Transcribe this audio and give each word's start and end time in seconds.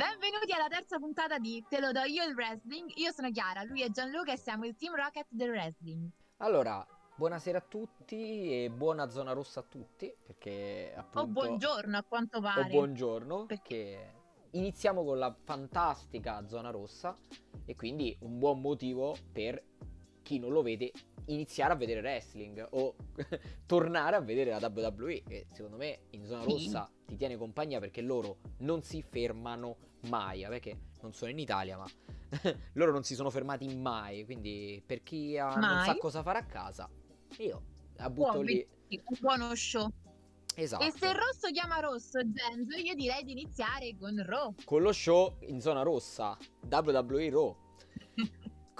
Benvenuti 0.00 0.50
alla 0.52 0.68
terza 0.68 0.98
puntata 0.98 1.36
di 1.36 1.62
Te 1.68 1.78
lo 1.78 1.92
do 1.92 2.00
io 2.04 2.24
il 2.24 2.32
wrestling. 2.32 2.90
Io 2.94 3.12
sono 3.12 3.30
Chiara, 3.30 3.64
lui 3.64 3.82
è 3.82 3.90
Gianluca 3.90 4.32
e 4.32 4.38
siamo 4.38 4.64
il 4.64 4.74
Team 4.74 4.94
Rocket 4.94 5.26
del 5.28 5.50
wrestling. 5.50 6.08
Allora, 6.38 6.82
buonasera 7.14 7.58
a 7.58 7.60
tutti 7.60 8.64
e 8.64 8.70
buona 8.70 9.10
zona 9.10 9.32
rossa 9.32 9.60
a 9.60 9.62
tutti, 9.62 10.10
perché 10.24 10.94
appunto... 10.96 11.18
O 11.20 11.26
buongiorno 11.26 11.98
a 11.98 12.02
quanto 12.02 12.40
pare. 12.40 12.62
O 12.62 12.66
buongiorno, 12.68 13.44
perché 13.44 14.14
iniziamo 14.52 15.04
con 15.04 15.18
la 15.18 15.36
fantastica 15.44 16.46
zona 16.48 16.70
rossa 16.70 17.14
e 17.66 17.76
quindi 17.76 18.16
un 18.20 18.38
buon 18.38 18.62
motivo 18.62 19.14
per 19.30 19.62
chi 20.22 20.38
non 20.38 20.52
lo 20.52 20.62
vede 20.62 20.92
iniziare 21.26 21.72
a 21.72 21.76
vedere 21.76 22.00
wrestling 22.00 22.66
o 22.70 22.94
tornare 23.66 24.16
a 24.16 24.20
vedere 24.20 24.58
la 24.58 24.72
WWE 24.72 25.22
che 25.26 25.46
secondo 25.52 25.76
me 25.76 26.00
in 26.10 26.26
zona 26.26 26.42
sì. 26.42 26.48
rossa 26.48 26.90
ti 27.06 27.16
tiene 27.16 27.36
compagnia 27.36 27.80
perché 27.80 28.00
loro 28.00 28.38
non 28.58 28.82
si 28.82 29.02
fermano 29.02 29.76
mai 30.08 30.44
perché 30.48 30.78
non 31.02 31.12
sono 31.12 31.30
in 31.30 31.38
Italia 31.38 31.76
ma 31.76 31.86
loro 32.74 32.92
non 32.92 33.02
si 33.02 33.14
sono 33.14 33.30
fermati 33.30 33.74
mai 33.74 34.24
quindi 34.24 34.82
per 34.84 35.02
chi 35.02 35.36
ha, 35.38 35.54
non 35.54 35.84
sa 35.84 35.96
cosa 35.96 36.22
fare 36.22 36.38
a 36.38 36.44
casa 36.44 36.88
io 37.38 37.62
la 37.94 38.10
butto 38.10 38.32
Buon, 38.32 38.44
lì 38.44 38.66
un 38.88 39.16
buono 39.20 39.54
show 39.54 39.88
Esatto. 40.54 40.84
E 40.84 40.90
se 40.90 41.06
il 41.06 41.14
rosso 41.14 41.48
chiama 41.52 41.78
rosso 41.78 42.18
Genzo, 42.28 42.76
io 42.76 42.94
direi 42.94 43.24
di 43.24 43.32
iniziare 43.32 43.96
con 43.98 44.20
Raw. 44.22 44.54
Con 44.64 44.82
lo 44.82 44.92
show 44.92 45.36
in 45.42 45.60
zona 45.60 45.82
rossa, 45.82 46.36
WWE 46.68 47.30
Raw. 47.30 47.56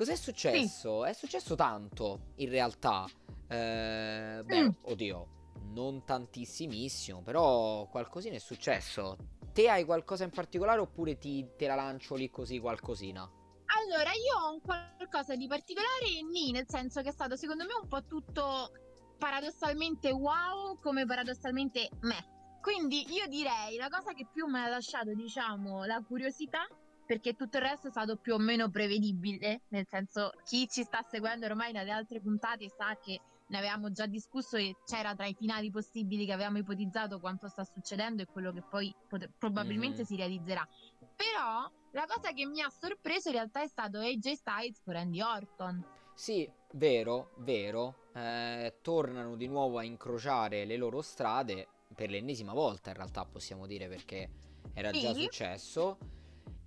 Cos'è 0.01 0.17
successo? 0.17 1.05
Sì. 1.05 1.11
È 1.11 1.13
successo 1.13 1.55
tanto, 1.55 2.33
in 2.37 2.49
realtà. 2.49 3.05
Eh, 3.47 4.41
beh, 4.43 4.63
mm. 4.63 4.69
oddio, 4.85 5.27
non 5.75 6.07
tantissimissimo, 6.07 7.21
però 7.21 7.87
qualcosina 7.87 8.35
è 8.35 8.39
successo. 8.39 9.19
Te 9.53 9.69
hai 9.69 9.85
qualcosa 9.85 10.25
in 10.25 10.31
particolare 10.31 10.81
oppure 10.81 11.19
ti, 11.19 11.47
te 11.55 11.67
la 11.67 11.75
lancio 11.75 12.15
lì 12.15 12.31
così 12.31 12.59
qualcosina? 12.59 13.21
Allora, 13.21 14.11
io 14.13 14.39
ho 14.43 14.53
un 14.55 14.61
qualcosa 14.63 15.37
di 15.37 15.47
particolare 15.47 16.23
nì, 16.33 16.51
nel 16.51 16.65
senso 16.67 17.03
che 17.03 17.11
è 17.11 17.13
stato 17.13 17.37
secondo 17.37 17.67
me 17.67 17.75
un 17.83 17.87
po' 17.87 18.03
tutto 18.07 18.73
paradossalmente 19.19 20.11
wow 20.13 20.79
come 20.81 21.05
paradossalmente 21.05 21.91
me. 22.01 22.57
Quindi 22.63 23.05
io 23.13 23.27
direi 23.27 23.77
la 23.77 23.91
cosa 23.91 24.15
che 24.15 24.27
più 24.33 24.47
mi 24.47 24.61
ha 24.61 24.69
lasciato, 24.69 25.13
diciamo, 25.13 25.85
la 25.85 26.03
curiosità 26.03 26.67
perché 27.11 27.35
tutto 27.35 27.57
il 27.57 27.65
resto 27.65 27.89
è 27.89 27.91
stato 27.91 28.15
più 28.19 28.35
o 28.35 28.39
meno 28.39 28.71
prevedibile, 28.71 29.63
nel 29.71 29.85
senso 29.91 30.31
chi 30.45 30.69
ci 30.69 30.85
sta 30.85 31.03
seguendo 31.03 31.45
ormai 31.45 31.73
nelle 31.73 31.91
altre 31.91 32.21
puntate 32.21 32.69
sa 32.69 32.97
che 33.03 33.21
ne 33.49 33.59
avevamo 33.59 33.91
già 33.91 34.07
discusso 34.07 34.57
e 34.57 34.77
c'era 34.87 35.17
tra 35.17 35.27
i 35.27 35.35
finali 35.35 35.73
possibili 35.73 36.25
che 36.25 36.33
avevamo 36.33 36.59
ipotizzato 36.59 37.19
quanto 37.19 37.49
sta 37.49 37.65
succedendo 37.65 38.23
e 38.23 38.27
quello 38.27 38.53
che 38.53 38.63
poi 38.63 38.95
pot- 39.09 39.29
probabilmente 39.37 40.03
mm. 40.03 40.05
si 40.05 40.15
realizzerà. 40.15 40.65
Però 41.17 41.69
la 41.91 42.07
cosa 42.07 42.33
che 42.33 42.47
mi 42.47 42.61
ha 42.61 42.71
sorpreso 42.71 43.31
in 43.31 43.35
realtà 43.35 43.61
è 43.63 43.67
stato 43.67 43.99
AJ 43.99 44.31
Styles 44.35 44.81
con 44.85 44.95
Randy 44.95 45.21
Orton. 45.21 45.85
Sì, 46.15 46.49
vero, 46.75 47.33
vero. 47.39 48.09
Eh, 48.15 48.77
tornano 48.83 49.35
di 49.35 49.49
nuovo 49.49 49.79
a 49.79 49.83
incrociare 49.83 50.65
le 50.65 50.77
loro 50.77 51.03
strade 51.03 51.67
per 51.93 52.09
l'ennesima 52.09 52.53
volta 52.53 52.91
in 52.91 52.97
realtà 52.97 53.25
possiamo 53.25 53.67
dire 53.67 53.89
perché 53.89 54.31
era 54.75 54.93
sì. 54.93 55.01
già 55.01 55.13
successo 55.13 55.99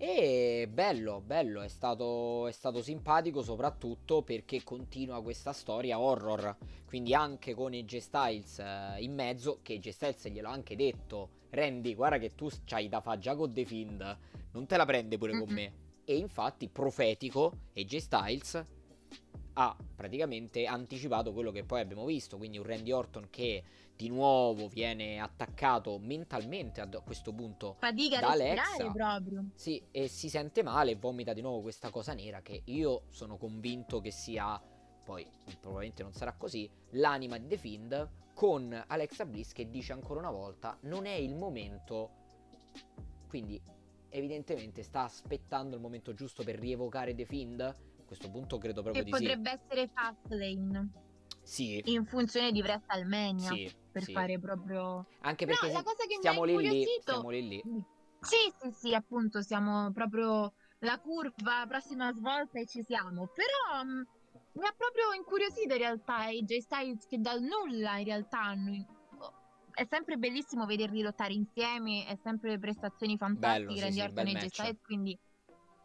e 0.05 0.67
bello, 0.67 1.21
bello, 1.21 1.61
è 1.61 1.69
stato, 1.69 2.45
è 2.47 2.51
stato 2.51 2.81
simpatico 2.81 3.41
soprattutto 3.41 4.21
perché 4.21 4.61
continua 4.61 5.23
questa 5.23 5.53
storia 5.53 5.97
horror. 5.97 6.57
Quindi 6.85 7.13
anche 7.13 7.53
con 7.53 7.71
AJ 7.71 7.97
Styles 7.99 8.59
eh, 8.59 8.95
in 8.99 9.13
mezzo, 9.13 9.59
che 9.61 9.75
AJ 9.75 9.89
Styles 9.91 10.27
gliel'ho 10.27 10.49
anche 10.49 10.75
detto, 10.75 11.29
Randy, 11.51 11.95
guarda 11.95 12.17
che 12.17 12.35
tu 12.35 12.49
c'hai 12.65 12.89
da 12.89 12.99
fare 12.99 13.19
già 13.19 13.33
con 13.33 13.53
The 13.53 13.63
Fiend, 13.63 14.17
non 14.51 14.65
te 14.65 14.75
la 14.75 14.85
prende 14.85 15.17
pure 15.17 15.39
con 15.39 15.47
me. 15.49 15.73
E 16.03 16.17
infatti, 16.17 16.67
profetico, 16.67 17.53
AJ 17.73 17.95
Styles 17.95 18.65
ha 19.53 19.77
praticamente 19.95 20.65
anticipato 20.65 21.31
quello 21.31 21.51
che 21.51 21.63
poi 21.63 21.79
abbiamo 21.79 22.03
visto, 22.03 22.35
quindi 22.35 22.57
un 22.57 22.65
Randy 22.65 22.91
Orton 22.91 23.27
che 23.29 23.63
di 23.95 24.09
nuovo 24.09 24.67
viene 24.67 25.19
attaccato 25.19 25.97
mentalmente 25.99 26.81
a 26.81 26.87
questo 27.03 27.31
punto 27.31 27.75
Fatica 27.77 28.19
da 28.19 28.31
Alexa. 28.31 28.91
proprio. 28.91 29.45
Sì, 29.53 29.81
e 29.91 30.07
si 30.07 30.29
sente 30.29 30.63
male 30.63 30.91
e 30.91 30.95
vomita 30.95 31.33
di 31.33 31.41
nuovo 31.41 31.61
questa 31.61 31.89
cosa 31.89 32.13
nera 32.13 32.41
che 32.41 32.61
io 32.65 33.03
sono 33.09 33.37
convinto 33.37 33.99
che 34.01 34.11
sia 34.11 34.59
poi 35.03 35.27
probabilmente 35.59 36.01
non 36.01 36.13
sarà 36.13 36.33
così, 36.33 36.69
l'anima 36.91 37.37
di 37.37 37.47
The 37.47 37.57
Fiend 37.57 38.09
con 38.33 38.83
Alexa 38.87 39.25
Bliss 39.25 39.51
che 39.51 39.69
dice 39.69 39.93
ancora 39.93 40.19
una 40.19 40.31
volta 40.31 40.77
non 40.83 41.05
è 41.05 41.13
il 41.13 41.35
momento 41.35 42.21
quindi 43.27 43.61
evidentemente 44.09 44.81
sta 44.81 45.03
aspettando 45.03 45.75
il 45.75 45.81
momento 45.81 46.13
giusto 46.13 46.43
per 46.43 46.57
rievocare 46.57 47.13
The 47.13 47.25
Fiend 47.25 47.59
a 47.59 47.75
questo 48.05 48.29
punto 48.29 48.57
credo 48.57 48.81
proprio 48.81 49.03
che 49.03 49.09
di 49.09 49.15
sì. 49.15 49.23
potrebbe 49.23 49.51
essere 49.51 49.87
Fastlane 49.87 50.89
sì. 51.43 51.81
in 51.85 52.05
funzione 52.05 52.51
di 52.51 52.61
WrestleMania. 52.61 53.49
Sì 53.49 53.81
per 53.93 54.03
sì. 54.03 54.11
fare 54.11 54.39
proprio... 54.39 55.05
Anche 55.21 55.45
perché 55.45 55.67
no, 55.67 55.73
la 55.73 55.83
cosa 55.83 56.05
che 56.07 56.15
stiamo, 56.15 56.43
lì 56.43 56.57
lì, 56.57 56.85
stiamo 56.99 57.29
lì 57.29 57.47
lì. 57.47 57.63
Sì, 58.19 58.51
sì, 58.59 58.71
sì, 58.71 58.95
appunto, 58.95 59.41
siamo 59.41 59.91
proprio 59.91 60.53
la 60.79 60.99
curva, 60.99 61.65
prossima 61.67 62.11
svolta 62.11 62.59
e 62.59 62.65
ci 62.65 62.81
siamo. 62.83 63.27
Però 63.27 63.83
mh, 63.83 64.07
mi 64.53 64.65
ha 64.65 64.73
proprio 64.75 65.13
incuriosito 65.13 65.73
in 65.73 65.79
realtà 65.79 66.15
AJ 66.25 66.57
Styles 66.57 67.05
che 67.05 67.19
dal 67.19 67.41
nulla 67.41 67.97
in 67.99 68.05
realtà 68.05 68.41
hanno... 68.41 69.01
È 69.71 69.87
sempre 69.89 70.17
bellissimo 70.17 70.65
vederli 70.65 71.01
lottare 71.01 71.33
insieme, 71.33 72.05
è 72.05 72.17
sempre 72.21 72.59
prestazioni 72.59 73.17
fantastiche, 73.17 73.79
Randy 73.79 73.95
sì, 73.95 74.01
Orton 74.01 74.27
e 74.27 74.31
AJ 74.31 74.45
Styles, 74.47 74.81
quindi 74.83 75.19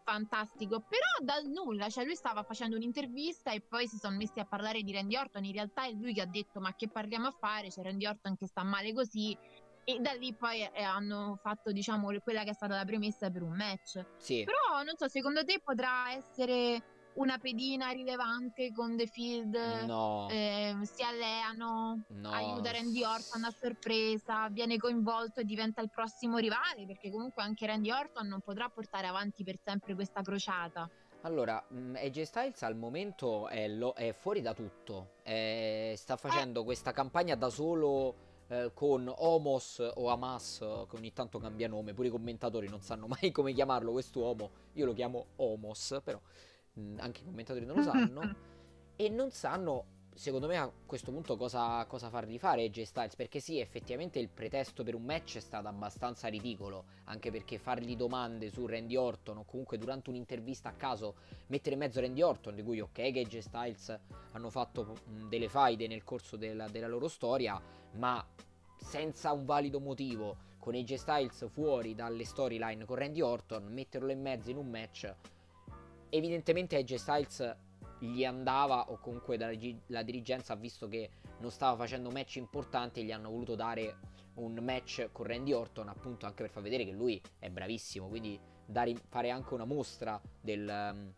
fantastico, 0.08 0.80
però 0.80 1.06
dal 1.20 1.44
nulla, 1.48 1.90
cioè 1.90 2.04
lui 2.04 2.14
stava 2.14 2.42
facendo 2.42 2.76
un'intervista 2.76 3.52
e 3.52 3.60
poi 3.60 3.86
si 3.86 3.98
sono 3.98 4.16
messi 4.16 4.40
a 4.40 4.46
parlare 4.46 4.80
di 4.80 4.90
Randy 4.90 5.16
Orton, 5.16 5.44
in 5.44 5.52
realtà 5.52 5.84
è 5.84 5.92
lui 5.92 6.14
che 6.14 6.22
ha 6.22 6.26
detto 6.26 6.60
ma 6.60 6.74
che 6.74 6.88
parliamo 6.88 7.26
a 7.26 7.36
fare, 7.38 7.68
c'è 7.68 7.82
Randy 7.82 8.06
Orton 8.06 8.34
che 8.34 8.46
sta 8.46 8.62
male 8.62 8.94
così 8.94 9.36
e 9.84 9.98
da 10.00 10.12
lì 10.12 10.34
poi 10.34 10.62
eh, 10.62 10.82
hanno 10.82 11.38
fatto 11.42 11.72
diciamo 11.72 12.08
quella 12.20 12.42
che 12.42 12.50
è 12.50 12.54
stata 12.54 12.74
la 12.76 12.84
premessa 12.86 13.30
per 13.30 13.42
un 13.42 13.54
match. 13.54 14.04
Sì. 14.16 14.44
Però 14.44 14.82
non 14.82 14.96
so, 14.96 15.08
secondo 15.08 15.44
te 15.44 15.60
potrà 15.62 16.12
essere 16.12 16.82
una 17.18 17.38
pedina 17.38 17.90
rilevante 17.90 18.72
con 18.72 18.96
The 18.96 19.06
Field, 19.06 19.54
no. 19.86 20.28
eh, 20.30 20.76
si 20.82 21.02
alleano, 21.02 22.04
no. 22.08 22.30
aiuta 22.30 22.70
Randy 22.70 23.02
Orton 23.02 23.44
a 23.44 23.50
sorpresa, 23.50 24.48
viene 24.50 24.76
coinvolto 24.76 25.40
e 25.40 25.44
diventa 25.44 25.80
il 25.80 25.90
prossimo 25.90 26.38
rivale, 26.38 26.86
perché 26.86 27.10
comunque 27.10 27.42
anche 27.42 27.66
Randy 27.66 27.90
Orton 27.90 28.26
non 28.26 28.40
potrà 28.40 28.68
portare 28.68 29.06
avanti 29.06 29.42
per 29.44 29.56
sempre 29.62 29.94
questa 29.94 30.22
crociata. 30.22 30.88
Allora, 31.22 31.62
mm, 31.72 31.96
AJ 31.96 32.22
Styles 32.22 32.62
al 32.62 32.76
momento 32.76 33.48
è, 33.48 33.66
lo, 33.66 33.92
è 33.94 34.12
fuori 34.12 34.40
da 34.40 34.54
tutto, 34.54 35.14
è, 35.22 35.94
sta 35.96 36.16
facendo 36.16 36.60
eh. 36.60 36.64
questa 36.64 36.92
campagna 36.92 37.34
da 37.34 37.50
solo 37.50 38.26
eh, 38.46 38.70
con 38.72 39.12
Homos 39.12 39.84
o 39.94 40.08
Hamas, 40.08 40.58
che 40.88 40.96
ogni 40.96 41.12
tanto 41.12 41.40
cambia 41.40 41.66
nome, 41.66 41.94
pure 41.94 42.06
i 42.06 42.10
commentatori 42.12 42.68
non 42.68 42.80
sanno 42.80 43.08
mai 43.20 43.32
come 43.32 43.52
chiamarlo 43.52 43.90
questo 43.90 44.20
uomo, 44.20 44.50
io 44.74 44.86
lo 44.86 44.92
chiamo 44.92 45.26
Homos, 45.36 45.98
però 46.04 46.20
anche 46.98 47.20
i 47.20 47.24
commentatori 47.24 47.64
non 47.64 47.76
lo 47.76 47.82
sanno, 47.82 48.34
e 48.96 49.08
non 49.08 49.30
sanno, 49.30 49.84
secondo 50.14 50.46
me, 50.46 50.56
a 50.56 50.70
questo 50.86 51.12
punto 51.12 51.36
cosa, 51.36 51.84
cosa 51.86 52.10
fargli 52.10 52.38
fare 52.38 52.64
AJ 52.64 52.82
Styles, 52.82 53.16
perché 53.16 53.40
sì, 53.40 53.60
effettivamente 53.60 54.18
il 54.18 54.28
pretesto 54.28 54.82
per 54.82 54.94
un 54.94 55.04
match 55.04 55.36
è 55.36 55.40
stato 55.40 55.68
abbastanza 55.68 56.28
ridicolo, 56.28 56.84
anche 57.04 57.30
perché 57.30 57.58
fargli 57.58 57.96
domande 57.96 58.50
su 58.50 58.66
Randy 58.66 58.96
Orton 58.96 59.38
o 59.38 59.44
comunque 59.44 59.78
durante 59.78 60.10
un'intervista 60.10 60.70
a 60.70 60.72
caso 60.72 61.14
mettere 61.46 61.74
in 61.74 61.80
mezzo 61.80 62.00
Randy 62.00 62.22
Orton, 62.22 62.54
di 62.54 62.62
cui 62.62 62.80
ok 62.80 62.92
che 62.92 63.20
AJ 63.20 63.38
Styles 63.38 64.00
hanno 64.32 64.50
fatto 64.50 64.96
delle 65.28 65.48
faide 65.48 65.86
nel 65.86 66.04
corso 66.04 66.36
della, 66.36 66.68
della 66.68 66.88
loro 66.88 67.08
storia, 67.08 67.60
ma 67.92 68.24
senza 68.76 69.32
un 69.32 69.44
valido 69.44 69.80
motivo, 69.80 70.46
con 70.58 70.74
AJ 70.74 70.94
Styles 70.94 71.48
fuori 71.50 71.94
dalle 71.94 72.24
storyline 72.24 72.84
con 72.84 72.96
Randy 72.96 73.20
Orton, 73.20 73.72
metterlo 73.72 74.10
in 74.10 74.20
mezzo 74.20 74.50
in 74.50 74.56
un 74.56 74.68
match 74.68 75.14
evidentemente 76.10 76.76
AJ 76.76 76.94
Styles 76.94 77.56
gli 77.98 78.24
andava 78.24 78.90
o 78.90 78.98
comunque 78.98 79.36
la 79.86 80.02
dirigenza 80.02 80.52
ha 80.52 80.56
visto 80.56 80.86
che 80.88 81.10
non 81.40 81.50
stava 81.50 81.76
facendo 81.76 82.10
match 82.10 82.36
importanti 82.36 83.00
e 83.00 83.04
gli 83.04 83.12
hanno 83.12 83.30
voluto 83.30 83.54
dare 83.54 83.96
un 84.34 84.54
match 84.60 85.08
con 85.12 85.26
Randy 85.26 85.52
Orton 85.52 85.88
appunto 85.88 86.26
anche 86.26 86.42
per 86.42 86.50
far 86.50 86.62
vedere 86.62 86.84
che 86.84 86.92
lui 86.92 87.20
è 87.38 87.50
bravissimo. 87.50 88.08
Quindi 88.08 88.38
dare, 88.64 88.94
fare 89.08 89.30
anche 89.30 89.54
una 89.54 89.64
mostra 89.64 90.20
del, 90.40 90.68
um, 90.68 91.12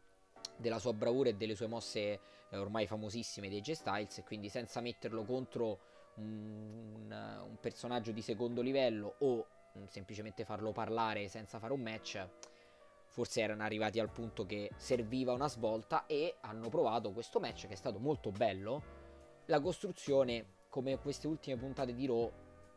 della 0.57 0.79
sua 0.79 0.93
bravura 0.93 1.29
e 1.29 1.35
delle 1.35 1.55
sue 1.55 1.67
mosse 1.67 2.21
eh, 2.49 2.57
ormai 2.57 2.87
famosissime 2.87 3.49
di 3.49 3.57
AJ 3.59 3.73
Styles. 3.73 4.19
E 4.19 4.25
quindi 4.25 4.49
senza 4.49 4.81
metterlo 4.81 5.25
contro 5.25 5.81
un, 6.15 7.11
un, 7.11 7.57
personaggio 7.61 8.13
di 8.13 8.23
secondo 8.23 8.63
livello 8.63 9.17
o 9.19 9.47
um, 9.75 9.87
semplicemente 9.87 10.45
farlo 10.45 10.73
parlare 10.73 11.29
senza 11.29 11.59
fare 11.59 11.73
un 11.73 11.81
match 11.81 12.27
forse 13.11 13.41
erano 13.41 13.65
arrivati 13.65 13.99
al 13.99 14.11
punto 14.11 14.47
che 14.47 14.71
serviva 14.77 15.33
una 15.33 15.49
svolta 15.49 16.07
e 16.07 16.37
hanno 16.41 16.69
provato 16.69 17.11
questo 17.12 17.41
match 17.41 17.67
che 17.67 17.75
è 17.75 17.77
stato 17.77 17.99
molto 17.99 18.31
bello. 18.31 18.83
La 19.47 19.61
costruzione, 19.61 20.47
come 20.69 20.99
queste 20.99 21.27
ultime 21.27 21.57
puntate 21.57 21.93
di 21.93 22.07
Raw, 22.07 22.33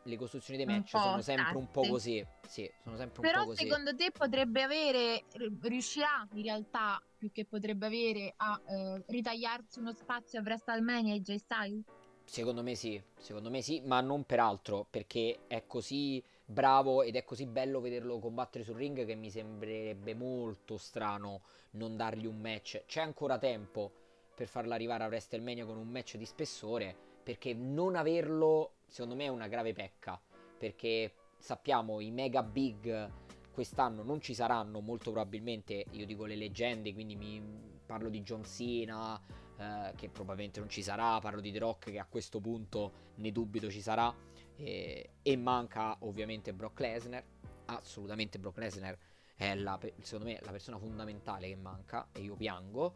le 0.05 0.17
costruzioni 0.17 0.57
dei 0.57 0.65
match 0.65 0.89
sono 0.89 1.21
sempre 1.21 1.55
un 1.55 1.69
po' 1.69 1.87
così. 1.87 2.25
Sì, 2.47 2.69
sono 2.83 2.97
sempre 2.97 3.21
un 3.21 3.27
Però 3.27 3.41
po' 3.41 3.49
così. 3.49 3.63
secondo 3.63 3.95
te 3.95 4.11
potrebbe 4.11 4.63
avere, 4.63 5.23
riuscirà 5.61 6.27
in 6.33 6.41
realtà, 6.41 7.01
più 7.17 7.31
che 7.31 7.45
potrebbe 7.45 7.85
avere, 7.85 8.33
a 8.35 8.59
eh, 8.67 9.03
ritagliarsi 9.07 9.79
uno 9.79 9.93
spazio 9.93 10.39
a 10.39 10.41
WrestleMania 10.41 11.13
e 11.13 11.21
J 11.21 11.35
Styles? 11.35 11.85
Secondo 12.25 12.63
me 12.63 12.73
sì, 12.73 13.01
secondo 13.17 13.49
me 13.49 13.61
sì, 13.61 13.81
ma 13.85 14.01
non 14.01 14.23
per 14.23 14.39
altro, 14.39 14.87
perché 14.89 15.41
è 15.47 15.65
così 15.67 16.21
bravo 16.45 17.03
ed 17.03 17.15
è 17.15 17.23
così 17.23 17.45
bello 17.45 17.79
vederlo 17.79 18.19
combattere 18.19 18.63
sul 18.63 18.75
ring 18.75 19.05
che 19.05 19.15
mi 19.15 19.29
sembrerebbe 19.29 20.13
molto 20.13 20.77
strano 20.77 21.41
non 21.71 21.95
dargli 21.95 22.25
un 22.25 22.39
match. 22.39 22.83
C'è 22.85 23.01
ancora 23.01 23.37
tempo 23.37 23.91
per 24.35 24.47
farlo 24.47 24.73
arrivare 24.73 25.03
a 25.03 25.07
WrestleMania 25.07 25.65
con 25.65 25.77
un 25.77 25.87
match 25.87 26.17
di 26.17 26.25
spessore, 26.25 26.95
perché 27.23 27.53
non 27.53 27.95
averlo 27.95 28.73
secondo 28.87 29.15
me 29.15 29.25
è 29.25 29.29
una 29.29 29.47
grave 29.47 29.73
pecca, 29.73 30.21
perché 30.57 31.13
sappiamo 31.39 31.99
i 31.99 32.11
mega 32.11 32.43
big 32.43 33.11
quest'anno 33.51 34.03
non 34.03 34.21
ci 34.21 34.33
saranno 34.33 34.81
molto 34.81 35.11
probabilmente, 35.11 35.85
io 35.91 36.05
dico 36.05 36.25
le 36.25 36.35
leggende, 36.35 36.93
quindi 36.93 37.15
mi 37.15 37.41
parlo 37.85 38.09
di 38.09 38.21
John 38.21 38.43
Cena 38.43 39.19
eh, 39.57 39.93
che 39.95 40.09
probabilmente 40.09 40.59
non 40.59 40.69
ci 40.69 40.81
sarà, 40.81 41.19
parlo 41.19 41.41
di 41.41 41.51
The 41.51 41.59
Rock 41.59 41.91
che 41.91 41.99
a 41.99 42.05
questo 42.05 42.39
punto 42.39 42.91
ne 43.15 43.31
dubito 43.31 43.69
ci 43.69 43.81
sarà 43.81 44.13
e, 44.55 45.09
e 45.21 45.35
manca 45.37 45.95
ovviamente 46.01 46.53
Brock 46.53 46.79
Lesnar, 46.79 47.23
assolutamente 47.65 48.39
Brock 48.39 48.57
Lesnar 48.57 48.97
è 49.35 49.55
la, 49.55 49.79
secondo 50.01 50.31
me 50.31 50.39
la 50.43 50.51
persona 50.51 50.77
fondamentale 50.77 51.47
che 51.47 51.55
manca 51.55 52.07
e 52.11 52.21
io 52.21 52.35
piango 52.35 52.93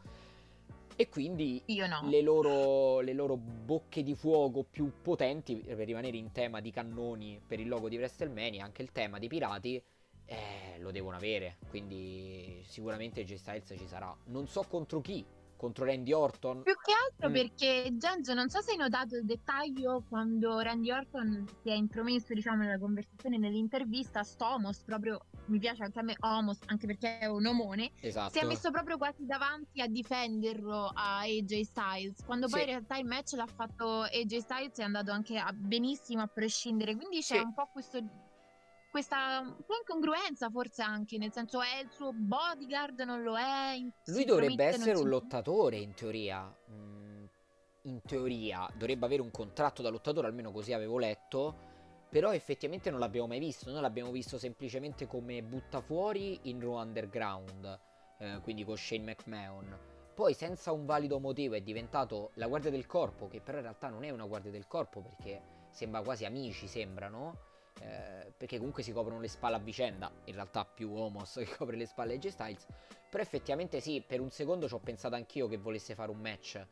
e 1.00 1.10
quindi 1.10 1.62
no. 1.68 2.10
le, 2.10 2.22
loro, 2.22 3.02
le, 3.02 3.14
loro, 3.14 3.38
bocche 3.38 4.02
di 4.02 4.16
fuoco 4.16 4.64
più 4.64 4.92
potenti, 5.04 5.58
per 5.58 5.86
rimanere 5.86 6.18
in 6.18 6.32
tema 6.32 6.60
di 6.60 6.72
cannoni 6.72 7.40
per 7.46 7.60
il 7.60 7.68
logo 7.68 7.88
di 7.88 7.98
WrestleMania, 7.98 8.66
anche 8.66 8.82
il 8.82 8.92
tema 8.92 9.20
dei 9.20 9.28
pirati, 9.28 9.80
eh, 10.26 10.80
lo 10.80 10.90
devono 10.90 11.16
avere. 11.16 11.58
Quindi 11.70 12.64
sicuramente 12.66 13.24
J 13.24 13.36
Styles 13.36 13.76
ci 13.78 13.88
sarà. 13.88 14.16
Non 14.26 14.48
so 14.48 14.66
contro 14.68 15.00
chi, 15.00 15.24
contro 15.58 15.86
Randy 15.86 16.14
Orton. 16.14 16.62
Più 16.62 16.76
che 16.76 16.94
altro 16.94 17.30
mm. 17.30 17.34
perché 17.34 17.90
Giangio, 17.94 18.34
non 18.34 18.50
so 18.50 18.62
se 18.62 18.72
hai 18.72 18.78
notato 18.78 19.16
il 19.18 19.26
dettaglio 19.26 20.04
quando 20.08 20.60
Randy 20.60 20.92
Orton 20.92 21.46
si 21.62 21.70
è 21.70 21.74
intromesso, 21.74 22.34
diciamo, 22.34 22.64
nella 22.64 22.80
conversazione, 22.80 23.38
nell'intervista, 23.38 24.24
Stomos, 24.24 24.84
proprio 24.84 25.26
mi 25.48 25.60
piace 25.60 25.84
anche 25.84 26.00
a 26.00 26.04
me 26.04 26.16
Homos, 26.20 26.60
anche 26.66 26.86
perché 26.86 27.20
è 27.20 27.26
un 27.26 27.46
omone, 27.46 27.92
esatto. 28.00 28.34
si 28.34 28.40
è 28.40 28.46
messo 28.46 28.72
proprio 28.72 28.98
quasi 28.98 29.26
davanti 29.26 29.82
a 29.82 29.88
difenderlo 29.88 30.92
a 30.94 31.20
AJ 31.20 31.62
Styles, 31.62 32.24
quando 32.26 32.48
poi 32.48 32.62
sì. 32.62 32.66
in 32.66 32.72
realtà 32.72 32.98
il 32.98 33.06
match 33.06 33.34
l'ha 33.34 33.48
fatto 33.48 34.02
AJ 34.02 34.38
Styles 34.38 34.78
è 34.78 34.84
andato 34.84 35.12
anche 35.12 35.38
a 35.38 35.52
benissimo 35.54 36.22
a 36.22 36.28
prescindere, 36.28 36.96
quindi 36.96 37.20
c'è 37.20 37.38
sì. 37.38 37.44
un 37.44 37.54
po' 37.54 37.70
questo 37.72 38.00
questa 38.98 39.42
un 39.42 39.64
po' 39.64 39.76
incongruenza 39.76 40.50
forse 40.50 40.82
anche, 40.82 41.20
nel 41.20 41.32
senso 41.32 41.62
è 41.62 41.82
il 41.84 41.90
suo 41.92 42.12
bodyguard, 42.14 43.00
non 43.02 43.22
lo 43.22 43.38
è. 43.38 43.78
Lui 44.06 44.26
dovrebbe 44.26 44.66
essere 44.66 44.98
un 44.98 45.08
lottatore 45.08 45.78
in 45.78 45.94
teoria. 45.94 46.52
Mm, 46.72 47.26
in 47.84 48.02
teoria 48.02 48.68
dovrebbe 48.74 49.06
avere 49.06 49.22
un 49.22 49.30
contratto 49.30 49.84
da 49.84 49.90
lottatore, 49.90 50.26
almeno 50.26 50.52
così 50.52 50.74
avevo 50.74 50.98
letto. 50.98 51.66
Però 52.10 52.34
effettivamente 52.34 52.90
non 52.90 53.00
l'abbiamo 53.00 53.28
mai 53.28 53.38
visto, 53.38 53.70
noi 53.70 53.82
l'abbiamo 53.82 54.12
visto 54.12 54.40
semplicemente 54.40 55.06
come 55.06 55.44
butta 55.44 55.82
fuori 55.82 56.40
in 56.44 56.60
Raw 56.60 56.80
Underground, 56.80 57.80
eh, 58.18 58.40
quindi 58.42 58.64
con 58.64 58.78
Shane 58.78 59.04
McMahon. 59.04 59.78
Poi 60.16 60.34
senza 60.34 60.72
un 60.72 60.86
valido 60.86 61.20
motivo 61.20 61.54
è 61.54 61.62
diventato 61.62 62.32
la 62.36 62.48
guardia 62.48 62.72
del 62.72 62.88
corpo, 62.88 63.28
che 63.28 63.42
però 63.42 63.58
in 63.58 63.64
realtà 63.64 63.90
non 63.90 64.04
è 64.04 64.10
una 64.10 64.26
guardia 64.26 64.50
del 64.50 64.66
corpo 64.66 65.02
perché 65.02 65.42
sembra 65.70 66.02
quasi 66.02 66.26
amici, 66.26 66.68
sembrano 66.68 67.57
eh, 67.82 68.34
perché 68.36 68.58
comunque 68.58 68.84
si 68.84 68.92
coprono 68.92 69.20
le 69.20 69.28
spalle 69.28 69.56
a 69.56 69.60
vicenda, 69.60 70.12
in 70.26 70.34
realtà 70.34 70.66
più 70.66 70.94
Homos 70.94 71.34
che 71.34 71.56
copre 71.56 71.76
le 71.76 71.86
spalle 71.86 72.16
a 72.16 72.18
J 72.18 72.28
Styles, 72.28 72.66
però 73.10 73.24
effettivamente 73.24 73.80
sì, 73.80 74.04
per 74.06 74.20
un 74.20 74.30
secondo 74.30 74.68
ci 74.68 74.74
ho 74.74 74.80
pensato 74.80 75.16
anch'io 75.16 75.48
che 75.48 75.58
volesse 75.58 75.96
fare 75.96 76.12
un 76.12 76.20
match. 76.20 76.66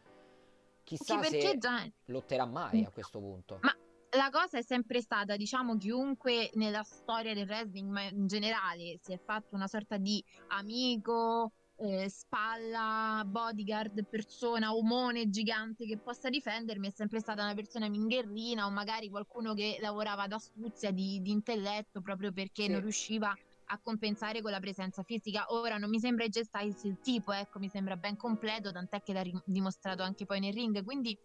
Chissà 0.83 1.21
se 1.23 1.57
già... 1.57 1.83
lotterà 2.05 2.45
mai 2.45 2.83
a 2.83 2.91
questo 2.91 3.19
punto. 3.19 3.57
Ma 3.61 3.75
la 4.15 4.29
cosa 4.29 4.59
è 4.59 4.61
sempre 4.61 5.01
stata, 5.01 5.35
diciamo, 5.35 5.77
chiunque 5.77 6.49
nella 6.53 6.83
storia 6.83 7.33
del 7.33 7.47
wrestling, 7.47 7.89
ma 7.89 8.03
in 8.03 8.27
generale, 8.27 8.97
si 9.01 9.13
è 9.13 9.17
fatto 9.17 9.55
una 9.55 9.67
sorta 9.67 9.97
di 9.97 10.23
amico, 10.49 11.51
eh, 11.77 12.09
spalla, 12.09 13.23
bodyguard, 13.25 14.05
persona, 14.05 14.73
omone 14.73 15.29
gigante 15.29 15.85
che 15.85 15.97
possa 15.97 16.29
difendermi, 16.29 16.87
è 16.87 16.91
sempre 16.91 17.19
stata 17.19 17.43
una 17.43 17.53
persona 17.53 17.89
mingherrina 17.89 18.65
o 18.65 18.71
magari 18.71 19.09
qualcuno 19.09 19.53
che 19.53 19.77
lavorava 19.81 20.23
ad 20.23 20.33
astuzia 20.33 20.91
di, 20.91 21.21
di 21.21 21.31
intelletto 21.31 22.01
proprio 22.01 22.31
perché 22.31 22.63
sì. 22.63 22.71
non 22.71 22.81
riusciva 22.81 23.33
a 23.67 23.79
compensare 23.81 24.41
con 24.41 24.51
la 24.51 24.59
presenza 24.59 25.03
fisica. 25.03 25.45
Ora 25.49 25.77
non 25.77 25.89
mi 25.89 25.99
sembra 25.99 26.25
Styles 26.29 26.83
il 26.83 26.99
tipo, 27.01 27.31
ecco, 27.31 27.59
mi 27.59 27.69
sembra 27.69 27.95
ben 27.95 28.15
completo, 28.15 28.71
tant'è 28.71 29.01
che 29.01 29.13
l'ha 29.13 29.21
ri- 29.21 29.41
dimostrato 29.45 30.03
anche 30.03 30.25
poi 30.25 30.39
nel 30.39 30.53
ring, 30.53 30.83
quindi 30.83 31.17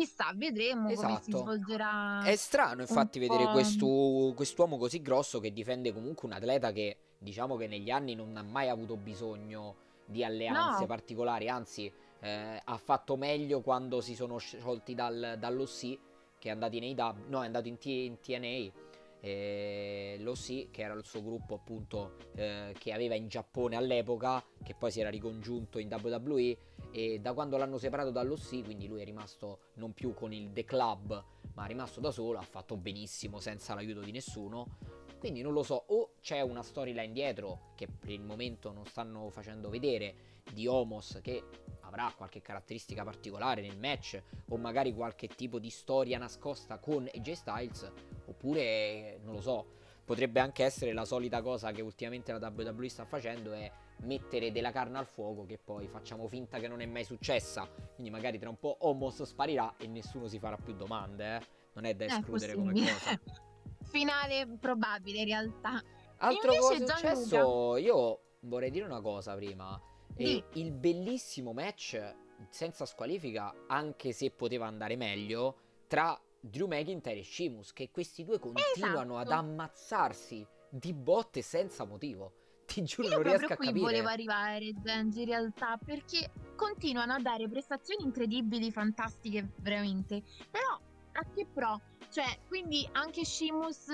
chissà, 0.00 0.32
vedremo 0.34 0.88
esatto. 0.88 1.06
come 1.06 1.20
si 1.22 1.30
esatto. 1.30 1.44
svolgerà. 1.44 2.22
È 2.24 2.36
strano 2.36 2.80
infatti 2.80 3.18
vedere 3.18 3.50
questo, 3.50 4.32
quest'uomo 4.34 4.78
così 4.78 5.02
grosso 5.02 5.40
che 5.40 5.52
difende 5.52 5.92
comunque 5.92 6.26
un 6.28 6.34
atleta 6.34 6.72
che 6.72 6.96
diciamo 7.18 7.56
che 7.56 7.66
negli 7.66 7.90
anni 7.90 8.14
non 8.14 8.36
ha 8.36 8.42
mai 8.42 8.68
avuto 8.68 8.96
bisogno 8.96 9.88
di 10.06 10.24
alleanze 10.24 10.80
no. 10.80 10.86
particolari, 10.86 11.48
anzi 11.48 11.92
eh, 12.20 12.60
ha 12.64 12.76
fatto 12.78 13.16
meglio 13.16 13.60
quando 13.60 14.00
si 14.00 14.14
sono 14.14 14.38
sciolti 14.38 14.94
dal, 14.94 15.36
dall'OC 15.38 15.98
che 16.38 16.48
è 16.48 16.50
andato 16.50 16.76
in 16.76 16.98
AW, 16.98 17.14
no 17.28 17.42
è 17.42 17.46
andato 17.46 17.68
in, 17.68 17.78
T, 17.78 17.84
in 17.86 18.18
TNA 18.20 18.89
eh, 19.20 20.16
l'OC 20.20 20.70
che 20.70 20.82
era 20.82 20.94
il 20.94 21.04
suo 21.04 21.22
gruppo 21.22 21.54
appunto 21.54 22.16
eh, 22.34 22.74
che 22.78 22.92
aveva 22.92 23.14
in 23.14 23.28
Giappone 23.28 23.76
all'epoca 23.76 24.42
che 24.62 24.74
poi 24.74 24.90
si 24.90 25.00
era 25.00 25.10
ricongiunto 25.10 25.78
in 25.78 25.88
WWE 25.88 26.58
e 26.90 27.20
da 27.20 27.34
quando 27.34 27.56
l'hanno 27.56 27.78
separato 27.78 28.10
dall'OC 28.10 28.64
quindi 28.64 28.88
lui 28.88 29.02
è 29.02 29.04
rimasto 29.04 29.60
non 29.74 29.92
più 29.92 30.14
con 30.14 30.32
il 30.32 30.52
The 30.52 30.64
Club 30.64 31.24
ma 31.54 31.64
è 31.64 31.68
rimasto 31.68 32.00
da 32.00 32.10
solo 32.10 32.38
ha 32.38 32.42
fatto 32.42 32.76
benissimo 32.76 33.40
senza 33.40 33.74
l'aiuto 33.74 34.00
di 34.00 34.12
nessuno. 34.12 34.78
Quindi 35.18 35.42
non 35.42 35.52
lo 35.52 35.62
so, 35.62 35.84
o 35.88 36.12
c'è 36.22 36.40
una 36.40 36.62
storyline 36.62 37.12
dietro 37.12 37.72
che 37.74 37.86
per 37.86 38.08
il 38.08 38.22
momento 38.22 38.72
non 38.72 38.86
stanno 38.86 39.28
facendo 39.28 39.68
vedere 39.68 40.40
di 40.54 40.66
Homos 40.66 41.18
che 41.22 41.44
avrà 41.80 42.10
qualche 42.16 42.40
caratteristica 42.40 43.04
particolare 43.04 43.60
nel 43.60 43.76
match 43.76 44.22
o 44.48 44.56
magari 44.56 44.94
qualche 44.94 45.28
tipo 45.28 45.58
di 45.58 45.68
storia 45.68 46.16
nascosta 46.16 46.78
con 46.78 47.06
AJ 47.12 47.32
Styles 47.32 47.92
oppure 48.40 49.18
non 49.22 49.34
lo 49.34 49.40
so, 49.42 49.66
potrebbe 50.04 50.40
anche 50.40 50.64
essere 50.64 50.94
la 50.94 51.04
solita 51.04 51.42
cosa 51.42 51.70
che 51.72 51.82
ultimamente 51.82 52.32
la 52.32 52.52
WWE 52.54 52.88
sta 52.88 53.04
facendo 53.04 53.52
è 53.52 53.70
mettere 54.02 54.50
della 54.50 54.72
carne 54.72 54.96
al 54.96 55.06
fuoco 55.06 55.44
che 55.44 55.58
poi 55.62 55.86
facciamo 55.86 56.26
finta 56.26 56.58
che 56.58 56.66
non 56.66 56.80
è 56.80 56.86
mai 56.86 57.04
successa. 57.04 57.68
Quindi 57.94 58.10
magari 58.10 58.38
tra 58.38 58.48
un 58.48 58.58
po' 58.58 58.78
Homos 58.80 59.22
sparirà 59.22 59.74
e 59.76 59.86
nessuno 59.86 60.26
si 60.26 60.38
farà 60.38 60.56
più 60.56 60.74
domande, 60.74 61.36
eh? 61.36 61.46
Non 61.74 61.84
è 61.84 61.94
da 61.94 62.06
escludere 62.06 62.54
come 62.54 62.72
cosa. 62.72 63.20
finale 63.84 64.46
probabile 64.58 65.18
in 65.18 65.26
realtà. 65.26 65.82
Altro 66.16 66.54
cosa 66.54 66.74
è 66.74 66.86
successo, 66.86 67.76
io 67.76 68.20
vorrei 68.40 68.70
dire 68.70 68.86
una 68.86 69.00
cosa 69.00 69.34
prima. 69.34 69.80
E 70.16 70.44
il 70.54 70.72
bellissimo 70.72 71.52
match 71.52 72.14
senza 72.48 72.84
squalifica, 72.84 73.54
anche 73.68 74.12
se 74.12 74.30
poteva 74.30 74.66
andare 74.66 74.96
meglio, 74.96 75.56
tra 75.86 76.18
Drew 76.40 76.66
McIntyre 76.66 77.18
e 77.18 77.24
Sheamus, 77.24 77.72
che 77.72 77.90
questi 77.90 78.24
due 78.24 78.38
continuano 78.38 79.18
esatto. 79.20 79.32
ad 79.32 79.44
ammazzarsi 79.44 80.46
di 80.70 80.92
botte 80.94 81.42
senza 81.42 81.84
motivo. 81.84 82.34
Ti 82.64 82.82
giuro, 82.82 83.08
Io 83.08 83.14
non 83.14 83.22
riesco 83.24 83.44
a 83.44 83.48
capire. 83.48 83.72
qui 83.72 83.80
volevo 83.80 84.08
arrivare, 84.08 84.72
Genji, 84.80 85.20
in 85.22 85.26
realtà, 85.26 85.76
perché 85.76 86.32
continuano 86.54 87.14
a 87.14 87.18
dare 87.20 87.48
prestazioni 87.48 88.04
incredibili, 88.04 88.70
fantastiche, 88.70 89.50
veramente. 89.56 90.22
Però, 90.50 90.80
a 91.12 91.26
che 91.34 91.46
pro? 91.52 91.80
Cioè, 92.10 92.40
quindi 92.46 92.88
anche 92.92 93.24
Shimus 93.24 93.86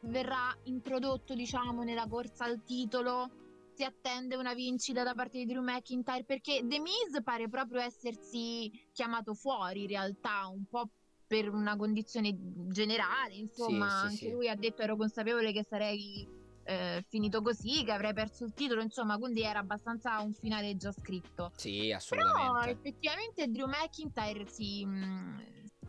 verrà 0.00 0.56
introdotto, 0.64 1.34
diciamo, 1.34 1.82
nella 1.82 2.06
corsa 2.08 2.44
al 2.44 2.62
titolo. 2.64 3.30
Si 3.74 3.84
attende 3.84 4.36
una 4.36 4.54
vincita 4.54 5.02
da 5.02 5.14
parte 5.14 5.38
di 5.38 5.46
Drew 5.46 5.62
McIntyre 5.62 6.24
perché 6.24 6.62
The 6.64 6.78
Miz 6.80 7.22
pare 7.22 7.48
proprio 7.48 7.80
essersi 7.80 8.70
chiamato 8.92 9.34
fuori 9.34 9.82
in 9.82 9.88
realtà, 9.88 10.46
un 10.46 10.64
po' 10.68 10.88
per 11.32 11.48
una 11.48 11.76
condizione 11.76 12.36
generale, 12.68 13.32
insomma, 13.36 13.88
sì, 13.88 13.96
sì, 13.96 14.04
anche 14.04 14.16
sì. 14.16 14.30
lui 14.32 14.50
ha 14.50 14.54
detto 14.54 14.82
ero 14.82 14.96
consapevole 14.96 15.50
che 15.50 15.64
sarei 15.64 16.28
eh, 16.64 17.02
finito 17.08 17.40
così, 17.40 17.84
che 17.84 17.92
avrei 17.92 18.12
perso 18.12 18.44
il 18.44 18.52
titolo, 18.52 18.82
insomma, 18.82 19.16
quindi 19.16 19.40
era 19.40 19.60
abbastanza 19.60 20.20
un 20.20 20.34
finale 20.34 20.76
già 20.76 20.92
scritto. 20.92 21.50
Sì, 21.56 21.90
assolutamente. 21.90 22.60
Però 22.60 22.70
effettivamente 22.70 23.46
Drew 23.48 23.66
McIntyre 23.66 24.46
si, 24.46 24.84
mm, 24.84 25.38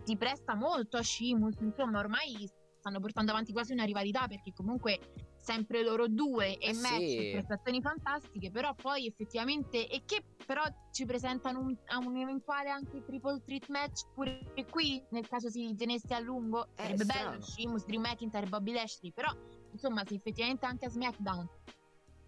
si 0.05 0.15
presta 0.15 0.55
molto 0.55 0.95
a 0.95 1.03
Shimus, 1.03 1.57
insomma 1.59 2.00
ormai 2.00 2.50
stanno 2.79 3.01
portando 3.01 3.31
avanti 3.31 3.51
quasi 3.51 3.73
una 3.73 3.83
rivalità 3.83 4.25
perché 4.27 4.53
comunque 4.55 4.97
sempre 5.43 5.83
loro 5.83 6.07
due 6.07 6.57
e 6.57 6.69
Eh 6.69 6.73
match 6.73 7.09
sì. 7.09 7.29
prestazioni 7.33 7.81
fantastiche, 7.81 8.50
però 8.50 8.73
poi 8.73 9.05
effettivamente 9.05 9.88
e 9.89 10.03
che 10.05 10.23
però 10.45 10.63
ci 10.91 11.05
presentano 11.05 11.59
un, 11.59 11.75
a 11.88 11.97
un 11.97 12.15
eventuale 12.17 12.69
anche 12.69 13.03
triple 13.05 13.41
threat 13.45 13.67
match 13.67 14.03
pure 14.13 14.39
qui 14.69 15.03
nel 15.09 15.27
caso 15.27 15.50
si 15.50 15.75
tenesse 15.77 16.13
a 16.13 16.19
lungo 16.19 16.67
Eh, 16.75 16.83
sarebbe 16.83 17.03
strano. 17.03 17.29
bello 17.31 17.41
Sheamus, 17.43 17.85
Drew 17.85 18.00
McIntyre, 18.00 18.47
Bobby 18.47 18.71
Lashley, 18.73 19.12
però 19.12 19.31
insomma 19.71 20.03
se 20.05 20.15
effettivamente 20.15 20.65
anche 20.65 20.85
a 20.85 20.89
SmackDown 20.89 21.47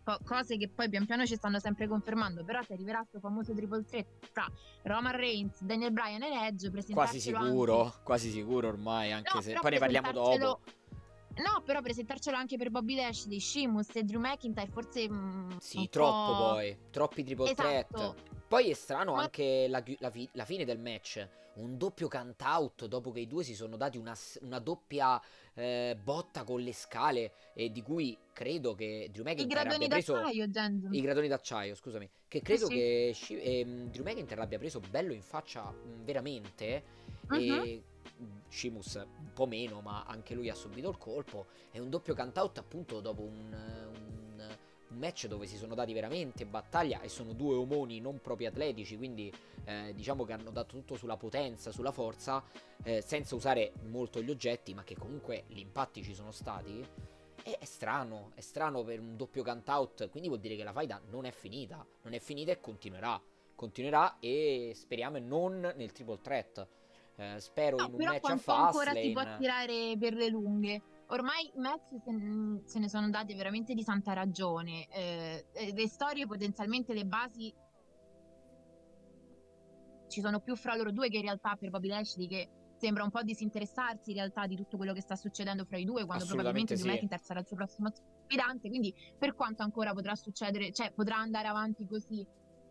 co- 0.03 0.19
cose 0.25 0.57
che 0.57 0.69
poi 0.69 0.89
pian 0.89 1.05
piano 1.05 1.25
ci 1.25 1.35
stanno 1.35 1.59
sempre 1.59 1.87
confermando, 1.87 2.43
però 2.43 2.61
se 2.63 2.73
arriverà 2.73 2.99
questo 2.99 3.19
famoso 3.19 3.53
triple 3.53 3.83
threat 3.85 4.05
fra 4.31 4.45
Roman 4.83 5.15
Reigns, 5.15 5.61
Daniel 5.61 5.91
Bryan 5.91 6.21
e 6.23 6.47
Edge, 6.47 6.69
Quasi 6.69 6.71
presentarcelo 6.71 7.37
anche- 7.37 7.49
sicuro, 7.49 7.93
quasi 8.03 8.29
sicuro 8.29 8.67
ormai, 8.67 9.11
anche 9.13 9.31
No, 9.33 9.41
se 9.41 9.53
poi 9.59 9.71
ne 9.71 9.79
parliamo 9.79 10.11
dopo. 10.11 10.59
No, 11.37 11.61
però 11.63 11.81
presentarcelo 11.81 12.37
anche 12.37 12.57
per 12.57 12.69
Bobby 12.69 12.95
Lashley, 12.95 13.39
Sheamus 13.39 13.93
e 13.95 14.03
Drew 14.03 14.19
McIntyre 14.19 14.69
forse 14.71 15.09
mm, 15.09 15.57
Sì, 15.59 15.89
troppo 15.89 16.31
po'- 16.31 16.37
poi, 16.53 16.77
troppi 16.91 17.23
triple 17.23 17.51
Esatto. 17.51 17.93
threat. 17.93 18.23
Poi 18.47 18.69
è 18.69 18.73
strano 18.73 19.15
Ma- 19.15 19.23
anche 19.23 19.67
la, 19.67 19.83
la 19.99 20.09
fi- 20.11 20.29
la 20.33 20.45
fine 20.45 20.63
del 20.63 20.79
match, 20.79 21.27
un 21.55 21.77
doppio 21.77 22.07
count 22.07 22.41
out 22.41 22.85
dopo 22.85 23.11
che 23.11 23.21
i 23.21 23.27
due 23.27 23.43
si 23.43 23.53
sono 23.55 23.75
dati 23.75 23.97
una, 23.97 24.15
una 24.41 24.59
doppia 24.59 25.21
eh, 25.55 25.97
botta 26.01 26.43
con 26.43 26.61
le 26.61 26.73
scale 26.73 27.33
e 27.53 27.71
di 27.71 27.81
cui 27.81 28.17
credo 28.31 28.73
che 28.75 29.09
Drew 29.11 29.23
McIntyre 29.25 29.59
abbia 29.61 29.87
preso 29.87 30.13
i 30.29 31.01
gradoni 31.01 31.27
d'acciaio, 31.27 31.75
scusami, 31.75 32.09
che 32.27 32.41
credo 32.41 32.67
sì. 32.67 32.73
che 32.73 33.11
Sci- 33.13 33.41
ehm, 33.41 33.89
Drew 33.89 34.03
McIntyre 34.05 34.39
l'abbia 34.39 34.57
preso 34.59 34.79
bello 34.79 35.11
in 35.11 35.21
faccia 35.21 35.63
mh, 35.69 36.03
veramente 36.03 36.83
Mhm. 37.27 37.39
e 37.39 37.83
mh, 38.17 38.23
Sheamus 38.49 38.95
un 38.95 39.33
po' 39.33 39.45
meno, 39.45 39.81
ma 39.81 40.03
anche 40.05 40.33
lui 40.33 40.49
ha 40.49 40.55
subito 40.55 40.89
il 40.89 40.97
colpo. 40.97 41.45
È 41.71 41.79
un 41.79 41.89
doppio 41.89 42.15
count 42.15 42.37
out 42.37 42.57
appunto 42.57 42.99
dopo 43.01 43.21
un, 43.21 43.53
un- 43.53 44.57
un 44.87 44.97
match 44.97 45.27
dove 45.27 45.45
si 45.47 45.57
sono 45.57 45.75
dati 45.75 45.93
veramente 45.93 46.45
battaglia 46.45 47.01
e 47.01 47.09
sono 47.09 47.33
due 47.33 47.55
omoni 47.55 47.99
non 47.99 48.21
proprio 48.21 48.49
atletici, 48.49 48.97
quindi 48.97 49.33
eh, 49.65 49.93
diciamo 49.95 50.23
che 50.25 50.33
hanno 50.33 50.51
dato 50.51 50.75
tutto 50.75 50.95
sulla 50.95 51.17
potenza, 51.17 51.71
sulla 51.71 51.91
forza, 51.91 52.43
eh, 52.83 53.01
senza 53.01 53.35
usare 53.35 53.73
molto 53.89 54.21
gli 54.21 54.29
oggetti, 54.29 54.73
ma 54.73 54.83
che 54.83 54.95
comunque 54.95 55.43
gli 55.47 55.59
impatti 55.59 56.03
ci 56.03 56.13
sono 56.13 56.31
stati. 56.31 56.85
E 57.47 57.57
è 57.59 57.65
strano, 57.65 58.31
è 58.33 58.41
strano 58.41 58.83
per 58.83 58.99
un 58.99 59.15
doppio 59.17 59.43
count 59.43 59.67
out, 59.69 60.09
quindi 60.09 60.29
vuol 60.29 60.39
dire 60.41 60.55
che 60.55 60.63
la 60.63 60.71
faida 60.71 60.99
non 61.09 61.25
è 61.25 61.31
finita, 61.31 61.85
non 62.03 62.13
è 62.13 62.19
finita 62.19 62.51
e 62.51 62.59
continuerà. 62.59 63.21
Continuerà 63.53 64.17
e 64.19 64.71
speriamo 64.75 65.17
non 65.19 65.59
nel 65.75 65.91
triple 65.91 66.19
threat. 66.21 66.67
Eh, 67.17 67.39
spero 67.39 67.77
No, 67.77 67.85
in 67.85 67.91
un 67.91 67.97
però 67.97 68.11
match 68.11 68.17
a 68.17 68.27
quanto 68.27 68.51
ancora 68.51 68.93
si 68.93 69.11
può 69.11 69.37
tirare 69.37 69.95
per 69.97 70.13
le 70.13 70.29
lunghe. 70.29 70.81
Ormai 71.07 71.51
i 71.53 71.59
match 71.59 71.89
se, 72.65 72.79
ne 72.79 72.89
sono 72.89 73.09
dati 73.09 73.33
veramente 73.35 73.73
di 73.73 73.83
santa 73.83 74.13
ragione. 74.13 74.87
eh, 74.89 75.45
e 75.53 75.73
le 75.73 75.87
storie, 75.87 76.25
potenzialmente 76.25 76.93
le 76.93 77.05
basi, 77.05 77.53
ci 80.07 80.21
sono 80.21 80.39
più 80.39 80.55
fra 80.55 80.75
loro 80.75 80.91
due 80.91 81.09
che 81.09 81.17
in 81.17 81.23
realtà 81.23 81.55
per 81.55 81.69
Bobby 81.69 81.87
Lashley 81.87 82.27
che 82.27 82.49
sembra 82.77 83.03
un 83.03 83.09
po' 83.09 83.21
disinteressarsi 83.21 84.11
in 84.11 84.17
realtà 84.17 84.45
di 84.47 84.55
tutto 84.55 84.77
quello 84.77 84.93
che 84.93 85.01
sta 85.01 85.15
succedendo 85.15 85.65
fra 85.65 85.77
i 85.77 85.85
due 85.85 86.05
quando 86.05 86.25
probabilmente 86.25 86.75
Drew 86.75 86.85
sì. 86.85 86.91
McIntyre 86.91 87.21
sarà 87.23 87.39
il 87.39 87.47
suo 87.47 87.55
prossimo 87.55 87.89
sfidante. 88.25 88.67
Quindi 88.67 88.93
per 89.17 89.35
quanto 89.35 89.63
ancora 89.63 89.93
potrà 89.93 90.15
succedere, 90.15 90.71
cioè 90.71 90.91
potrà 90.91 91.17
andare 91.17 91.47
avanti 91.47 91.87
così 91.87 92.25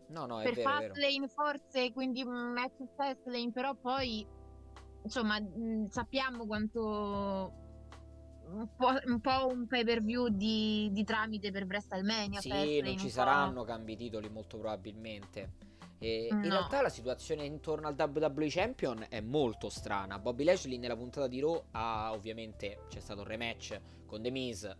No, 0.07 0.25
no, 0.25 0.39
per 0.41 0.51
è 0.51 0.55
vero. 0.55 0.93
Fastlane 0.93 1.27
forse, 1.27 1.91
quindi 1.91 2.23
mm, 2.23 2.53
match 2.53 2.83
Fastlane, 2.95 3.51
però 3.51 3.73
poi 3.75 4.25
insomma 5.03 5.39
mh, 5.39 5.87
sappiamo 5.89 6.45
quanto 6.45 7.53
un 8.47 8.67
po', 8.75 8.91
un 9.05 9.19
po' 9.19 9.47
un 9.47 9.65
pay 9.67 9.83
per 9.83 10.03
view 10.03 10.27
di, 10.27 10.89
di 10.91 11.03
tramite 11.03 11.51
per 11.51 11.63
WrestleMania. 11.65 12.39
Sì, 12.39 12.49
Fastlane, 12.49 12.81
non 12.81 12.91
un 12.91 12.97
ci 12.97 13.09
saranno 13.09 13.63
cambi 13.63 13.95
titoli 13.95 14.29
molto 14.29 14.57
probabilmente. 14.57 15.63
E 15.97 16.27
in 16.29 16.41
No. 16.41 16.49
realtà 16.49 16.81
la 16.81 16.89
situazione 16.89 17.45
intorno 17.45 17.87
al 17.87 17.95
WWE 17.97 18.47
Champion 18.49 19.05
è 19.09 19.21
molto 19.21 19.69
strana. 19.69 20.19
Bobby 20.19 20.43
Lashley 20.43 20.77
nella 20.77 20.95
puntata 20.95 21.27
di 21.27 21.39
Raw 21.39 21.63
ha 21.71 22.11
ovviamente 22.11 22.81
c'è 22.89 22.99
stato 22.99 23.21
un 23.21 23.27
rematch 23.27 23.79
con 24.05 24.21
The 24.21 24.29
Miz. 24.29 24.75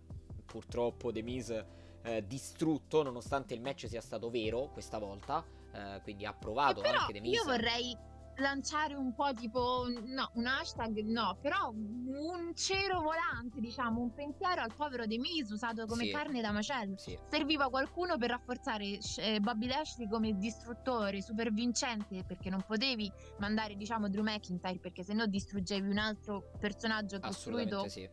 Purtroppo 0.46 1.12
The 1.12 1.22
Miz 1.24 1.65
eh, 2.05 2.25
distrutto 2.27 3.03
nonostante 3.03 3.53
il 3.53 3.62
match 3.62 3.88
sia 3.88 4.01
stato 4.01 4.29
vero 4.29 4.69
questa 4.71 4.97
volta. 5.00 5.43
eh, 5.74 6.00
quindi 6.03 6.25
ha 6.25 6.33
provato 6.33 6.79
però 6.81 7.00
anche 7.00 7.19
Miz. 7.19 7.33
io 7.33 7.43
vorrei 7.43 7.97
lanciare 8.38 8.95
un 8.95 9.13
po' 9.15 9.33
tipo 9.33 9.85
no, 10.05 10.29
un 10.33 10.45
hashtag 10.45 11.00
no, 11.05 11.38
però 11.41 11.69
un 11.71 12.51
cero 12.53 13.00
volante, 13.01 13.62
diciamo, 13.62 14.01
un 14.01 14.13
pensiero 14.13 14.62
al 14.62 14.74
povero 14.74 15.05
De 15.05 15.17
Miz 15.17 15.50
usato 15.51 15.85
come 15.85 16.05
Sì. 16.05 16.12
carne 16.12 16.41
da 16.41 16.51
macello. 16.51 16.97
Sì. 16.97 17.17
Serviva 17.29 17.69
qualcuno 17.69 18.17
per 18.17 18.31
rafforzare 18.31 19.00
eh, 19.19 19.39
Bobby 19.39 19.67
Lashley 19.67 20.09
come 20.09 20.38
distruttore 20.38 21.21
super 21.21 21.51
vincente 21.53 22.24
perché 22.25 22.50
non 22.50 22.62
potevi 22.67 23.09
mandare 23.39 23.75
diciamo 23.75 24.09
Drew 24.09 24.24
McIntyre 24.24 24.79
perché 24.79 25.03
sennò 25.03 25.25
distruggevi 25.25 25.89
un 25.89 25.97
altro 25.97 26.51
personaggio 26.59 27.19
costruito 27.19 27.83
Assolutamente 27.83 27.89
sì. 27.89 28.09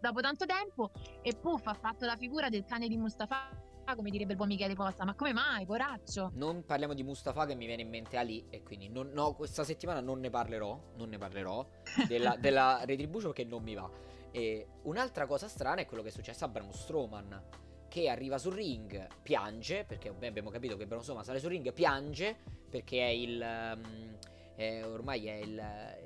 Dopo 0.00 0.20
tanto 0.20 0.46
tempo 0.46 0.90
e 1.22 1.34
puff 1.34 1.66
ha 1.66 1.74
fatto 1.74 2.04
la 2.04 2.16
figura 2.16 2.48
del 2.48 2.64
cane 2.64 2.88
di 2.88 2.96
Mustafa 2.96 3.68
come 3.96 4.10
direbbe 4.10 4.32
il 4.32 4.36
buon 4.36 4.48
Michele 4.48 4.74
Pozza 4.74 5.04
ma 5.04 5.14
come 5.16 5.32
mai 5.32 5.66
poraccio 5.66 6.30
Non 6.34 6.64
parliamo 6.64 6.94
di 6.94 7.02
Mustafa 7.02 7.44
che 7.44 7.56
mi 7.56 7.66
viene 7.66 7.82
in 7.82 7.88
mente 7.88 8.16
Ali 8.16 8.46
e 8.48 8.62
quindi 8.62 8.88
non- 8.88 9.10
no, 9.12 9.34
questa 9.34 9.64
settimana 9.64 9.98
non 10.00 10.20
ne 10.20 10.30
parlerò, 10.30 10.80
non 10.96 11.08
ne 11.08 11.18
parlerò 11.18 11.66
della, 12.06 12.36
della 12.38 12.82
Retribution 12.84 13.32
che 13.32 13.42
non 13.44 13.64
mi 13.64 13.74
va. 13.74 13.90
E 14.30 14.68
un'altra 14.82 15.26
cosa 15.26 15.48
strana 15.48 15.80
è 15.80 15.86
quello 15.86 16.04
che 16.04 16.10
è 16.10 16.12
successo 16.12 16.44
a 16.44 16.48
Braun 16.48 16.72
Strowman 16.72 17.42
che 17.88 18.08
arriva 18.08 18.38
sul 18.38 18.52
ring, 18.52 19.08
piange, 19.22 19.84
perché 19.84 20.08
abbiamo 20.08 20.50
capito 20.50 20.76
che 20.76 20.86
Braun 20.86 21.02
Strowman 21.02 21.24
sale 21.24 21.40
sul 21.40 21.50
ring, 21.50 21.72
piange 21.72 22.36
perché 22.70 23.00
è 23.00 23.10
il... 23.10 23.42
ehm, 23.42 24.18
è- 24.54 24.84
ormai 24.86 25.26
è 25.26 25.34
il, 25.34 25.60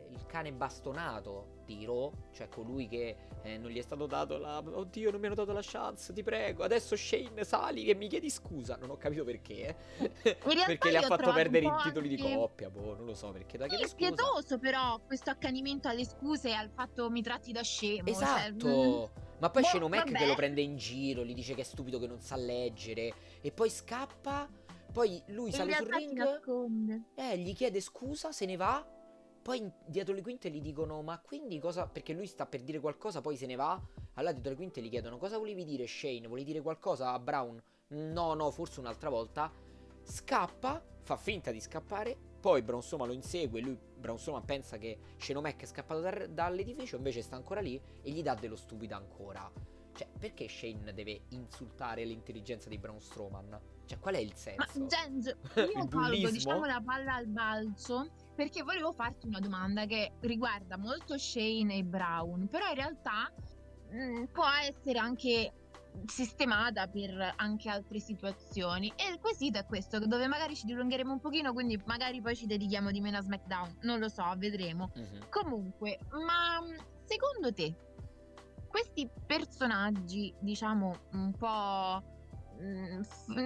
il 0.08 0.24
cane 0.24 0.52
bastonato 0.52 1.53
di 1.64 1.85
Raw, 1.85 2.12
cioè 2.33 2.49
colui 2.49 2.87
che 2.88 3.16
eh, 3.42 3.59
non 3.59 3.71
gli 3.71 3.78
è 3.78 3.83
stato 3.83 4.06
dato 4.06 4.38
la... 4.38 4.59
Oddio, 4.59 5.11
non 5.11 5.21
mi 5.21 5.26
hanno 5.26 5.35
dato 5.35 5.52
la 5.52 5.61
chance, 5.62 6.12
ti 6.12 6.23
prego. 6.23 6.62
Adesso 6.64 6.97
Shane 6.97 7.44
sali 7.44 7.87
e 7.87 7.94
mi 7.94 8.09
chiedi 8.09 8.30
scusa. 8.30 8.76
Non 8.76 8.90
ho 8.90 8.97
capito 8.97 9.25
perché. 9.25 9.76
eh. 10.23 10.37
perché 10.66 10.90
le 10.90 10.99
ha 10.99 11.02
fatto 11.02 11.33
perdere 11.33 11.66
i 11.66 11.73
titoli 11.83 12.09
di 12.09 12.21
anche- 12.21 12.35
coppia. 12.37 12.71
Boh, 12.71 12.94
non 12.97 13.04
lo 13.06 13.14
so 13.14 13.30
perché 13.33 13.59
da 13.59 13.66
chiede 13.66 13.85
è 13.85 13.87
scusa. 13.88 13.97
spietoso 14.06 14.59
però 14.59 15.00
questo 15.00 15.30
accanimento 15.30 15.88
alle 15.88 16.04
scuse 16.04 16.49
e 16.49 16.52
al 16.52 16.71
fatto 16.71 17.11
mi 17.11 17.23
tratti 17.23 17.52
da 17.52 17.62
scemo 17.62 18.02
cioè, 18.04 18.11
Esatto. 18.11 19.11
mm, 19.18 19.23
Ma 19.38 19.50
poi 19.50 19.62
Boh, 19.62 19.68
Shane 19.68 19.85
O'Mac 19.85 20.04
vabbè. 20.04 20.18
che 20.18 20.26
lo 20.26 20.35
prende 20.35 20.61
in 20.62 20.76
giro, 20.76 21.25
gli 21.25 21.35
dice 21.35 21.54
che 21.54 21.61
è 21.62 21.64
stupido 21.64 21.99
che 21.99 22.06
non 22.06 22.21
sa 22.21 22.37
leggere. 22.37 23.12
E 23.40 23.50
poi 23.52 23.68
scappa. 23.71 24.49
Poi 24.92 25.21
lui 25.28 25.50
sale 25.50 25.75
sul 25.75 25.88
ring. 25.88 27.02
Eh, 27.16 27.37
gli 27.38 27.52
chiede 27.52 27.80
scusa, 27.80 28.30
se 28.30 28.47
ne 28.47 28.54
va. 28.56 28.87
Poi 29.44 29.58
in- 29.58 29.70
dietro 29.84 30.14
le 30.14 30.22
quinte 30.22 30.48
gli 30.48 30.62
dicono: 30.62 31.02
Ma 31.02 31.18
quindi 31.18 31.58
cosa? 31.58 31.86
Perché 31.86 32.14
lui 32.14 32.26
sta 32.26 32.46
per 32.46 32.62
dire 32.62 32.80
qualcosa, 32.80 33.20
poi 33.20 33.36
se 33.36 33.44
ne 33.44 33.56
va. 33.56 33.78
Allora 34.14 34.32
dietro 34.32 34.52
le 34.52 34.56
quinte 34.56 34.80
gli 34.80 34.88
chiedono: 34.88 35.18
Cosa 35.18 35.36
volevi 35.36 35.66
dire, 35.66 35.86
Shane? 35.86 36.26
Volevi 36.26 36.46
dire 36.46 36.62
qualcosa 36.62 37.12
a 37.12 37.18
Brown? 37.18 37.62
No, 37.88 38.32
no, 38.32 38.50
forse 38.50 38.80
un'altra 38.80 39.10
volta. 39.10 39.52
Scappa, 40.02 40.82
fa 41.02 41.16
finta 41.18 41.50
di 41.50 41.60
scappare. 41.60 42.16
Poi 42.40 42.62
Braun 42.62 42.82
Strowman 42.82 43.08
lo 43.08 43.12
insegue. 43.12 43.60
Lui, 43.60 43.78
Braun 43.98 44.18
Strowman, 44.18 44.46
pensa 44.46 44.78
che 44.78 44.98
Shane 45.18 45.38
O'Mac 45.38 45.60
è 45.60 45.66
scappato 45.66 46.00
dal- 46.00 46.30
dall'edificio. 46.30 46.96
Invece 46.96 47.20
sta 47.20 47.36
ancora 47.36 47.60
lì 47.60 47.78
e 48.00 48.10
gli 48.10 48.22
dà 48.22 48.34
dello 48.34 48.56
stupido 48.56 48.94
ancora. 48.94 49.50
Cioè, 49.92 50.08
perché 50.18 50.48
Shane 50.48 50.94
deve 50.94 51.20
insultare 51.28 52.02
l'intelligenza 52.04 52.70
di 52.70 52.78
Braun 52.78 53.00
Strowman? 53.00 53.60
Cioè, 53.84 53.98
qual 53.98 54.14
è 54.14 54.18
il 54.18 54.32
ma 54.56 54.66
senso? 54.66 54.86
Genz 54.86 55.26
Il 55.56 55.70
io 55.76 55.88
colgo 55.88 56.30
diciamo 56.30 56.64
la 56.64 56.82
palla 56.82 57.14
al 57.16 57.26
balzo 57.26 58.10
perché 58.34 58.62
volevo 58.62 58.92
farti 58.92 59.26
una 59.26 59.40
domanda 59.40 59.86
che 59.86 60.12
riguarda 60.20 60.76
molto 60.76 61.16
Shane 61.18 61.76
e 61.76 61.82
Brown 61.84 62.48
però 62.48 62.68
in 62.68 62.74
realtà 62.74 63.32
mm, 63.92 64.24
può 64.32 64.46
essere 64.62 64.98
anche 64.98 65.52
sistemata 66.06 66.88
per 66.88 67.34
anche 67.36 67.68
altre 67.68 68.00
situazioni 68.00 68.92
e 68.96 69.12
il 69.12 69.20
quesito 69.20 69.58
è 69.58 69.64
questo 69.64 70.00
dove 70.00 70.26
magari 70.26 70.56
ci 70.56 70.66
dilungheremo 70.66 71.12
un 71.12 71.20
pochino 71.20 71.52
quindi 71.52 71.80
magari 71.84 72.20
poi 72.20 72.34
ci 72.34 72.46
dedichiamo 72.46 72.90
di 72.90 73.00
meno 73.00 73.18
a 73.18 73.22
SmackDown 73.22 73.78
non 73.82 74.00
lo 74.00 74.08
so 74.08 74.24
vedremo 74.36 74.90
Mhm. 74.94 75.28
Comunque, 75.30 75.98
ma 76.10 76.60
mm, 76.60 76.76
secondo 77.04 77.52
te 77.52 77.74
questi 78.68 79.08
personaggi, 79.24 80.34
diciamo, 80.40 80.92
un 81.12 81.32
po'. 81.32 82.02
Mm, 82.61 83.00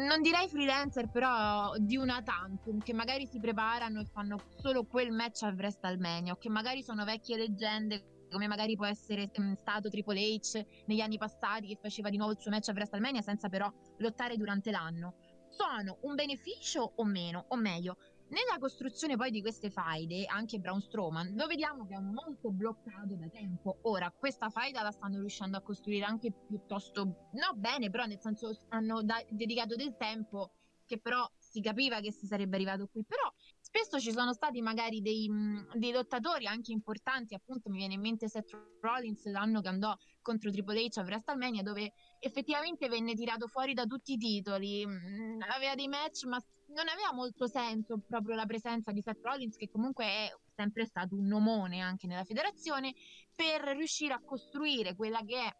non 0.07 0.23
direi 0.23 0.49
freelancer, 0.49 1.11
però 1.11 1.73
di 1.79 1.97
una 1.97 2.23
tantum, 2.23 2.81
che 2.81 2.93
magari 2.93 3.27
si 3.27 3.38
preparano 3.41 4.00
e 4.00 4.05
fanno 4.05 4.38
solo 4.61 4.85
quel 4.85 5.11
match 5.11 5.43
a 5.43 5.49
WrestleMania, 5.49 6.33
o 6.33 6.37
che 6.37 6.49
magari 6.49 6.83
sono 6.83 7.05
vecchie 7.05 7.37
leggende, 7.37 8.27
come 8.31 8.47
magari 8.47 8.77
può 8.77 8.87
essere 8.87 9.31
mm, 9.41 9.53
stato 9.55 9.88
Triple 9.88 10.21
H 10.21 10.65
negli 10.87 11.00
anni 11.00 11.19
passati, 11.19 11.69
che 11.69 11.79
faceva 11.81 12.11
di 12.11 12.17
nuovo 12.17 12.33
il 12.33 12.38
suo 12.38 12.50
match 12.50 12.69
a 12.69 12.73
WrestleMania 12.73 13.23
senza 13.23 13.49
però 13.49 13.73
lottare 13.99 14.37
durante 14.37 14.71
l'anno. 14.71 15.15
Sono 15.50 15.99
un 16.03 16.15
beneficio 16.15 16.93
o 16.97 17.05
meno? 17.05 17.47
O 17.49 17.57
meglio, 17.57 17.97
nella 18.28 18.58
costruzione 18.58 19.16
poi 19.16 19.30
di 19.30 19.40
queste 19.40 19.70
faide, 19.70 20.26
anche 20.26 20.58
Braun 20.58 20.80
Strowman, 20.80 21.35
lo 21.35 21.47
vediamo 21.47 21.87
che 21.87 21.94
è 21.94 22.00
molto 22.00 22.50
bloccato 22.50 23.14
da 23.14 23.28
tempo. 23.28 23.78
Ora, 23.82 24.11
questa 24.11 24.50
faida 24.50 24.82
la 24.82 24.90
stanno 24.90 25.18
riuscendo 25.18 25.56
a 25.56 25.62
costruire 25.62 26.04
anche 26.04 26.32
piuttosto, 26.32 27.04
no 27.04 27.52
bene, 27.54 27.90
però 27.90 28.04
nel 28.04 28.20
senso 28.20 28.56
hanno 28.68 29.02
da- 29.02 29.25
dedicato 29.30 29.76
del 29.76 29.97
tempo 29.97 30.52
che 30.88 30.99
però 30.99 31.30
si 31.38 31.61
capiva 31.61 32.00
che 32.00 32.11
si 32.11 32.26
sarebbe 32.26 32.56
arrivato 32.56 32.88
qui. 32.88 33.04
Però 33.04 33.30
spesso 33.61 34.00
ci 34.00 34.11
sono 34.11 34.32
stati 34.32 34.62
magari 34.62 35.02
dei, 35.02 35.30
dei, 35.75 35.92
lottatori 35.92 36.47
anche 36.47 36.73
importanti, 36.73 37.35
appunto 37.35 37.68
mi 37.68 37.76
viene 37.76 37.94
in 37.94 38.00
mente 38.00 38.28
Seth 38.28 38.50
Rollins 38.80 39.25
l'anno 39.26 39.61
che 39.61 39.68
andò 39.68 39.94
contro 40.23 40.50
Triple 40.50 40.87
H 40.87 40.99
a 40.99 41.02
WrestleMania 41.02 41.62
dove 41.62 41.92
effettivamente 42.20 42.88
venne 42.88 43.14
tirato 43.14 43.47
fuori 43.49 43.75
da 43.75 43.85
tutti 43.85 44.14
i 44.14 44.16
titoli, 44.16 44.82
aveva 44.82 45.75
dei 45.75 45.88
match 45.88 46.25
ma 46.25 46.42
non 46.69 46.89
aveva 46.89 47.13
molto 47.13 47.47
senso 47.47 48.01
proprio 48.07 48.35
la 48.35 48.47
presenza 48.47 48.93
di 48.93 49.01
Seth 49.01 49.23
Rollins 49.23 49.57
che 49.57 49.71
comunque 49.71 50.05
è 50.05 50.35
sempre 50.55 50.85
stato 50.85 51.15
un 51.15 51.27
nomone 51.27 51.81
anche 51.81 52.07
nella 52.07 52.25
federazione 52.25 52.95
per 53.35 53.63
riuscire 53.77 54.15
a 54.15 54.21
costruire 54.21 54.95
quella 54.95 55.23
che 55.25 55.39
è 55.39 55.57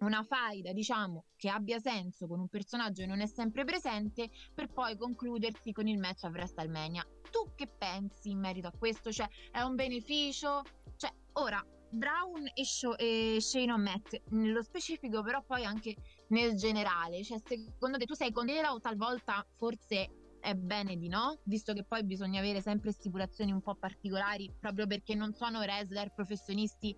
una 0.00 0.22
faida, 0.22 0.72
diciamo, 0.72 1.24
che 1.36 1.50
abbia 1.50 1.78
senso 1.78 2.26
con 2.26 2.40
un 2.40 2.48
personaggio 2.48 3.02
che 3.02 3.08
non 3.08 3.20
è 3.20 3.26
sempre 3.26 3.64
presente, 3.64 4.30
per 4.54 4.68
poi 4.72 4.96
concludersi 4.96 5.72
con 5.72 5.86
il 5.86 5.98
match 5.98 6.24
a 6.24 6.28
WrestleMania. 6.28 7.04
Tu 7.30 7.54
che 7.54 7.66
pensi 7.66 8.30
in 8.30 8.38
merito 8.38 8.68
a 8.68 8.72
questo? 8.72 9.12
Cioè, 9.12 9.28
è 9.50 9.60
un 9.60 9.74
beneficio? 9.74 10.62
Cioè, 10.96 11.12
ora, 11.32 11.62
Brown 11.90 12.48
e, 12.54 12.64
Sho- 12.64 12.96
e 12.96 13.38
Shane 13.40 13.72
O'Mac, 13.72 14.22
nello 14.30 14.62
specifico, 14.62 15.22
però 15.22 15.42
poi 15.42 15.64
anche 15.64 15.94
nel 16.28 16.54
generale, 16.54 17.22
cioè, 17.22 17.38
secondo 17.44 17.98
te 17.98 18.06
tu 18.06 18.14
sei 18.14 18.30
con 18.30 18.48
o 18.48 18.80
talvolta 18.80 19.44
forse 19.56 20.19
è 20.40 20.54
bene 20.54 20.96
di 20.96 21.08
no, 21.08 21.38
visto 21.44 21.72
che 21.72 21.84
poi 21.84 22.04
bisogna 22.04 22.40
avere 22.40 22.60
sempre 22.60 22.92
stipulazioni 22.92 23.52
un 23.52 23.60
po' 23.60 23.74
particolari 23.74 24.52
proprio 24.58 24.86
perché 24.86 25.14
non 25.14 25.32
sono 25.34 25.60
wrestler 25.60 26.12
professionisti 26.12 26.96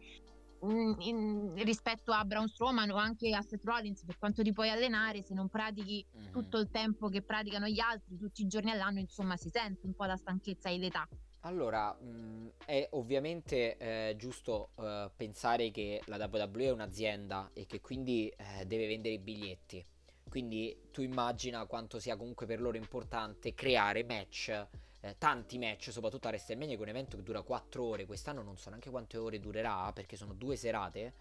in, 0.62 0.94
in, 1.00 1.64
rispetto 1.64 2.12
a 2.12 2.24
Braun 2.24 2.48
Strowman 2.48 2.90
o 2.90 2.96
anche 2.96 3.34
a 3.34 3.42
Seth 3.42 3.64
Rollins 3.64 4.04
per 4.04 4.16
quanto 4.18 4.42
ti 4.42 4.52
puoi 4.52 4.70
allenare 4.70 5.22
se 5.22 5.34
non 5.34 5.48
pratichi 5.48 6.04
mm-hmm. 6.16 6.30
tutto 6.30 6.58
il 6.58 6.70
tempo 6.70 7.08
che 7.08 7.22
praticano 7.22 7.66
gli 7.66 7.80
altri 7.80 8.16
tutti 8.16 8.42
i 8.42 8.46
giorni 8.46 8.70
all'anno 8.70 9.00
insomma 9.00 9.36
si 9.36 9.48
sente 9.50 9.86
un 9.86 9.94
po' 9.94 10.04
la 10.04 10.16
stanchezza 10.16 10.68
e 10.70 10.78
l'età 10.78 11.08
allora, 11.44 11.92
mh, 11.92 12.52
è 12.64 12.86
ovviamente 12.92 13.76
eh, 13.76 14.14
giusto 14.16 14.70
eh, 14.78 15.10
pensare 15.16 15.72
che 15.72 16.00
la 16.06 16.28
WWE 16.30 16.66
è 16.66 16.70
un'azienda 16.70 17.50
e 17.52 17.66
che 17.66 17.80
quindi 17.80 18.28
eh, 18.28 18.64
deve 18.64 18.86
vendere 18.86 19.14
i 19.14 19.18
biglietti. 19.18 19.84
Quindi 20.32 20.88
tu 20.90 21.02
immagina 21.02 21.66
quanto 21.66 21.98
sia 21.98 22.16
comunque 22.16 22.46
per 22.46 22.58
loro 22.58 22.78
importante 22.78 23.52
creare 23.52 24.02
match 24.02 24.66
eh, 25.02 25.16
tanti 25.18 25.58
match, 25.58 25.90
soprattutto 25.92 26.28
a 26.28 26.30
WrestleMania, 26.30 26.74
che 26.74 26.80
è 26.80 26.82
un 26.84 26.88
evento 26.88 27.16
che 27.16 27.22
dura 27.22 27.42
4 27.42 27.84
ore. 27.84 28.06
Quest'anno 28.06 28.40
non 28.40 28.56
so 28.56 28.68
neanche 28.70 28.88
quante 28.88 29.18
ore 29.18 29.40
durerà, 29.40 29.90
perché 29.92 30.16
sono 30.16 30.32
due 30.32 30.56
serate. 30.56 31.12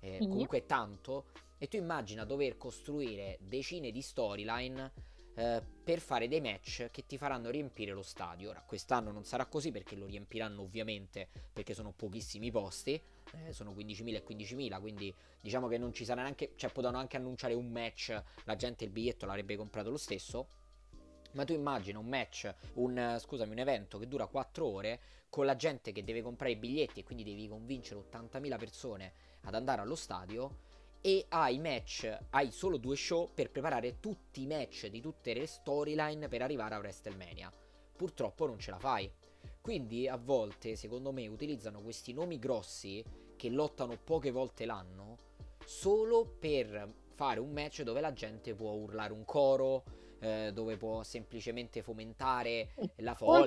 Eh. 0.00 0.18
Comunque 0.18 0.58
è 0.58 0.66
tanto. 0.66 1.26
E 1.58 1.68
tu 1.68 1.76
immagina 1.76 2.24
dover 2.24 2.56
costruire 2.56 3.38
decine 3.40 3.90
di 3.90 4.00
storyline 4.00 4.92
eh, 5.36 5.62
per 5.82 6.00
fare 6.00 6.28
dei 6.28 6.40
match 6.40 6.90
che 6.90 7.06
ti 7.06 7.18
faranno 7.18 7.50
riempire 7.50 7.92
lo 7.92 8.02
stadio. 8.02 8.50
Ora, 8.50 8.62
quest'anno 8.62 9.10
non 9.10 9.24
sarà 9.24 9.46
così 9.46 9.70
perché 9.70 9.96
lo 9.96 10.06
riempiranno 10.06 10.62
ovviamente 10.62 11.28
perché 11.52 11.74
sono 11.74 11.92
pochissimi 11.92 12.50
posti, 12.50 13.00
eh, 13.46 13.52
sono 13.52 13.72
15.000 13.72 14.14
e 14.14 14.24
15.000, 14.24 14.80
quindi 14.80 15.14
diciamo 15.40 15.68
che 15.68 15.78
non 15.78 15.92
ci 15.92 16.04
sarà 16.04 16.22
neanche, 16.22 16.52
cioè 16.56 16.70
potranno 16.70 16.98
anche 16.98 17.16
annunciare 17.16 17.54
un 17.54 17.70
match, 17.70 18.22
la 18.44 18.56
gente 18.56 18.84
il 18.84 18.90
biglietto 18.90 19.26
l'avrebbe 19.26 19.56
comprato 19.56 19.90
lo 19.90 19.98
stesso. 19.98 20.48
Ma 21.32 21.44
tu 21.44 21.52
immagina 21.52 21.98
un 21.98 22.06
match, 22.06 22.54
un, 22.74 23.16
scusami, 23.18 23.50
un 23.50 23.58
evento 23.58 23.98
che 23.98 24.06
dura 24.06 24.26
4 24.26 24.64
ore 24.64 25.00
con 25.28 25.46
la 25.46 25.56
gente 25.56 25.90
che 25.90 26.04
deve 26.04 26.22
comprare 26.22 26.52
i 26.52 26.56
biglietti 26.56 27.00
e 27.00 27.02
quindi 27.02 27.24
devi 27.24 27.48
convincere 27.48 28.00
80.000 28.08 28.56
persone 28.56 29.12
ad 29.40 29.54
andare 29.56 29.80
allo 29.80 29.96
stadio 29.96 30.63
e 31.06 31.26
hai 31.28 31.58
match, 31.58 32.10
hai 32.30 32.50
solo 32.50 32.78
due 32.78 32.96
show 32.96 33.28
per 33.34 33.50
preparare 33.50 34.00
tutti 34.00 34.40
i 34.40 34.46
match 34.46 34.86
di 34.86 35.02
tutte 35.02 35.34
le 35.34 35.46
storyline 35.46 36.28
per 36.28 36.40
arrivare 36.40 36.76
a 36.76 36.78
WrestleMania. 36.78 37.52
Purtroppo 37.94 38.46
non 38.46 38.58
ce 38.58 38.70
la 38.70 38.78
fai. 38.78 39.12
Quindi 39.60 40.08
a 40.08 40.16
volte, 40.16 40.76
secondo 40.76 41.12
me, 41.12 41.26
utilizzano 41.26 41.82
questi 41.82 42.14
nomi 42.14 42.38
grossi 42.38 43.04
che 43.36 43.50
lottano 43.50 43.98
poche 44.02 44.30
volte 44.30 44.64
l'anno 44.64 45.16
solo 45.66 46.24
per 46.38 46.90
fare 47.12 47.38
un 47.38 47.50
match 47.50 47.82
dove 47.82 48.00
la 48.00 48.14
gente 48.14 48.54
può 48.54 48.70
urlare 48.70 49.12
un 49.12 49.26
coro, 49.26 49.84
eh, 50.24 50.52
dove 50.54 50.78
può 50.78 51.02
semplicemente 51.02 51.82
fomentare 51.82 52.70
la 52.96 53.14
folla. 53.14 53.44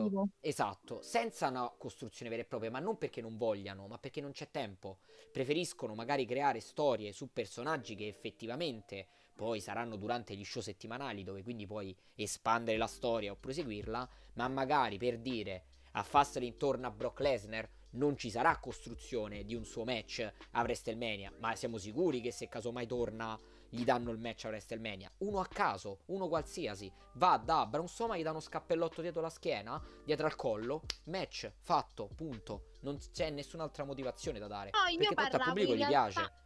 Appunto. 0.00 0.28
Esatto, 0.40 1.02
senza 1.02 1.48
una 1.48 1.72
costruzione 1.78 2.28
vera 2.30 2.42
e 2.42 2.46
propria, 2.46 2.70
ma 2.70 2.80
non 2.80 2.98
perché 2.98 3.20
non 3.20 3.36
vogliano, 3.36 3.86
ma 3.86 3.96
perché 3.98 4.20
non 4.20 4.32
c'è 4.32 4.50
tempo. 4.50 4.98
Preferiscono 5.30 5.94
magari 5.94 6.26
creare 6.26 6.58
storie 6.58 7.12
su 7.12 7.32
personaggi 7.32 7.94
che 7.94 8.08
effettivamente 8.08 9.06
poi 9.36 9.60
saranno 9.60 9.96
durante 9.96 10.34
gli 10.34 10.44
show 10.44 10.60
settimanali, 10.60 11.22
dove 11.22 11.44
quindi 11.44 11.66
puoi 11.66 11.96
espandere 12.16 12.76
la 12.76 12.88
storia 12.88 13.30
o 13.30 13.36
proseguirla, 13.36 14.08
ma 14.34 14.48
magari 14.48 14.98
per 14.98 15.18
dire 15.18 15.64
a 15.92 16.02
Fastlane 16.02 16.46
intorno 16.46 16.86
a 16.86 16.90
Brock 16.90 17.20
Lesnar 17.20 17.68
non 17.92 18.16
ci 18.16 18.30
sarà 18.30 18.58
costruzione 18.58 19.44
di 19.44 19.54
un 19.54 19.64
suo 19.64 19.84
match 19.84 20.28
a 20.50 20.60
WrestleMania, 20.60 21.32
ma 21.38 21.54
siamo 21.54 21.78
sicuri 21.78 22.20
che 22.20 22.32
se 22.32 22.48
casomai 22.48 22.86
torna 22.86 23.38
gli 23.70 23.84
danno 23.84 24.10
il 24.10 24.18
match 24.18 24.44
a 24.44 24.48
WrestleMania. 24.48 25.10
Uno 25.18 25.40
a 25.40 25.46
caso, 25.46 26.00
uno 26.06 26.28
qualsiasi, 26.28 26.92
va 27.14 27.40
da 27.42 27.66
Braun 27.66 27.88
Strowman, 27.88 28.18
gli 28.18 28.22
dà 28.22 28.30
uno 28.30 28.40
scappellotto 28.40 29.00
dietro 29.00 29.20
la 29.20 29.30
schiena, 29.30 29.82
dietro 30.04 30.26
al 30.26 30.36
collo, 30.36 30.82
match 31.04 31.50
fatto, 31.60 32.08
punto. 32.14 32.72
Non 32.80 32.98
c'è 33.12 33.30
nessun'altra 33.30 33.84
motivazione 33.84 34.38
da 34.38 34.46
dare. 34.46 34.70
No, 34.72 34.96
perché 34.96 35.14
tanto 35.14 35.36
al 35.36 35.42
pubblico 35.44 35.74
gli 35.74 35.86
piace. 35.86 36.38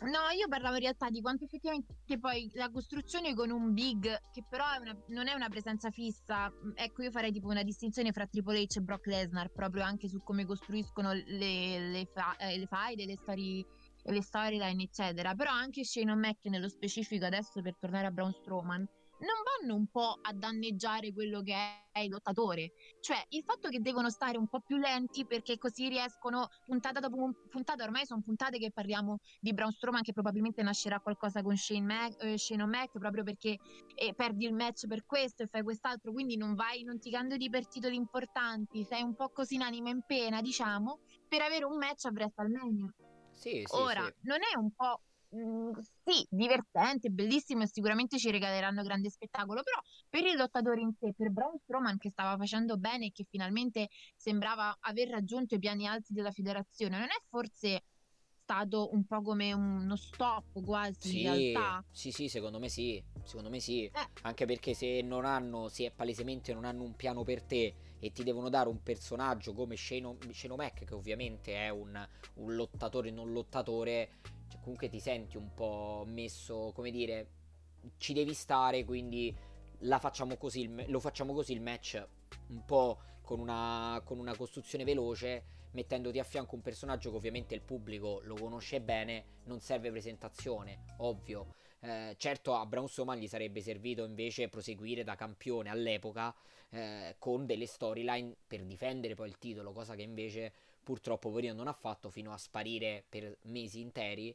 No, 0.00 0.30
io 0.32 0.46
parlavo 0.46 0.76
in 0.76 0.82
realtà 0.82 1.10
di 1.10 1.20
quanto 1.20 1.42
effettivamente 1.42 1.92
poi 2.20 2.48
la 2.54 2.70
costruzione 2.70 3.34
con 3.34 3.50
un 3.50 3.72
big, 3.72 4.02
che 4.32 4.44
però 4.48 4.64
è 4.70 4.78
una, 4.78 4.96
non 5.08 5.26
è 5.26 5.34
una 5.34 5.48
presenza 5.48 5.90
fissa, 5.90 6.52
ecco 6.74 7.02
io 7.02 7.10
farei 7.10 7.32
tipo 7.32 7.48
una 7.48 7.64
distinzione 7.64 8.12
fra 8.12 8.24
Triple 8.24 8.62
H 8.62 8.76
e 8.76 8.80
Brock 8.80 9.06
Lesnar, 9.06 9.50
proprio 9.50 9.82
anche 9.82 10.08
su 10.08 10.22
come 10.22 10.46
costruiscono 10.46 11.12
le, 11.12 11.90
le, 11.90 12.06
fa, 12.06 12.36
eh, 12.36 12.56
le 12.58 12.66
faide, 12.66 13.06
le 13.06 13.16
storie 13.16 13.66
le 14.10 14.22
storyline, 14.22 14.82
eccetera. 14.82 15.34
Però 15.34 15.50
anche 15.50 15.84
Shane 15.84 16.12
O'Mac 16.12 16.44
nello 16.44 16.68
specifico, 16.68 17.24
adesso 17.24 17.60
per 17.62 17.76
tornare 17.76 18.06
a 18.06 18.10
Braun 18.10 18.32
Strowman, 18.32 18.86
non 19.20 19.42
vanno 19.42 19.74
un 19.74 19.86
po' 19.88 20.18
a 20.20 20.32
danneggiare 20.32 21.12
quello 21.12 21.42
che 21.42 21.54
è 21.90 22.00
il 22.00 22.10
lottatore. 22.10 22.72
Cioè, 23.00 23.24
il 23.30 23.42
fatto 23.42 23.68
che 23.68 23.80
devono 23.80 24.10
stare 24.10 24.38
un 24.38 24.46
po' 24.46 24.60
più 24.60 24.76
lenti 24.76 25.26
perché 25.26 25.58
così 25.58 25.88
riescono, 25.88 26.48
puntata 26.64 27.00
dopo 27.00 27.32
puntata, 27.50 27.84
ormai 27.84 28.06
sono 28.06 28.22
puntate 28.22 28.58
che 28.58 28.70
parliamo 28.70 29.18
di 29.40 29.52
Braun 29.52 29.72
Strowman 29.72 30.02
che 30.02 30.12
probabilmente 30.12 30.62
nascerà 30.62 31.00
qualcosa 31.00 31.42
con 31.42 31.56
Shane, 31.56 31.80
Mac, 31.80 32.22
eh, 32.22 32.38
Shane 32.38 32.62
O'Mac 32.62 32.98
proprio 32.98 33.24
perché 33.24 33.58
eh, 33.94 34.14
perdi 34.14 34.46
il 34.46 34.54
match 34.54 34.86
per 34.86 35.04
questo 35.04 35.42
e 35.42 35.46
fai 35.46 35.62
quest'altro, 35.62 36.12
quindi 36.12 36.36
non 36.36 36.54
vai, 36.54 36.82
non 36.82 36.98
ti 37.00 37.10
candidi 37.10 37.50
per 37.50 37.66
titoli 37.66 37.96
importanti, 37.96 38.84
sei 38.84 39.02
un 39.02 39.14
po' 39.14 39.30
così 39.30 39.56
in 39.56 39.62
anima 39.62 39.90
in 39.90 40.02
pena, 40.06 40.40
diciamo, 40.40 41.00
per 41.26 41.42
avere 41.42 41.64
un 41.64 41.76
match 41.76 42.04
a 42.04 42.10
WrestleMania. 42.10 42.92
Sì, 43.38 43.62
sì, 43.64 43.76
Ora, 43.76 44.04
sì. 44.04 44.12
non 44.22 44.38
è 44.38 44.56
un 44.56 44.70
po'... 44.72 45.02
Mh, 45.30 45.38
mm, 45.38 45.72
sì, 46.04 46.26
divertente, 46.30 47.10
bellissimo 47.10 47.62
e 47.62 47.68
sicuramente 47.68 48.18
ci 48.18 48.30
regaleranno 48.30 48.82
grande 48.82 49.10
spettacolo, 49.10 49.62
però 49.62 49.78
per 50.08 50.24
il 50.24 50.36
lottatore 50.36 50.80
in 50.80 50.92
sé, 50.98 51.12
per 51.14 51.30
Braun 51.30 51.58
Strowman 51.58 51.98
che 51.98 52.08
stava 52.08 52.36
facendo 52.38 52.78
bene 52.78 53.06
e 53.06 53.12
che 53.12 53.26
finalmente 53.28 53.88
sembrava 54.16 54.74
aver 54.80 55.08
raggiunto 55.10 55.54
i 55.54 55.58
piani 55.58 55.86
alti 55.86 56.14
della 56.14 56.30
federazione, 56.30 56.98
non 56.98 57.08
è 57.08 57.22
forse 57.28 57.84
stato 58.42 58.88
un 58.94 59.04
po' 59.04 59.20
come 59.20 59.52
uno 59.52 59.96
stop 59.96 60.64
quasi 60.64 61.08
sì, 61.10 61.16
in 61.18 61.22
realtà? 61.24 61.84
Sì, 61.90 62.10
sì, 62.10 62.28
secondo 62.28 62.58
me 62.58 62.70
sì, 62.70 63.02
secondo 63.22 63.50
me 63.50 63.60
sì, 63.60 63.84
eh. 63.84 64.08
anche 64.22 64.46
perché 64.46 64.72
se 64.72 65.02
non 65.02 65.26
hanno, 65.26 65.68
se 65.68 65.92
palesemente 65.94 66.54
non 66.54 66.64
hanno 66.64 66.84
un 66.84 66.96
piano 66.96 67.22
per 67.22 67.42
te 67.42 67.74
e 67.98 68.12
ti 68.12 68.22
devono 68.22 68.48
dare 68.48 68.68
un 68.68 68.82
personaggio 68.82 69.52
come 69.52 69.76
Shane, 69.76 70.16
che 70.84 70.94
ovviamente 70.94 71.54
è 71.54 71.68
un, 71.68 72.08
un 72.34 72.54
lottatore 72.54 73.10
non 73.10 73.32
lottatore, 73.32 74.10
cioè 74.48 74.60
comunque 74.60 74.88
ti 74.88 75.00
senti 75.00 75.36
un 75.36 75.52
po' 75.54 76.04
messo, 76.06 76.72
come 76.74 76.90
dire, 76.90 77.28
ci 77.96 78.12
devi 78.12 78.34
stare, 78.34 78.84
quindi 78.84 79.34
facciamo 79.98 80.36
così, 80.36 80.68
lo 80.88 81.00
facciamo 81.00 81.32
così 81.32 81.52
il 81.52 81.60
match 81.60 82.06
un 82.48 82.64
po' 82.64 82.98
con 83.22 83.40
una, 83.40 84.00
con 84.04 84.18
una 84.18 84.36
costruzione 84.36 84.84
veloce 84.84 85.56
mettendoti 85.72 86.18
a 86.18 86.24
fianco 86.24 86.54
un 86.54 86.62
personaggio 86.62 87.10
che 87.10 87.16
ovviamente 87.16 87.54
il 87.54 87.60
pubblico 87.60 88.20
lo 88.24 88.34
conosce 88.34 88.80
bene, 88.80 89.24
non 89.44 89.60
serve 89.60 89.90
presentazione, 89.90 90.84
ovvio. 90.98 91.54
Eh, 91.80 92.16
certo 92.18 92.54
a 92.54 92.66
Braun 92.66 92.88
Strowman 92.88 93.18
gli 93.18 93.28
sarebbe 93.28 93.60
servito 93.60 94.04
invece 94.04 94.48
proseguire 94.48 95.04
da 95.04 95.14
campione 95.14 95.70
all'epoca 95.70 96.34
eh, 96.70 97.14
con 97.18 97.46
delle 97.46 97.66
storyline 97.66 98.34
per 98.46 98.64
difendere 98.64 99.14
poi 99.14 99.28
il 99.28 99.38
titolo, 99.38 99.72
cosa 99.72 99.94
che 99.94 100.02
invece 100.02 100.52
purtroppo 100.82 101.28
Poverino 101.28 101.54
non 101.54 101.68
ha 101.68 101.72
fatto 101.72 102.10
fino 102.10 102.32
a 102.32 102.38
sparire 102.38 103.04
per 103.08 103.36
mesi 103.42 103.80
interi. 103.80 104.34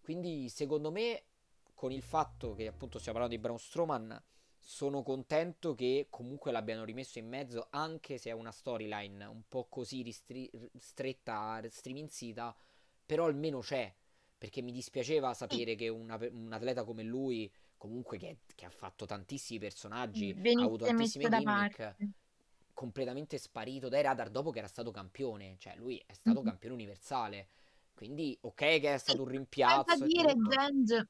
Quindi 0.00 0.48
secondo 0.48 0.90
me 0.90 1.22
con 1.74 1.92
il 1.92 2.02
fatto 2.02 2.54
che 2.54 2.66
appunto 2.66 2.98
stiamo 2.98 3.18
parlando 3.18 3.36
di 3.36 3.40
Braun 3.40 3.58
Strowman 3.58 4.22
sono 4.58 5.02
contento 5.02 5.74
che 5.74 6.08
comunque 6.10 6.52
l'abbiano 6.52 6.84
rimesso 6.84 7.18
in 7.18 7.28
mezzo, 7.28 7.68
anche 7.70 8.18
se 8.18 8.30
è 8.30 8.32
una 8.32 8.52
storyline 8.52 9.24
un 9.24 9.42
po' 9.48 9.66
così 9.68 10.02
ristri- 10.02 10.50
stretta, 10.76 11.62
striminzita, 11.70 12.54
però 13.06 13.24
almeno 13.26 13.60
c'è. 13.60 13.94
Perché 14.38 14.62
mi 14.62 14.70
dispiaceva 14.72 15.34
sapere 15.34 15.74
che 15.74 15.88
una- 15.88 16.16
un 16.30 16.52
atleta 16.52 16.84
come 16.84 17.02
lui, 17.02 17.50
comunque 17.76 18.18
che, 18.18 18.38
che 18.54 18.64
ha 18.64 18.70
fatto 18.70 19.04
tantissimi 19.04 19.58
personaggi, 19.58 20.30
ha 20.52 20.62
avuto 20.64 20.84
Venisse 20.84 21.18
tantissime 21.18 21.28
gimmick, 21.28 21.76
parte. 21.76 22.10
completamente 22.72 23.38
sparito 23.38 23.88
dai 23.88 24.02
radar 24.02 24.30
dopo 24.30 24.50
che 24.50 24.58
era 24.60 24.68
stato 24.68 24.90
campione. 24.92 25.56
Cioè, 25.58 25.76
lui 25.76 26.00
è 26.06 26.12
stato 26.12 26.38
Mhm. 26.38 26.44
campione 26.46 26.74
universale. 26.74 27.48
Quindi, 27.94 28.36
ok, 28.42 28.54
che 28.54 28.94
è 28.94 28.98
stato 28.98 29.22
un 29.22 29.28
senza 29.28 29.32
rimpiazzo 29.32 30.04
e 30.04 30.08
dire. 30.08 30.34
Genge, 30.36 31.08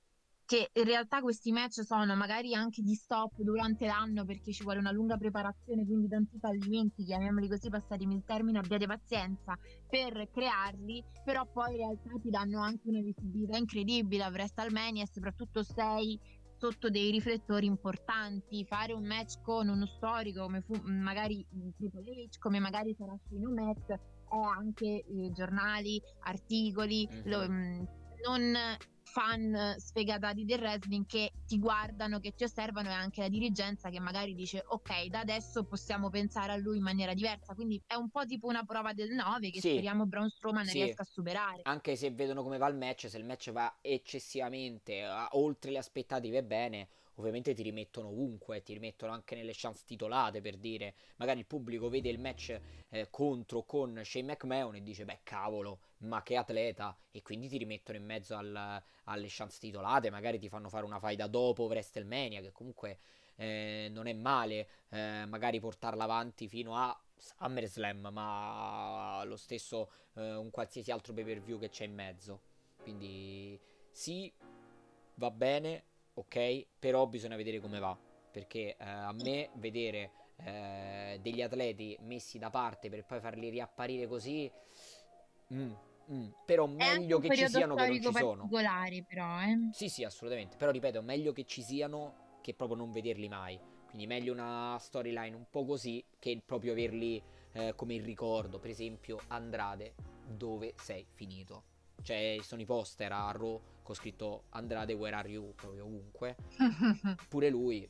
che 0.48 0.70
in 0.72 0.84
realtà 0.84 1.20
questi 1.20 1.52
match 1.52 1.84
sono 1.84 2.16
magari 2.16 2.54
anche 2.54 2.80
di 2.80 2.94
stop 2.94 3.34
durante 3.42 3.84
l'anno 3.84 4.24
perché 4.24 4.50
ci 4.50 4.62
vuole 4.62 4.78
una 4.78 4.92
lunga 4.92 5.18
preparazione, 5.18 5.84
quindi 5.84 6.08
tanti 6.08 6.38
fallimenti, 6.38 7.04
chiamiamoli 7.04 7.48
così, 7.50 7.68
passatemi 7.68 8.14
il 8.14 8.22
termine, 8.24 8.58
abbiate 8.58 8.86
pazienza 8.86 9.58
per 9.86 10.30
crearli, 10.32 11.04
però 11.22 11.44
poi 11.52 11.72
in 11.72 11.76
realtà 11.76 12.10
ti 12.22 12.30
danno 12.30 12.62
anche 12.62 12.88
una 12.88 13.02
visibilità 13.02 13.58
incredibile 13.58 14.24
a 14.24 14.30
WrestleMania 14.30 15.02
e 15.02 15.08
soprattutto 15.12 15.62
sei 15.62 16.18
sotto 16.56 16.88
dei 16.88 17.10
riflettori 17.10 17.66
importanti, 17.66 18.64
fare 18.64 18.94
un 18.94 19.04
match 19.04 19.42
con 19.42 19.68
uno 19.68 19.84
storico 19.84 20.44
come 20.44 20.62
fu 20.62 20.80
magari 20.82 21.46
Triple 21.76 22.00
H, 22.24 22.38
come 22.38 22.58
magari 22.58 22.94
sarà 22.94 23.14
Shane 23.28 23.46
O'Mac, 23.46 23.86
è 23.90 23.98
anche 24.56 25.04
eh, 25.04 25.30
giornali, 25.34 26.00
articoli, 26.20 27.06
lo- 27.24 27.46
Mhm. 27.46 27.52
mh, 27.52 27.88
non 28.26 28.54
fan 29.10 29.74
sfegatati 29.78 30.44
del 30.44 30.60
wrestling 30.60 31.06
che 31.06 31.32
ti 31.46 31.58
guardano, 31.58 32.20
che 32.20 32.32
ti 32.34 32.44
osservano 32.44 32.88
e 32.90 32.92
anche 32.92 33.20
la 33.22 33.28
dirigenza 33.28 33.88
che 33.88 34.00
magari 34.00 34.34
dice 34.34 34.62
ok, 34.66 35.06
da 35.06 35.20
adesso 35.20 35.64
possiamo 35.64 36.10
pensare 36.10 36.52
a 36.52 36.56
lui 36.56 36.76
in 36.76 36.82
maniera 36.82 37.14
diversa. 37.14 37.54
Quindi 37.54 37.82
è 37.86 37.94
un 37.94 38.10
po' 38.10 38.24
tipo 38.24 38.46
una 38.46 38.64
prova 38.64 38.92
del 38.92 39.10
9 39.14 39.50
che 39.50 39.60
Sì, 39.60 39.70
speriamo 39.70 40.06
Braun 40.06 40.28
Strowman 40.28 40.64
sì. 40.66 40.78
riesca 40.78 41.02
a 41.02 41.06
superare. 41.06 41.60
Anche 41.62 41.96
se 41.96 42.10
vedono 42.10 42.42
come 42.42 42.58
va 42.58 42.68
il 42.68 42.76
match, 42.76 43.08
se 43.08 43.18
il 43.18 43.24
match 43.24 43.50
va 43.50 43.78
eccessivamente 43.80 45.04
oltre 45.32 45.70
le 45.70 45.78
aspettative 45.78 46.44
bene, 46.44 46.88
ovviamente 47.18 47.54
ti 47.54 47.62
rimettono 47.62 48.08
ovunque, 48.08 48.62
ti 48.62 48.72
rimettono 48.72 49.12
anche 49.12 49.34
nelle 49.34 49.52
chance 49.54 49.82
titolate 49.84 50.40
per 50.40 50.56
dire, 50.56 50.94
magari 51.16 51.40
il 51.40 51.46
pubblico 51.46 51.88
vede 51.88 52.08
il 52.08 52.18
match 52.18 52.58
eh, 52.88 53.08
contro 53.10 53.64
con 53.64 54.00
Shane 54.04 54.32
McMahon 54.32 54.76
e 54.76 54.82
dice, 54.82 55.04
beh 55.04 55.20
cavolo, 55.22 55.80
ma 55.98 56.22
che 56.22 56.36
atleta, 56.36 56.96
e 57.10 57.22
quindi 57.22 57.48
ti 57.48 57.58
rimettono 57.58 57.98
in 57.98 58.04
mezzo 58.04 58.36
al- 58.36 58.82
alle 59.04 59.26
chance 59.28 59.58
titolate, 59.58 60.10
magari 60.10 60.38
ti 60.38 60.48
fanno 60.48 60.68
fare 60.68 60.84
una 60.84 60.98
faida 60.98 61.26
dopo 61.26 61.64
WrestleMania, 61.64 62.40
che 62.40 62.52
comunque 62.52 62.98
eh, 63.36 63.88
non 63.90 64.06
è 64.06 64.12
male, 64.12 64.68
eh, 64.90 65.24
magari 65.26 65.60
portarla 65.60 66.04
avanti 66.04 66.48
fino 66.48 66.76
a 66.76 66.96
SummerSlam, 67.16 68.08
ma 68.12 69.22
lo 69.24 69.36
stesso 69.36 69.90
eh, 70.14 70.34
un 70.34 70.50
qualsiasi 70.50 70.90
altro 70.92 71.12
pay 71.12 71.24
per 71.24 71.40
view 71.40 71.58
che 71.58 71.68
c'è 71.68 71.84
in 71.84 71.94
mezzo. 71.94 72.42
Quindi 72.76 73.58
sì, 73.90 74.32
va 75.14 75.30
bene, 75.30 75.84
ok, 76.18 76.66
però 76.78 77.06
bisogna 77.06 77.36
vedere 77.36 77.60
come 77.60 77.78
va. 77.78 77.96
Perché 78.30 78.76
eh, 78.76 78.84
a 78.84 79.12
me 79.12 79.50
vedere 79.54 80.10
eh, 80.44 81.18
degli 81.22 81.42
atleti 81.42 81.96
messi 82.02 82.38
da 82.38 82.50
parte 82.50 82.88
per 82.88 83.04
poi 83.04 83.20
farli 83.20 83.48
riapparire 83.48 84.06
così, 84.06 84.50
mm, 85.54 85.72
mm, 86.12 86.28
però 86.44 86.66
meglio 86.66 87.18
che 87.18 87.34
ci 87.34 87.48
siano 87.48 87.74
che 87.74 87.86
non 87.86 88.00
ci 88.00 88.12
sono. 88.12 88.48
però, 89.02 89.40
eh. 89.40 89.70
Sì, 89.72 89.88
sì, 89.88 90.04
assolutamente. 90.04 90.56
Però 90.56 90.70
ripeto, 90.70 91.02
meglio 91.02 91.32
che 91.32 91.44
ci 91.44 91.62
siano 91.62 92.26
che 92.42 92.54
proprio 92.54 92.78
non 92.78 92.92
vederli 92.92 93.28
mai. 93.28 93.58
Quindi 93.86 94.06
meglio 94.06 94.32
una 94.32 94.76
storyline 94.78 95.34
un 95.34 95.46
po' 95.50 95.64
così 95.64 96.04
che 96.18 96.40
proprio 96.44 96.72
averli 96.72 97.22
eh, 97.52 97.72
come 97.74 97.94
il 97.94 98.04
ricordo. 98.04 98.58
Per 98.58 98.70
esempio, 98.70 99.18
Andrade, 99.28 99.94
dove 100.26 100.74
sei 100.76 101.06
finito? 101.14 101.67
Cioè, 102.02 102.38
sono 102.42 102.60
i 102.60 102.64
poster 102.64 103.12
a 103.12 103.30
Raw 103.32 103.60
con 103.82 103.94
scritto 103.94 104.44
Andrade, 104.50 104.92
where 104.94 105.16
are 105.16 105.28
you? 105.28 105.54
Proprio 105.54 105.84
ovunque. 105.84 106.36
Pure 107.28 107.50
lui, 107.50 107.88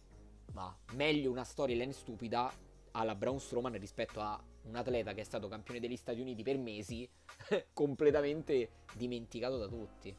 ma 0.53 0.77
meglio 0.93 1.31
una 1.31 1.45
storyline 1.45 1.93
stupida 1.93 2.53
alla 2.93 3.15
Braun 3.15 3.39
Strowman 3.39 3.79
rispetto 3.79 4.21
a 4.21 4.41
un 4.63 4.77
atleta 4.77 5.13
che 5.13 5.21
è 5.21 5.25
stato 5.25 5.49
campione 5.49 5.81
degli 5.81 5.97
Stati 5.97 6.21
Uniti 6.21 6.43
per 6.43 6.59
mesi, 6.59 7.09
completamente 7.73 8.71
dimenticato 8.95 9.57
da 9.57 9.67
tutti. 9.67 10.15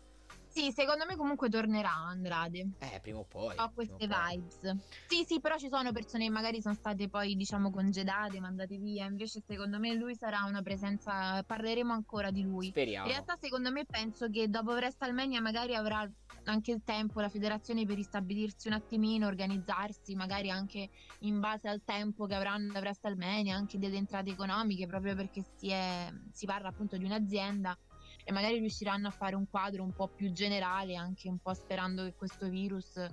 Sì, 0.60 0.74
secondo 0.74 1.06
me 1.06 1.16
comunque 1.16 1.48
tornerà 1.48 1.94
Andrade. 1.94 2.72
Eh, 2.80 3.00
prima 3.02 3.20
o 3.20 3.24
poi. 3.24 3.56
Ho 3.60 3.72
queste 3.74 4.08
poi. 4.08 4.36
vibes. 4.36 4.76
Sì, 5.08 5.24
sì, 5.26 5.40
però 5.40 5.56
ci 5.56 5.70
sono 5.70 5.94
persone 5.94 6.26
che 6.26 6.30
magari 6.30 6.62
sono 6.62 6.76
state 6.76 7.08
poi, 7.08 7.36
diciamo, 7.36 7.70
congedate, 7.72 8.42
mandate 8.42 8.76
via. 8.76 9.06
Invece, 9.06 9.42
secondo 9.48 9.80
me, 9.80 9.94
lui 9.94 10.16
sarà 10.16 10.44
una 10.44 10.62
presenza. 10.62 11.42
Parleremo 11.44 11.94
ancora 11.94 12.30
di 12.30 12.42
lui. 12.42 12.66
In 12.66 12.72
Speriamo. 12.72 13.08
realtà, 13.08 13.38
secondo 13.40 13.72
me, 13.72 13.86
penso 13.86 14.28
che 14.28 14.50
dopo 14.50 14.72
WrestleMania 14.74 15.40
magari 15.40 15.76
avrà 15.76 16.06
anche 16.44 16.72
il 16.72 16.82
tempo, 16.84 17.22
la 17.22 17.30
federazione 17.30 17.86
per 17.86 17.96
ristabilirsi 17.96 18.68
un 18.68 18.74
attimino, 18.74 19.28
organizzarsi, 19.28 20.14
magari 20.16 20.50
anche 20.50 20.90
in 21.20 21.40
base 21.40 21.70
al 21.70 21.82
tempo 21.86 22.26
che 22.26 22.36
avranno 22.36 22.74
da 22.74 22.80
WrestleMania, 22.80 23.56
anche 23.56 23.78
delle 23.78 23.96
entrate 23.96 24.32
economiche, 24.32 24.88
proprio 24.88 25.16
perché 25.16 25.42
si, 25.56 25.70
è- 25.70 26.10
si 26.34 26.46
parla 26.46 26.68
appunto 26.68 26.98
di 26.98 27.06
un'azienda 27.06 27.78
e 28.30 28.32
magari 28.32 28.60
riusciranno 28.60 29.08
a 29.08 29.12
fare 29.12 29.36
un 29.36 29.50
quadro 29.50 29.82
un 29.82 29.92
po' 29.92 30.08
più 30.08 30.32
generale, 30.32 30.96
anche 30.96 31.28
un 31.28 31.40
po' 31.40 31.56
sperando 31.56 32.04
che 32.04 32.14
questo 32.14 32.48
virus, 32.48 33.04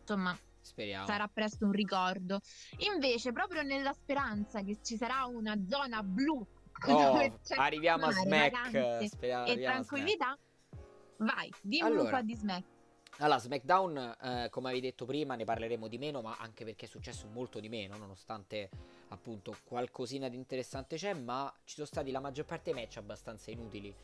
insomma, 0.00 0.34
Speriamo. 0.62 1.04
sarà 1.04 1.28
presto 1.28 1.66
un 1.66 1.72
ricordo. 1.72 2.40
Invece, 2.90 3.32
proprio 3.32 3.60
nella 3.60 3.92
speranza 3.92 4.62
che 4.62 4.78
ci 4.82 4.96
sarà 4.96 5.26
una 5.26 5.54
zona 5.68 6.02
blu 6.02 6.42
Oh, 6.88 7.38
arriviamo 7.56 8.06
a 8.06 8.12
Smack. 8.12 8.50
vacanze 8.50 9.08
Speriamo, 9.08 9.46
e 9.46 9.50
a 9.50 9.54
Smack. 9.56 9.62
tranquillità, 9.64 10.38
vai, 11.18 11.50
dimmi 11.60 11.90
un 11.90 11.98
Allora. 11.98 12.16
po' 12.16 12.22
di 12.22 12.34
Smack. 12.34 12.64
Allora, 13.18 13.38
SmackDown, 13.40 14.16
eh, 14.22 14.46
come 14.48 14.68
avevi 14.70 14.86
detto 14.86 15.04
prima, 15.04 15.34
ne 15.34 15.44
parleremo 15.44 15.86
di 15.86 15.98
meno, 15.98 16.22
ma 16.22 16.38
anche 16.38 16.64
perché 16.64 16.86
è 16.86 16.88
successo 16.88 17.26
molto 17.28 17.60
di 17.60 17.68
meno, 17.68 17.98
nonostante 17.98 18.70
appunto 19.08 19.54
qualcosina 19.64 20.28
di 20.28 20.36
interessante 20.36 20.96
c'è, 20.96 21.12
ma 21.12 21.52
ci 21.64 21.74
sono 21.74 21.86
stati 21.86 22.10
la 22.10 22.20
maggior 22.20 22.46
parte 22.46 22.72
dei 22.72 22.80
match 22.82 22.96
abbastanza 22.96 23.50
inutili. 23.50 23.94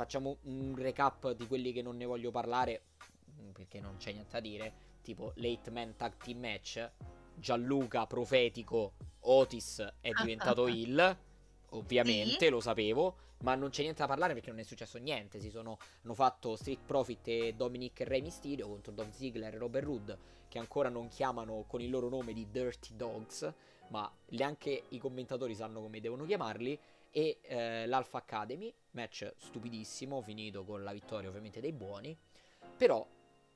Facciamo 0.00 0.38
un 0.44 0.74
recap 0.78 1.32
di 1.32 1.46
quelli 1.46 1.72
che 1.72 1.82
non 1.82 1.98
ne 1.98 2.06
voglio 2.06 2.30
parlare, 2.30 2.84
mm, 3.38 3.50
perché 3.50 3.80
non 3.80 3.96
c'è 3.98 4.12
niente 4.12 4.30
da 4.32 4.40
dire, 4.40 4.72
tipo 5.02 5.32
Late 5.34 5.70
Man 5.70 5.94
Tag 5.94 6.16
Team 6.16 6.38
Match, 6.38 6.90
Gianluca 7.34 8.06
profetico, 8.06 8.94
Otis 9.20 9.86
è 10.00 10.10
diventato 10.12 10.68
il, 10.72 11.18
ovviamente, 11.72 12.46
Sì. 12.46 12.48
lo 12.48 12.60
sapevo, 12.60 13.16
ma 13.40 13.54
non 13.54 13.68
c'è 13.68 13.82
niente 13.82 14.00
da 14.00 14.06
parlare 14.06 14.32
perché 14.32 14.48
non 14.48 14.60
è 14.60 14.62
successo 14.62 14.96
niente, 14.96 15.38
si 15.38 15.50
sono 15.50 15.76
hanno 16.02 16.14
fatto 16.14 16.56
Street 16.56 16.80
Profit 16.86 17.28
e 17.28 17.52
Dominic 17.54 18.00
e 18.00 18.04
Rey 18.04 18.22
Mysterio 18.22 18.68
contro 18.68 18.92
Don 18.92 19.12
Ziggler 19.12 19.52
e 19.52 19.58
Robert 19.58 19.84
Roode 19.84 20.18
che 20.48 20.58
ancora 20.58 20.88
non 20.88 21.08
chiamano 21.08 21.64
con 21.66 21.82
il 21.82 21.90
loro 21.90 22.08
nome 22.08 22.32
di 22.32 22.46
Dirty 22.50 22.96
Dogs 22.96 23.52
ma 23.88 24.10
neanche 24.30 24.84
i 24.88 24.98
commentatori 24.98 25.54
sanno 25.54 25.82
come 25.82 26.00
devono 26.00 26.24
chiamarli 26.24 26.78
e 27.10 27.40
eh, 27.42 27.86
l'Alpha 27.86 28.18
Academy 28.18 28.72
match 28.92 29.32
stupidissimo 29.36 30.20
finito 30.20 30.64
con 30.64 30.82
la 30.82 30.92
vittoria 30.92 31.28
ovviamente 31.28 31.60
dei 31.60 31.72
buoni 31.72 32.16
però 32.76 33.06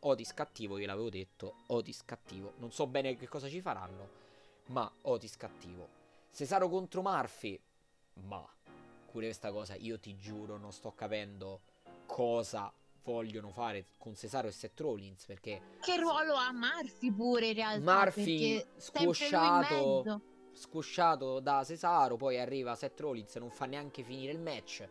Otis 0.01 0.35
cattivo 0.35 0.79
io 0.79 0.87
l'avevo 0.87 1.09
detto 1.09 1.63
Otis 1.69 2.05
cattivo 2.05 2.55
non 2.59 2.73
so 2.73 2.87
bene 2.87 3.17
che 3.17 3.29
cosa 3.29 3.49
ci 3.49 3.61
faranno 3.61 4.23
ma 4.67 4.91
Otis 5.03 5.37
cattivo 5.37 5.89
Cesaro 6.33 6.69
contro 6.69 7.03
Murphy 7.03 7.61
ma 8.25 8.47
pure 9.11 9.27
questa 9.27 9.53
cosa 9.53 9.75
io 9.77 9.99
ti 9.99 10.17
giuro 10.17 10.57
non 10.57 10.73
sto 10.73 10.93
capendo 10.93 11.61
cosa 12.07 12.73
vogliono 13.05 13.51
fare 13.51 13.87
con 13.99 14.17
Cesaro 14.17 14.49
e 14.49 14.53
Seth 14.53 14.81
Rollins 14.81 15.25
perché 15.27 15.61
Che 15.81 15.97
ruolo 15.97 16.35
ha 16.35 16.53
Murphy 16.53 17.13
pure 17.13 17.49
in 17.49 17.55
realtà? 17.55 17.95
Murphy 17.95 18.65
squosciato. 18.77 20.33
Squosciato 20.55 21.41
da 21.41 21.63
Cesaro 21.65 22.17
poi 22.17 22.39
arriva 22.39 22.75
Seth 22.75 23.01
Rollins 23.01 23.35
non 23.37 23.51
fa 23.51 23.67
neanche 23.67 24.03
finire 24.03 24.33
il 24.33 24.41
match. 24.41 24.89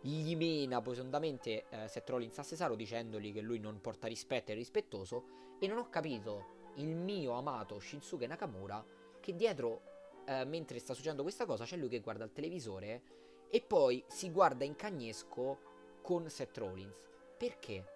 Gli 0.00 0.36
mena 0.36 0.82
profondamente 0.82 1.64
eh, 1.70 1.88
Seth 1.88 2.08
Rollins 2.10 2.38
a 2.38 2.42
Cesaro 2.42 2.74
dicendogli 2.74 3.32
che 3.32 3.40
lui 3.40 3.58
non 3.58 3.80
porta 3.80 4.06
rispetto 4.06 4.52
e 4.52 4.54
rispettoso. 4.54 5.24
E 5.58 5.66
non 5.66 5.78
ho 5.78 5.88
capito 5.88 6.72
il 6.76 6.94
mio 6.94 7.32
amato 7.32 7.78
Shinsuke 7.78 8.26
Nakamura 8.26 8.84
che 9.20 9.34
dietro 9.34 10.22
eh, 10.26 10.44
mentre 10.44 10.78
sta 10.78 10.92
succedendo 10.92 11.22
questa 11.22 11.46
cosa 11.46 11.64
c'è 11.64 11.76
lui 11.76 11.88
che 11.88 12.00
guarda 12.00 12.24
il 12.24 12.32
televisore 12.32 13.02
e 13.48 13.60
poi 13.60 14.04
si 14.08 14.30
guarda 14.30 14.64
in 14.64 14.74
cagnesco 14.74 15.58
con 16.02 16.28
Seth 16.28 16.58
Rollins. 16.58 16.94
Perché? 17.38 17.93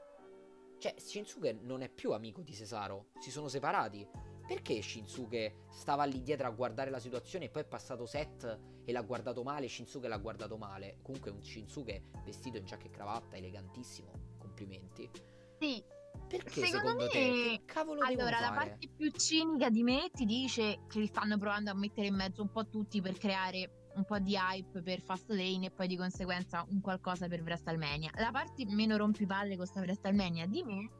Cioè, 0.78 0.94
Shinsuke 0.96 1.52
non 1.60 1.82
è 1.82 1.88
più 1.88 2.12
amico 2.12 2.42
di 2.42 2.54
Cesaro, 2.54 3.08
si 3.18 3.30
sono 3.30 3.48
separati. 3.48 4.06
Perché 4.46 4.80
Shinsuke 4.80 5.64
stava 5.70 6.04
lì 6.04 6.22
dietro 6.22 6.46
a 6.46 6.50
guardare 6.50 6.88
la 6.88 6.98
situazione 7.00 7.46
e 7.46 7.48
poi 7.50 7.62
è 7.62 7.66
passato 7.66 8.06
Seth 8.06 8.58
e 8.84 8.92
l'ha 8.92 9.02
guardato 9.02 9.42
male, 9.42 9.68
Shinsuke 9.68 10.08
l'ha 10.08 10.16
guardato 10.16 10.56
male. 10.56 10.98
Comunque 11.02 11.30
un 11.30 11.42
Shinsuke 11.42 12.04
vestito 12.24 12.56
in 12.56 12.64
giacca 12.64 12.86
e 12.86 12.90
cravatta, 12.90 13.36
elegantissimo, 13.36 14.10
complimenti. 14.38 15.10
Sì, 15.58 15.84
Perché 16.26 16.66
Secondo 16.66 17.00
secondo 17.00 17.08
te? 17.08 17.18
me, 17.18 17.58
Che 17.58 17.62
cavolo 17.64 18.00
allora, 18.02 18.40
la 18.40 18.52
parte 18.52 18.88
più 18.88 19.10
cinica 19.10 19.70
di 19.70 19.82
me 19.82 20.10
ti 20.12 20.24
dice 20.24 20.80
che 20.88 20.98
li 20.98 21.06
stanno 21.06 21.38
provando 21.38 21.70
a 21.70 21.74
mettere 21.74 22.06
in 22.06 22.14
mezzo 22.14 22.42
un 22.42 22.50
po' 22.50 22.66
tutti 22.68 23.00
per 23.00 23.16
creare 23.18 23.87
un 23.98 24.04
po' 24.04 24.18
di 24.18 24.34
hype 24.34 24.82
per 24.82 25.00
Fastlane 25.00 25.66
e 25.66 25.70
poi 25.70 25.86
di 25.86 25.96
conseguenza 25.96 26.64
un 26.70 26.80
qualcosa 26.80 27.28
per 27.28 27.42
WrestleMania. 27.42 28.10
La 28.16 28.30
parte 28.30 28.64
meno 28.66 28.96
rompipalle 28.96 29.56
con 29.56 29.66
sta 29.66 29.80
WrestleMania 29.80 30.46
di 30.46 30.62
me 30.62 30.90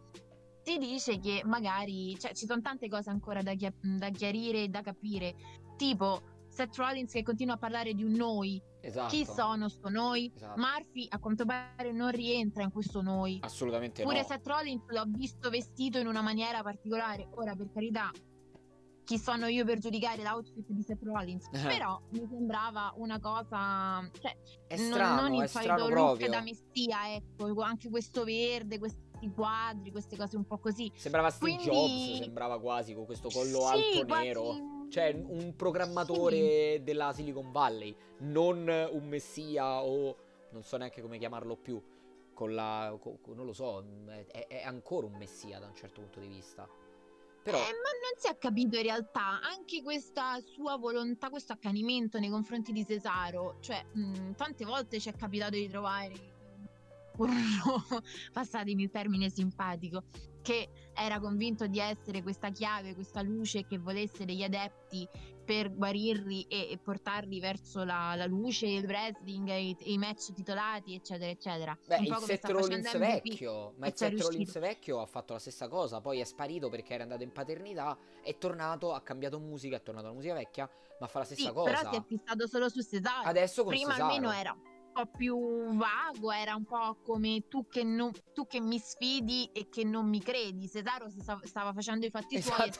ti 0.62 0.76
dice 0.76 1.18
che 1.18 1.42
magari 1.44 2.18
cioè, 2.18 2.34
ci 2.34 2.44
sono 2.44 2.60
tante 2.60 2.88
cose 2.88 3.08
ancora 3.08 3.40
da, 3.40 3.54
chia- 3.54 3.72
da 3.80 4.10
chiarire 4.10 4.64
e 4.64 4.68
da 4.68 4.82
capire, 4.82 5.34
tipo 5.76 6.20
Seth 6.48 6.76
Rollins 6.76 7.12
che 7.12 7.22
continua 7.22 7.54
a 7.54 7.58
parlare 7.58 7.94
di 7.94 8.02
un 8.02 8.12
noi, 8.12 8.60
Esatto. 8.80 9.14
chi 9.14 9.24
sono 9.24 9.68
sto 9.68 9.88
noi? 9.88 10.30
Esatto. 10.34 10.60
Murphy 10.60 11.06
a 11.08 11.18
quanto 11.18 11.44
pare 11.46 11.92
non 11.92 12.10
rientra 12.10 12.62
in 12.62 12.70
questo 12.70 13.00
noi. 13.00 13.38
Assolutamente 13.42 14.02
Pure 14.02 14.20
no. 14.20 14.26
Seth 14.26 14.46
Rollins 14.46 14.82
l'ho 14.88 15.04
visto 15.06 15.48
vestito 15.48 15.98
in 15.98 16.06
una 16.06 16.20
maniera 16.20 16.62
particolare. 16.62 17.28
Ora, 17.36 17.54
per 17.54 17.70
carità, 17.72 18.10
chi 19.08 19.18
sono 19.18 19.46
io 19.46 19.64
per 19.64 19.78
giudicare 19.78 20.22
l'outfit 20.22 20.66
di 20.68 20.82
Seth 20.82 21.02
Rollins? 21.02 21.46
Eh. 21.50 21.66
Però 21.66 21.98
mi 22.10 22.26
sembrava 22.28 22.92
una 22.96 23.18
cosa. 23.18 24.06
Cioè, 24.20 24.36
È 24.66 24.76
non- 24.76 24.86
strano, 24.92 25.22
non, 25.22 25.32
il 25.34 25.42
è 25.44 25.46
solito 25.46 25.88
look 25.88 26.26
da 26.28 26.42
messia, 26.42 27.14
ecco. 27.14 27.62
Anche 27.62 27.88
questo 27.88 28.24
verde, 28.24 28.78
questi 28.78 29.30
quadri, 29.34 29.90
queste 29.92 30.14
cose 30.14 30.36
un 30.36 30.44
po' 30.44 30.58
così. 30.58 30.92
Sembrava 30.94 31.30
Steve 31.30 31.56
Quindi- 31.56 31.70
Jobs, 31.70 32.20
sembrava 32.20 32.60
quasi 32.60 32.92
con 32.92 33.06
questo 33.06 33.30
collo 33.30 33.60
Sì, 33.60 33.64
alto 33.96 34.04
quasi- 34.04 34.24
nero. 34.26 34.54
Cioè, 34.90 35.22
un 35.26 35.54
programmatore 35.56 36.82
della 36.82 37.10
Silicon 37.14 37.50
Valley, 37.50 37.96
non 38.18 38.68
un 38.92 39.08
messia 39.08 39.82
o 39.82 40.16
non 40.50 40.62
so 40.62 40.76
neanche 40.76 41.00
come 41.00 41.16
chiamarlo 41.16 41.56
più. 41.56 41.82
Con 42.34 42.54
la. 42.54 42.94
co- 43.00 43.18
co- 43.22 43.32
non 43.34 43.46
lo 43.46 43.54
so, 43.54 43.82
è, 44.06 44.46
è 44.48 44.62
ancora 44.64 45.06
un 45.06 45.14
messia 45.16 45.58
da 45.58 45.66
un 45.66 45.74
certo 45.74 46.02
punto 46.02 46.20
di 46.20 46.28
vista. 46.28 46.68
Però. 47.42 47.56
Eh, 47.56 47.60
ma 47.60 47.66
non 47.66 48.18
si 48.18 48.28
è 48.28 48.36
capito 48.36 48.76
in 48.76 48.82
realtà 48.82 49.40
anche 49.40 49.82
questa 49.82 50.38
sua 50.40 50.76
volontà, 50.76 51.30
questo 51.30 51.52
accanimento 51.52 52.18
nei 52.18 52.30
confronti 52.30 52.72
di 52.72 52.84
Cesaro. 52.84 53.56
Cioè, 53.60 53.84
mh, 53.92 54.32
tante 54.34 54.64
volte 54.64 55.00
ci 55.00 55.08
è 55.08 55.14
capitato 55.14 55.52
di 55.52 55.68
trovare 55.68 56.36
un 57.16 57.28
passatemi 58.32 58.84
il 58.84 58.90
termine 58.90 59.30
simpatico, 59.30 60.04
che 60.42 60.68
era 60.94 61.18
convinto 61.20 61.66
di 61.66 61.78
essere 61.78 62.22
questa 62.22 62.50
chiave, 62.50 62.94
questa 62.94 63.22
luce 63.22 63.66
che 63.66 63.78
volesse 63.78 64.24
degli 64.24 64.42
adepti 64.42 65.08
per 65.48 65.74
guarirli 65.74 66.42
e, 66.42 66.72
e 66.72 66.76
portarli 66.76 67.40
verso 67.40 67.82
la, 67.82 68.14
la 68.14 68.26
luce, 68.26 68.66
il 68.66 68.84
wrestling, 68.84 69.48
i, 69.48 69.74
i 69.84 69.96
match 69.96 70.34
titolati, 70.34 70.94
eccetera, 70.94 71.30
eccetera. 71.30 71.78
Beh, 71.86 72.00
il 72.00 72.14
Seth 72.18 72.44
Rollins 72.50 72.98
vecchio, 72.98 73.72
ma 73.78 73.86
il 73.86 73.96
Seth 73.96 74.20
Rollins 74.20 74.58
vecchio 74.58 75.00
ha 75.00 75.06
fatto 75.06 75.32
la 75.32 75.38
stessa 75.38 75.66
cosa, 75.66 76.02
poi 76.02 76.20
è 76.20 76.24
sparito 76.24 76.68
perché 76.68 76.92
era 76.92 77.04
andato 77.04 77.22
in 77.22 77.32
paternità, 77.32 77.96
è 78.22 78.36
tornato, 78.36 78.92
ha 78.92 79.00
cambiato 79.00 79.38
musica, 79.38 79.76
è 79.76 79.82
tornato 79.82 80.08
alla 80.08 80.14
musica 80.14 80.34
vecchia, 80.34 80.68
ma 81.00 81.06
fa 81.06 81.20
la 81.20 81.24
stessa 81.24 81.48
Sì, 81.48 81.52
cosa. 81.54 81.70
però 81.72 81.92
si 81.92 81.98
è 81.98 82.04
fissato 82.04 82.46
solo 82.46 82.68
su 82.68 82.82
Cesaro. 82.82 83.26
Adesso 83.26 83.62
con 83.62 83.72
Prima 83.72 83.92
Cesaro. 83.92 84.12
almeno 84.12 84.30
era 84.30 84.54
po' 84.98 85.06
più 85.16 85.38
vago, 85.76 86.32
era 86.32 86.56
un 86.56 86.64
po' 86.64 86.98
come 87.04 87.44
tu 87.48 87.66
che, 87.68 87.84
non- 87.84 88.10
tu 88.34 88.46
che 88.46 88.60
mi 88.60 88.78
sfidi 88.78 89.48
e 89.52 89.68
che 89.68 89.84
non 89.84 90.08
mi 90.08 90.20
credi. 90.20 90.68
Cesaro 90.68 91.06
stava 91.08 91.72
facendo 91.72 92.06
i 92.06 92.10
fatti 92.10 92.40
suoi 92.42 92.70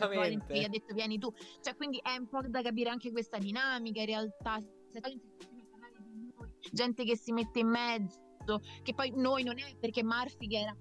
e 0.49 0.59
gli 0.59 0.65
ha 0.65 0.69
detto 0.69 0.95
vieni 0.95 1.19
tu. 1.19 1.33
Cioè, 1.61 1.77
quindi 1.77 2.01
è 2.03 2.17
un 2.17 2.29
po' 2.29 2.41
da 2.49 2.63
capire 2.63 2.91
anche 2.91 3.13
questa 3.13 3.39
dinamica 3.39 4.01
in 4.01 4.07
realtà. 4.07 4.61
Seth 4.91 5.05
Rollins 5.05 5.23
continua 5.39 5.65
a 5.65 5.69
parlare 5.71 5.95
di 5.99 6.33
noi, 6.37 6.49
gente 6.73 7.05
che 7.05 7.17
si 7.17 7.33
mette 7.33 7.61
in 7.61 7.69
mezzo, 7.69 8.61
che 8.83 8.95
poi 8.95 9.13
noi 9.15 9.45
non 9.45 9.59
è 9.59 9.77
perché 9.79 10.03
Murphy 10.03 10.49
che 10.49 10.59
era 10.59 10.77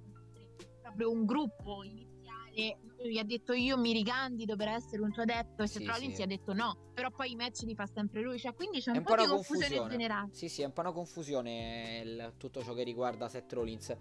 proprio 0.82 1.12
un 1.12 1.26
gruppo 1.26 1.84
iniziale 1.84 2.80
gli 3.00 3.18
ha 3.18 3.24
detto 3.24 3.54
io 3.54 3.78
mi 3.78 3.94
ricandido 3.94 4.56
per 4.56 4.70
essere 4.70 5.02
un 5.02 5.12
tuo 5.12 5.22
adepto 5.24 5.64
e 5.64 5.68
Sì, 5.68 5.80
Seth 5.80 5.88
Rollins 5.88 6.16
sì. 6.16 6.22
ha 6.22 6.26
detto 6.26 6.54
no 6.54 6.92
però 6.94 7.12
poi 7.12 7.32
i 7.32 7.36
match 7.36 7.62
li 7.62 7.76
fa 7.76 7.86
sempre 7.86 8.22
lui 8.22 8.40
cioè 8.40 8.54
quindi 8.54 8.80
c'è 8.80 8.92
un, 8.92 8.98
un 8.98 9.04
po' 9.04 9.10
po' 9.12 9.16
di 9.18 9.24
una 9.26 9.34
confusione, 9.34 9.66
confusione. 9.76 9.90
generale 9.92 10.30
Sì, 10.34 10.50
sì, 10.50 10.62
è 10.62 10.66
un 10.66 10.74
po' 10.74 10.82
una 10.82 10.92
confusione 10.92 12.02
il- 12.04 12.34
tutto 12.38 12.64
ciò 12.64 12.74
che 12.74 12.84
riguarda 12.84 13.28
Seth 13.30 13.54
Rollins. 13.54 13.96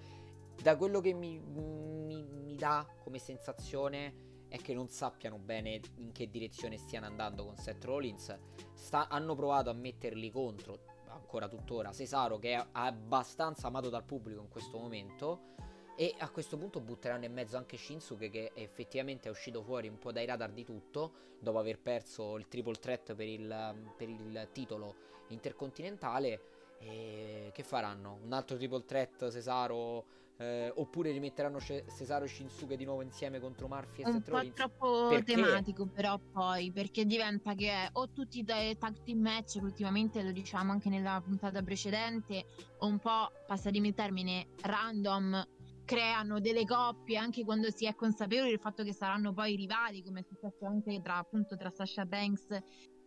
Da 0.62 0.76
quello 0.76 1.00
che 1.00 1.12
mi, 1.12 1.38
mi- 1.38 2.22
mi 2.24 2.54
dà 2.56 2.86
come 3.02 3.18
sensazione 3.18 4.24
è 4.48 4.56
che 4.58 4.72
non 4.72 4.88
sappiano 4.88 5.38
bene 5.38 5.80
in 5.96 6.12
che 6.12 6.30
direzione 6.30 6.78
stiano 6.78 7.04
andando 7.06 7.44
con 7.44 7.56
Seth 7.56 7.84
Rollins. 7.84 8.36
Sta- 8.72 9.08
hanno 9.08 9.34
provato 9.34 9.68
a 9.70 9.74
metterli 9.74 10.30
contro, 10.30 10.78
ancora 11.08 11.48
tuttora, 11.48 11.92
Cesaro 11.92 12.38
che 12.38 12.52
è 12.54 12.66
abbastanza 12.72 13.66
amato 13.66 13.90
dal 13.90 14.04
pubblico 14.04 14.40
in 14.40 14.48
questo 14.48 14.78
momento. 14.78 15.54
E 15.98 16.14
a 16.18 16.28
questo 16.28 16.58
punto 16.58 16.80
butteranno 16.80 17.24
in 17.24 17.32
mezzo 17.32 17.56
anche 17.56 17.78
Shinsuke 17.78 18.28
che 18.28 18.50
effettivamente 18.54 19.28
è 19.28 19.30
uscito 19.30 19.62
fuori 19.62 19.88
un 19.88 19.98
po' 19.98 20.12
dai 20.12 20.26
radar 20.26 20.52
di 20.52 20.62
tutto 20.62 21.34
dopo 21.40 21.58
aver 21.58 21.78
perso 21.78 22.36
il 22.36 22.48
triple 22.48 22.74
threat 22.74 23.14
per 23.14 23.26
il, 23.26 23.92
per 23.96 24.08
il 24.08 24.48
titolo 24.52 24.94
intercontinentale. 25.28 26.40
E 26.78 27.50
che 27.54 27.62
faranno? 27.62 28.18
Un 28.22 28.32
altro 28.34 28.56
triple 28.58 28.84
threat 28.84 29.30
Cesaro? 29.30 30.04
eh, 30.38 30.70
oppure 30.76 31.12
rimetteranno 31.12 31.58
Ce- 31.60 31.84
Cesaro 31.96 32.24
e 32.24 32.28
Shinsuke 32.28 32.76
di 32.76 32.84
nuovo 32.84 33.02
insieme 33.02 33.40
contro 33.40 33.68
Murphy 33.68 34.02
e 34.02 34.04
un 34.04 34.12
Seth 34.12 34.28
Rollins? 34.28 34.54
troppo 34.54 35.08
Perché? 35.08 35.32
tematico 35.32 35.86
però 35.86 36.18
poi 36.18 36.70
perché 36.72 37.06
diventa 37.06 37.54
che 37.54 37.88
o 37.92 38.10
tutti 38.10 38.42
dai 38.42 38.76
tag 38.76 39.02
team 39.02 39.20
match 39.20 39.58
ultimamente 39.62 40.22
lo 40.22 40.32
diciamo 40.32 40.72
anche 40.72 40.90
nella 40.90 41.22
puntata 41.24 41.62
precedente 41.62 42.44
o 42.78 42.86
un 42.86 42.98
po' 42.98 43.30
passatemi 43.46 43.88
il 43.88 43.94
termine 43.94 44.48
random 44.60 45.46
creano 45.86 46.40
delle 46.40 46.64
coppie 46.66 47.16
anche 47.16 47.44
quando 47.44 47.70
si 47.70 47.86
è 47.86 47.94
consapevoli 47.94 48.50
del 48.50 48.58
fatto 48.60 48.82
che 48.82 48.92
saranno 48.92 49.32
poi 49.32 49.56
rivali 49.56 50.02
come 50.02 50.20
è 50.20 50.24
successo 50.24 50.66
anche 50.66 51.00
tra 51.00 51.16
appunto 51.16 51.56
tra 51.56 51.70
Sasha 51.70 52.04
Banks 52.04 52.48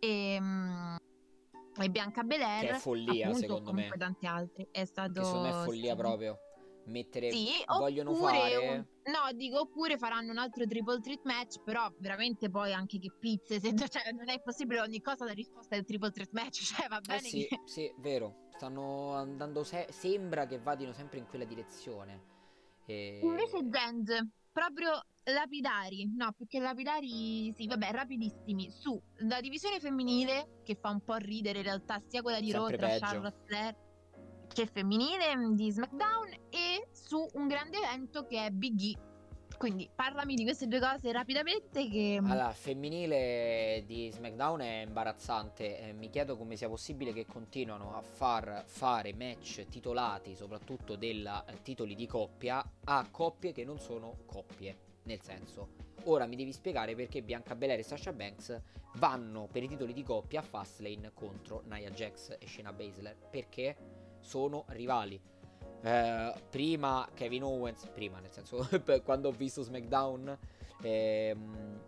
e, 0.00 0.38
mm, 0.40 0.96
e 1.80 1.88
Bianca 1.90 2.22
Belair 2.22 2.66
Che 2.70 2.70
è 2.70 2.78
follia, 2.78 3.26
appunto, 3.28 3.46
secondo 3.46 3.72
me. 3.72 3.90
tanti 3.96 4.26
altri 4.26 4.66
è 4.72 4.84
stato 4.86 5.20
Che 5.20 5.24
secondo 5.24 5.48
me 5.48 5.60
è 5.60 5.64
follia 5.64 5.90
sì. 5.92 5.96
proprio. 5.96 6.38
Mettere 6.86 7.30
Sì, 7.30 7.48
vogliono 7.68 8.14
fare 8.14 8.56
un- 8.56 8.84
no, 9.12 9.32
dico 9.36 9.60
oppure 9.60 9.98
faranno 9.98 10.30
un 10.32 10.38
altro 10.38 10.64
triple 10.66 10.98
threat 11.00 11.20
match, 11.24 11.62
però 11.62 11.88
veramente 11.98 12.48
poi 12.48 12.72
anche 12.72 12.98
che 12.98 13.12
pizze, 13.16 13.60
se, 13.60 13.74
cioè, 13.76 14.10
non 14.12 14.28
è 14.28 14.40
possibile 14.40 14.80
ogni 14.80 15.00
cosa 15.00 15.26
la 15.26 15.32
risposta 15.32 15.76
il 15.76 15.84
triple 15.84 16.10
threat 16.10 16.30
match, 16.32 16.62
cioè 16.84 16.88
va 16.88 16.96
Eh 16.96 17.00
bene 17.06 17.20
sì, 17.20 17.46
che 17.46 17.60
sì, 17.66 17.92
vero. 17.98 18.48
Stanno 18.56 19.12
andando 19.14 19.62
se- 19.62 19.86
sembra 19.90 20.46
che 20.46 20.58
vadino 20.58 20.92
sempre 20.94 21.18
in 21.18 21.26
quella 21.28 21.44
direzione. 21.44 22.38
E... 22.90 23.20
invece 23.22 23.68
Gens 23.68 24.26
proprio 24.52 25.00
lapidari, 25.24 26.10
no, 26.16 26.32
perché 26.36 26.58
lapidari 26.58 27.52
sì, 27.56 27.66
vabbè, 27.66 27.90
rapidissimi 27.92 28.70
su 28.70 29.00
la 29.18 29.40
divisione 29.40 29.78
femminile 29.78 30.60
che 30.64 30.74
fa 30.74 30.90
un 30.90 31.00
po' 31.00 31.16
ridere 31.16 31.58
in 31.58 31.64
realtà 31.64 32.00
sia 32.08 32.22
quella 32.22 32.40
di 32.40 32.50
Raw 32.50 32.68
tra. 32.68 32.98
Charlotte 32.98 33.44
Flair 33.46 33.76
che 34.52 34.66
femminile 34.66 35.36
mm, 35.36 35.54
di 35.54 35.70
SmackDown 35.70 36.28
e 36.50 36.88
su 36.90 37.24
un 37.34 37.46
grande 37.46 37.78
evento 37.78 38.26
che 38.26 38.46
è 38.46 38.50
Big 38.50 38.80
E. 38.80 39.09
Quindi 39.60 39.90
parlami 39.94 40.36
di 40.36 40.44
queste 40.44 40.66
due 40.68 40.80
cose 40.80 41.12
rapidamente 41.12 41.86
che 41.90 42.18
Allora, 42.24 42.50
femminile 42.50 43.84
di 43.86 44.10
SmackDown 44.10 44.60
è 44.60 44.84
imbarazzante. 44.86 45.80
Eh, 45.80 45.92
mi 45.92 46.08
chiedo 46.08 46.38
come 46.38 46.56
sia 46.56 46.66
possibile 46.66 47.12
che 47.12 47.26
continuano 47.26 47.94
a 47.94 48.00
far 48.00 48.64
fare 48.64 49.12
match 49.12 49.66
titolati, 49.68 50.34
soprattutto 50.34 50.96
della 50.96 51.44
eh, 51.44 51.60
titoli 51.60 51.94
di 51.94 52.06
coppia, 52.06 52.64
a 52.84 53.06
coppie 53.10 53.52
che 53.52 53.66
non 53.66 53.78
sono 53.78 54.20
coppie. 54.24 54.78
Nel 55.02 55.20
senso, 55.20 55.72
ora 56.04 56.24
mi 56.24 56.36
devi 56.36 56.54
spiegare 56.54 56.94
perché 56.94 57.20
Bianca 57.20 57.54
Belair 57.54 57.80
e 57.80 57.82
Sasha 57.82 58.14
Banks 58.14 58.58
vanno 58.94 59.46
per 59.52 59.62
i 59.62 59.68
titoli 59.68 59.92
di 59.92 60.02
coppia 60.02 60.40
a 60.40 60.42
Fastlane 60.42 61.10
contro 61.12 61.64
Nia 61.66 61.90
Jax 61.90 62.34
e 62.40 62.46
Shayna 62.46 62.72
Baszler. 62.72 63.14
Perché 63.28 63.76
sono 64.20 64.64
rivali. 64.68 65.20
Eh, 65.82 66.34
prima 66.50 67.08
Kevin 67.14 67.44
Owens, 67.44 67.86
prima 67.94 68.20
nel 68.20 68.32
senso 68.32 68.68
quando 69.02 69.28
ho 69.28 69.32
visto 69.32 69.62
SmackDown, 69.62 70.38
ehm, 70.82 71.80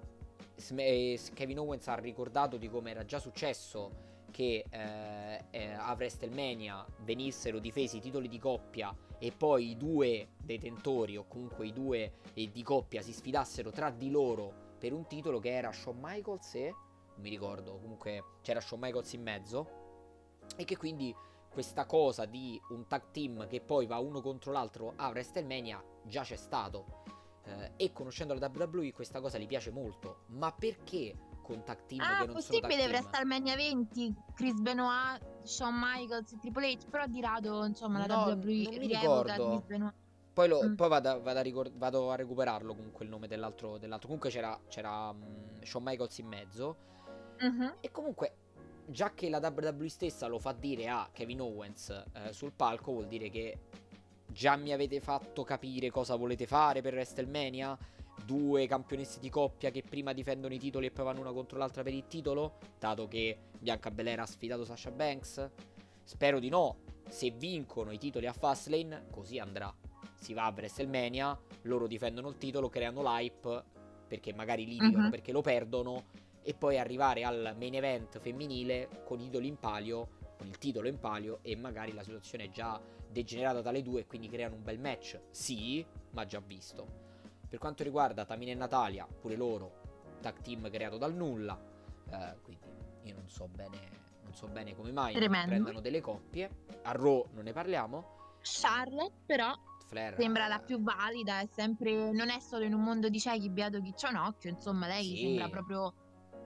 eh, 0.77 1.21
Kevin 1.35 1.59
Owens 1.59 1.89
ha 1.89 1.95
ricordato 1.95 2.57
di 2.57 2.69
come 2.69 2.91
era 2.91 3.05
già 3.05 3.19
successo 3.19 4.11
che 4.31 4.65
eh, 4.69 5.45
eh, 5.51 5.73
a 5.73 5.93
WrestleMania 5.93 6.85
venissero 7.03 7.59
difesi 7.59 7.99
i 7.99 8.01
titoli 8.01 8.29
di 8.29 8.39
coppia 8.39 8.95
e 9.19 9.31
poi 9.31 9.71
i 9.71 9.77
due 9.77 10.31
detentori 10.39 11.17
o 11.17 11.27
comunque 11.29 11.67
i 11.67 11.73
due 11.73 12.13
eh, 12.33 12.51
di 12.51 12.63
coppia 12.63 13.03
si 13.03 13.13
sfidassero 13.13 13.71
tra 13.71 13.91
di 13.91 14.11
loro 14.11 14.71
per 14.79 14.93
un 14.93 15.07
titolo 15.07 15.39
che 15.39 15.51
era 15.51 15.71
Shawn 15.71 15.99
Michaels 16.01 16.55
e 16.55 16.75
non 17.13 17.21
mi 17.21 17.29
ricordo 17.29 17.79
comunque 17.79 18.25
c'era 18.41 18.61
Shawn 18.61 18.81
Michaels 18.81 19.13
in 19.13 19.23
mezzo 19.23 19.81
e 20.57 20.65
che 20.65 20.77
quindi 20.77 21.15
questa 21.53 21.85
cosa 21.87 22.25
di 22.25 22.61
un 22.71 22.87
tag 22.87 23.11
team 23.13 23.47
che 23.47 23.61
poi 23.61 23.87
va 23.87 23.99
uno 23.99 24.21
contro 24.21 24.53
l'altro 24.53 24.93
a 24.97 25.09
WrestleMania 25.09 25.83
già 26.05 26.23
c'è 26.23 26.37
stato. 26.37 27.01
Eh, 27.45 27.73
e 27.77 27.93
conoscendo 27.93 28.35
la 28.35 28.51
WWE 28.55 28.93
questa 28.93 29.21
cosa 29.21 29.37
gli 29.39 29.47
piace 29.47 29.71
molto. 29.71 30.21
Ma 30.29 30.53
perché 30.53 31.15
con 31.43 31.63
tag 31.65 31.87
team 31.87 32.01
Ah, 32.01 32.21
che 32.21 32.27
non 32.27 32.41
sono 32.41 32.59
tag 32.61 32.61
possibile 32.71 32.77
team? 32.77 32.91
WrestleMania 32.91 33.57
20, 33.57 34.15
Chris 34.35 34.61
Benoit, 34.61 35.21
Shawn 35.43 35.75
Michaels, 35.77 36.37
Triple 36.41 36.73
H, 36.73 36.87
però 36.89 37.07
di 37.07 37.21
rado, 37.21 37.65
insomma, 37.65 38.07
la 38.07 38.15
No, 38.15 38.23
WWE 38.33 38.63
non 38.63 38.75
mi 38.79 38.87
ricordo. 38.87 39.65
Poi, 40.33 40.49
lo, 40.49 40.63
Mm. 40.67 40.75
poi 40.77 40.89
vado, 40.89 41.09
a- 41.11 41.19
vado 41.19 41.39
a 41.39 41.43
ricor- 41.43 41.73
vado 41.77 42.11
a 42.11 42.15
recuperarlo 42.15 42.75
comunque 42.75 43.05
il 43.05 43.11
nome 43.11 43.27
dell'altro. 43.29 43.77
dell'altro. 43.77 44.07
Comunque 44.07 44.31
c'era, 44.31 44.59
c'era 44.69 45.13
mm, 45.13 45.61
Shawn 45.63 45.83
Michaels 45.85 46.19
in 46.19 46.27
mezzo. 46.27 46.77
Mhm. 47.41 47.75
E 47.81 47.91
comunque, 47.91 48.37
già 48.87 49.13
che 49.15 49.29
la 49.29 49.39
WWE 49.39 49.89
stessa 49.89 50.27
lo 50.27 50.39
fa 50.39 50.53
dire 50.53 50.89
a 50.89 51.09
Kevin 51.13 51.41
Owens 51.41 51.89
eh, 52.15 52.33
sul 52.33 52.53
palco, 52.53 52.93
vuol 52.93 53.07
dire 53.07 53.29
che 53.31 53.59
già 54.27 54.57
mi 54.57 54.73
avete 54.73 55.01
fatto 55.01 55.45
capire 55.45 55.91
cosa 55.91 56.17
volete 56.17 56.47
fare 56.47 56.81
per 56.81 56.95
WrestleMania? 56.95 57.77
Due 58.25 58.67
campionesse 58.67 59.19
di 59.21 59.29
coppia 59.31 59.71
che 59.71 59.83
prima 59.83 60.13
difendono 60.13 60.55
i 60.55 60.59
titoli 60.59 60.87
e 60.87 60.91
poi 60.91 61.05
vanno 61.05 61.21
una 61.21 61.33
contro 61.33 61.59
l'altra 61.59 61.83
per 61.83 61.93
il 61.95 62.07
titolo? 62.07 62.59
Dato 62.79 63.09
che 63.09 63.37
Bianca 63.59 63.91
Belair 63.91 64.21
ha 64.21 64.27
sfidato 64.27 64.65
Sasha 64.65 64.91
Banks? 64.91 65.51
Spero 66.05 66.39
di 66.39 66.49
no. 66.49 66.77
Se 67.09 67.31
vincono 67.31 67.91
i 67.91 67.99
titoli 67.99 68.27
a 68.27 68.33
Fastlane, 68.33 69.07
così 69.11 69.39
andrà. 69.39 69.75
Si 70.15 70.35
va 70.35 70.47
a 70.47 70.53
WrestleMania, 70.55 71.39
loro 71.63 71.87
difendono 71.87 72.29
il 72.29 72.39
titolo, 72.39 72.69
creano 72.69 73.03
l'hype, 73.03 73.65
perché 74.07 74.33
magari 74.33 74.67
litigano 74.67 75.05
Mhm. 75.05 75.11
perché 75.11 75.33
lo 75.33 75.41
perdono, 75.41 76.05
e 76.43 76.55
poi 76.55 76.79
arrivare 76.79 77.25
al 77.25 77.55
main 77.59 77.75
event 77.75 78.19
femminile 78.19 79.03
con 79.05 79.21
i 79.21 79.25
titoli 79.25 79.49
in 79.49 79.59
palio, 79.59 80.09
con 80.37 80.47
il 80.47 80.59
titolo 80.59 80.89
in 80.89 80.99
palio, 80.99 81.39
e 81.43 81.57
magari 81.57 81.93
la 81.93 82.03
situazione 82.03 82.45
è 82.45 82.51
già 82.51 82.81
degenerata 83.09 83.61
dalle 83.61 83.83
due 83.83 84.01
e 84.01 84.07
quindi 84.07 84.29
creano 84.29 84.57
un 84.57 84.63
bel 84.63 84.79
match. 84.79 85.21
Sì, 85.31 85.85
ma 86.11 86.27
già 86.27 86.41
visto. 86.41 87.01
Per 87.49 87.59
quanto 87.59 87.83
riguarda 87.83 88.25
Tamina 88.25 88.53
e 88.53 88.55
Natalia, 88.55 89.07
pure 89.07 89.37
loro, 89.37 89.81
tag 90.21 90.41
team 90.41 90.71
creato 90.71 90.97
dal 90.97 91.15
nulla, 91.15 91.61
eh, 92.11 92.37
quindi 92.43 92.67
io 93.03 93.15
non 93.15 93.29
so 93.29 93.47
bene, 93.49 93.79
non 94.23 94.33
so 94.35 94.47
bene 94.47 94.75
come 94.75 94.91
mai 94.91 95.13
prendano 95.13 95.81
delle 95.81 96.01
coppie. 96.01 96.51
A 96.83 96.93
Raw 96.93 97.29
non 97.35 97.45
ne 97.45 97.53
parliamo. 97.53 98.21
Charlotte, 98.41 99.15
però, 99.27 99.55
Flair 99.87 100.17
sembra 100.17 100.49
la 100.49 100.59
più 100.59 100.81
valida. 100.81 101.41
È 101.41 101.49
sempre. 101.53 102.11
Non 102.11 102.31
è 102.31 102.41
solo 102.41 102.65
in 102.65 102.73
un 102.73 102.83
mondo 102.83 103.09
di 103.09 103.21
ciechi, 103.21 103.51
beato 103.51 103.81
chi 103.83 103.93
c'ha 103.95 104.09
un 104.09 104.17
occhio. 104.17 104.51
Insomma, 104.51 104.87
lei 104.87 105.05
Sì. 105.05 105.17
sembra 105.19 105.49
proprio 105.49 105.93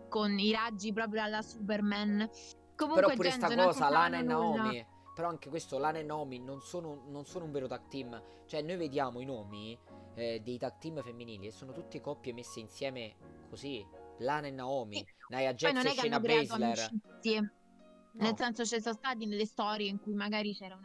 con 0.08 0.38
i 0.38 0.52
raggi 0.52 0.92
proprio 0.92 1.22
alla 1.22 1.42
Superman. 1.42 2.28
Però 2.28 2.88
Comunque, 2.88 3.14
pure 3.14 3.28
Jen, 3.30 3.38
sta 3.40 3.54
non 3.54 3.66
cosa, 3.66 3.88
Lana 3.88 4.18
e 4.18 4.22
nulla. 4.22 4.62
Naomi. 4.62 4.86
Però 5.14 5.28
anche 5.28 5.48
questo, 5.48 5.78
Lana 5.78 5.98
e 5.98 6.02
Naomi 6.02 6.38
non 6.38 6.60
sono, 6.60 7.04
non 7.08 7.24
sono 7.24 7.46
un 7.46 7.52
vero 7.52 7.66
tag 7.66 7.88
team. 7.88 8.22
Cioè, 8.44 8.60
noi 8.62 8.76
vediamo 8.76 9.20
i 9.20 9.24
nomi 9.24 9.78
eh, 10.14 10.40
dei 10.44 10.58
tag 10.58 10.76
team 10.78 11.02
femminili 11.02 11.46
e 11.46 11.50
sono 11.52 11.72
tutte 11.72 12.00
coppie 12.00 12.32
messe 12.34 12.60
insieme 12.60 13.14
così. 13.48 13.84
Lana 14.18 14.46
e 14.46 14.50
Naomi, 14.50 14.96
Sì. 14.96 15.06
Poi 15.28 15.54
Jax 15.54 15.84
e 15.84 15.88
Shayna 15.90 16.20
Baszler. 16.20 16.78
amicizie. 16.78 17.40
No. 17.40 18.24
Nel 18.24 18.36
senso, 18.36 18.64
ci 18.64 18.80
sono 18.80 18.94
stati 18.94 19.26
nelle 19.26 19.44
storie 19.46 19.88
in 19.88 20.00
cui 20.00 20.14
magari 20.14 20.54
c'era 20.54 20.76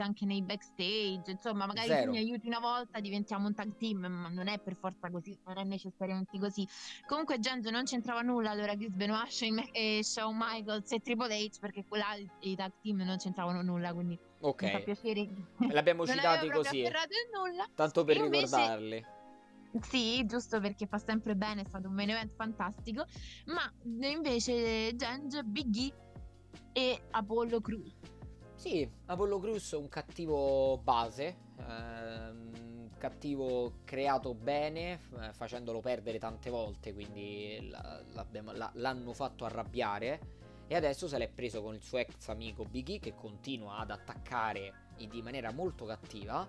un'amicizia 0.00 0.04
anche 0.04 0.24
nei 0.24 0.42
backstage. 0.42 1.30
Insomma, 1.30 1.66
magari 1.66 1.88
Zero. 1.88 2.04
tu 2.06 2.10
mi 2.10 2.18
aiuti 2.18 2.46
una 2.46 2.58
volta, 2.58 3.00
diventiamo 3.00 3.46
un 3.46 3.54
tag 3.54 3.76
team, 3.76 4.06
ma 4.06 4.28
non 4.28 4.48
è 4.48 4.58
per 4.58 4.74
forza 4.76 5.10
così, 5.10 5.36
non 5.46 5.58
è 5.58 5.64
necessariamente 5.64 6.38
così. 6.38 6.66
Comunque, 7.06 7.38
Genzo 7.38 7.70
non 7.70 7.84
c'entrava 7.84 8.22
nulla 8.22 8.50
allora 8.50 8.74
Chris 8.74 8.94
Benoit, 8.94 9.28
Shane- 9.28 9.70
e 9.72 10.00
Shawn 10.02 10.36
Michaels 10.38 10.90
e 10.92 11.00
Triple 11.00 11.34
H, 11.36 11.58
perché 11.60 11.84
quella 11.86 12.06
i 12.40 12.56
tag 12.56 12.72
team 12.80 13.00
non 13.02 13.16
c'entravano 13.18 13.62
nulla. 13.62 13.92
Quindi 13.92 14.18
mi 14.18 14.40
fa 14.40 14.46
Ok, 14.48 14.82
piacere. 14.84 15.28
l'abbiamo 15.70 16.06
citati 16.06 16.46
proprio 16.46 16.62
così. 16.62 16.80
afferrato 16.82 17.08
in 17.12 17.38
nulla. 17.38 17.66
Tanto 17.74 18.04
per 18.04 18.16
E 18.16 18.20
invece- 18.20 18.44
ricordarli. 18.56 19.04
Sì, 19.82 20.24
giusto 20.26 20.58
perché 20.58 20.86
fa 20.86 20.98
sempre 20.98 21.36
bene, 21.36 21.60
è 21.60 21.64
stato 21.64 21.86
un 21.86 21.94
main 21.94 22.10
event 22.10 22.32
fantastico. 22.34 23.04
Ma 23.46 23.72
invece 24.08 24.96
Genge, 24.96 25.44
Big 25.44 25.76
E 25.76 25.92
e 26.72 27.00
Apollo 27.12 27.60
Crews. 27.60 27.94
Sì, 28.60 28.86
Apollo 29.06 29.38
Crews 29.38 29.72
è 29.72 29.76
un 29.78 29.88
cattivo 29.88 30.76
base, 30.82 31.34
ehm, 31.66 32.90
cattivo 32.98 33.76
creato 33.84 34.34
bene, 34.34 35.00
facendolo 35.32 35.80
perdere 35.80 36.18
tante 36.18 36.50
volte, 36.50 36.92
quindi 36.92 37.72
l'hanno 38.74 39.14
fatto 39.14 39.46
arrabbiare. 39.46 40.20
E 40.66 40.74
adesso 40.74 41.08
se 41.08 41.16
l'è 41.16 41.30
preso 41.30 41.62
con 41.62 41.74
il 41.74 41.80
suo 41.80 41.96
ex 41.96 42.28
amico 42.28 42.64
Big 42.64 42.90
E 42.90 42.98
che 42.98 43.14
continua 43.14 43.78
ad 43.78 43.92
attaccare 43.92 44.88
di 45.08 45.22
maniera 45.22 45.50
molto 45.52 45.86
cattiva. 45.86 46.46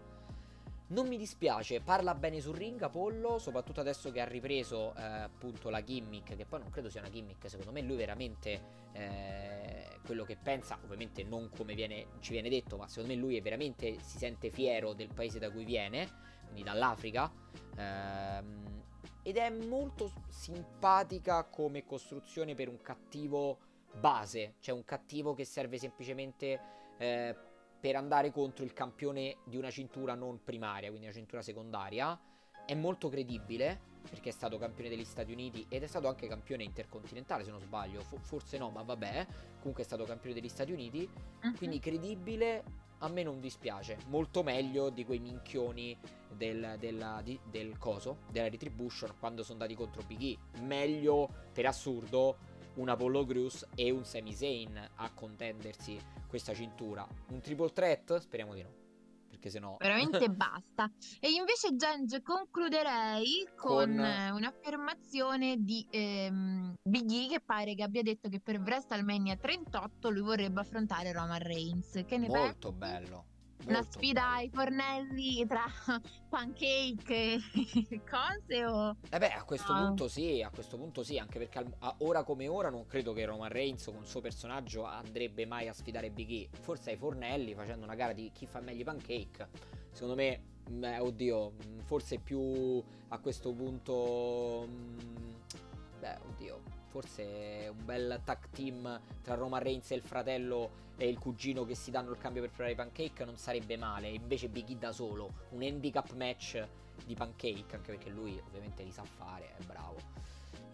Non 0.92 1.08
mi 1.08 1.16
dispiace, 1.16 1.80
parla 1.80 2.14
bene 2.16 2.42
sul 2.42 2.56
ring 2.56 2.82
Apollo, 2.82 3.40
soprattutto 3.40 3.80
adesso 3.80 4.12
che 4.12 4.20
ha 4.20 4.26
ripreso 4.26 4.94
eh, 4.96 5.02
appunto 5.02 5.70
la 5.70 5.82
gimmick, 5.82 6.36
che 6.36 6.46
poi 6.46 6.60
non 6.60 6.70
credo 6.70 6.90
sia 6.90 7.00
una 7.00 7.10
gimmick, 7.10 7.50
secondo 7.50 7.72
me 7.72 7.82
lui 7.82 7.96
veramente 7.96 8.62
eh, 8.92 10.00
quello 10.06 10.26
che 10.26 10.36
pensa, 10.36 10.78
ovviamente 10.84 11.24
non 11.24 11.50
come 11.50 11.76
viene, 11.76 12.08
ci 12.20 12.34
viene 12.34 12.50
detto, 12.50 12.76
ma 12.76 12.90
secondo 12.90 13.14
me 13.14 13.18
lui 13.18 13.38
è 13.38 13.42
veramente 13.42 14.00
si 14.02 14.18
sente 14.18 14.50
fiero 14.50 14.92
del 14.92 15.14
paese 15.14 15.40
da 15.40 15.50
cui 15.50 15.64
viene, 15.64 16.10
quindi 16.44 16.64
dall'Africa. 16.64 17.32
ehm, 17.78 18.84
ed 19.24 19.38
è 19.38 19.50
molto 19.50 20.12
simpatica 20.28 21.46
come 21.46 21.86
costruzione 21.86 22.54
per 22.54 22.68
un 22.68 22.82
cattivo 22.82 23.60
base, 23.98 24.56
cioè 24.60 24.76
un 24.76 24.84
cattivo 24.84 25.34
che 25.36 25.46
serve 25.46 25.78
semplicemente 25.78 26.60
eh, 26.98 27.36
per 27.82 27.96
andare 27.96 28.32
contro 28.32 28.64
il 28.64 28.74
campione 28.74 29.38
di 29.44 29.58
una 29.58 29.72
cintura 29.72 30.14
non 30.14 30.44
primaria, 30.44 30.90
quindi 30.90 31.08
una 31.08 31.16
cintura 31.16 31.42
secondaria. 31.42 32.18
È 32.64 32.76
molto 32.76 33.10
credibile 33.10 33.90
perché 34.08 34.30
è 34.30 34.32
stato 34.32 34.58
campione 34.60 34.90
degli 34.90 35.04
Stati 35.04 35.32
Uniti 35.32 35.66
ed 35.68 35.82
è 35.82 35.88
stato 35.88 36.08
anche 36.08 36.28
campione 36.28 36.64
intercontinentale, 36.64 37.44
se 37.44 37.50
non 37.50 37.60
sbaglio. 37.60 38.02
Fo- 38.02 38.20
forse 38.22 38.60
no, 38.60 38.70
ma 38.70 38.84
vabbè. 38.84 39.26
Comunque 39.58 39.82
è 39.82 39.86
stato 39.86 40.04
campione 40.04 40.36
degli 40.36 40.48
Stati 40.48 40.72
Uniti. 40.72 41.10
Quindi 41.58 41.80
credibile, 41.80 42.64
a 43.00 43.10
me 43.10 43.24
non 43.24 43.40
dispiace. 43.40 43.98
Molto 44.08 44.44
meglio 44.44 44.90
di 44.92 45.04
quei 45.04 45.20
minchioni 45.20 45.98
del, 46.30 46.76
della- 46.78 47.22
di- 47.24 47.40
del 47.50 47.80
coso, 47.80 48.20
della 48.30 48.48
Retribution, 48.48 49.16
quando 49.20 49.42
sono 49.42 49.54
andati 49.54 49.74
contro 49.76 50.04
Big 50.06 50.22
E. 50.22 50.62
Meglio, 50.62 51.28
per 51.52 51.66
assurdo, 51.66 52.38
un 52.76 52.90
Apollo 52.90 53.26
Crews 53.26 53.68
e 53.76 53.92
un 53.92 54.06
Sami 54.06 54.34
Zayn 54.34 54.90
a 54.96 55.12
contendersi 55.14 56.00
questa 56.28 56.54
cintura. 56.54 57.08
Un 57.30 57.42
triple 57.42 57.72
threat? 57.72 58.18
Speriamo 58.20 58.54
di 58.54 58.62
no. 58.62 58.74
Perché 59.30 59.50
sennò... 59.50 59.78
veramente 59.80 60.30
basta. 60.30 60.92
E 61.20 61.30
invece, 61.32 61.76
Genge, 61.76 62.22
concluderei 62.22 63.48
con, 63.56 63.96
Con- 63.96 64.00
eh, 64.00 64.32
un'affermazione 64.32 65.58
di 65.60 65.86
ehm, 65.90 66.76
Big 66.82 67.12
E 67.12 67.28
che 67.28 67.42
pare 67.42 67.76
che 67.76 67.84
abbia 67.84 68.02
detto 68.04 68.30
che 68.30 68.40
per 68.40 68.60
WrestleMania 68.60 69.36
38 69.36 70.10
lui 70.10 70.22
vorrebbe 70.22 70.62
affrontare 70.62 71.12
Roman 71.12 71.40
Reigns. 71.40 72.04
Che 72.06 72.18
ne 72.18 72.28
Molto 72.28 72.74
pensi? 72.74 72.78
bello. 72.78 73.26
Una 73.66 73.80
molto 73.80 73.92
sfida 73.92 74.22
bello. 74.22 74.34
ai 74.36 74.50
fornelli 74.50 75.46
tra 75.48 75.66
pancake 76.30 77.34
e 77.54 78.02
cose 78.10 78.66
o... 78.66 78.96
Eh 79.10 79.18
beh, 79.18 79.32
a 79.34 79.44
questo 79.44 79.72
Ah. 79.74 79.86
punto 79.86 80.08
sì, 80.08 80.42
a 80.42 80.50
questo 80.50 80.78
punto 80.78 81.04
sì, 81.04 81.18
anche 81.18 81.38
perché 81.40 81.64
a- 81.80 81.96
ora 82.00 82.24
come 82.24 82.48
ora 82.48 82.70
non 82.70 82.86
credo 82.88 83.14
che 83.14 83.26
Roman 83.26 83.50
Reigns 83.50 83.86
con 83.86 83.98
il 84.02 84.06
suo 84.08 84.22
personaggio 84.22 84.84
andrebbe 84.84 85.46
mai 85.46 85.68
a 85.68 85.74
sfidare 85.74 86.10
Big 86.10 86.30
E. 86.32 86.50
Forse 86.60 86.92
ai 86.92 86.98
fornelli 86.98 87.54
facendo 87.54 87.86
una 87.86 87.96
gara 87.96 88.14
di 88.14 88.32
chi 88.34 88.46
fa 88.48 88.60
meglio 88.60 88.82
i 88.82 88.86
pancake. 88.86 89.48
Secondo 89.92 90.16
me, 90.16 90.42
mm, 90.70 90.84
eh, 90.84 91.00
oddio, 91.00 91.52
mm, 91.52 91.80
forse 91.80 92.18
più 92.20 92.82
a 93.10 93.20
questo 93.20 93.52
punto... 93.54 94.66
mm, 94.68 95.30
beh, 96.00 96.18
oddio, 96.30 96.62
forse 96.92 97.72
un 97.72 97.86
bel 97.86 98.20
tag 98.24 98.50
team 98.50 99.00
tra 99.24 99.36
Roman 99.36 99.64
Reigns 99.64 99.90
e 99.92 99.96
il 99.96 100.02
fratello 100.02 100.90
e 100.98 101.08
il 101.08 101.18
cugino 101.18 101.64
che 101.64 101.74
si 101.74 101.90
danno 101.90 102.12
il 102.12 102.18
cambio 102.18 102.42
per 102.42 102.52
preparare 102.52 102.74
i 102.74 102.78
pancake 102.78 103.26
non 103.26 103.38
sarebbe 103.38 103.78
male. 103.78 104.10
Invece 104.10 104.50
Big 104.50 104.70
E 104.70 104.76
da 104.76 104.92
solo, 104.92 105.32
un 105.52 105.64
handicap 105.64 106.12
match 106.14 106.68
di 107.06 107.16
pancake, 107.16 107.76
anche 107.76 107.92
perché 107.94 108.10
lui 108.10 108.40
ovviamente 108.46 108.84
li 108.84 108.92
sa 108.92 109.04
fare, 109.04 109.56
è 109.58 109.64
bravo. 109.64 109.98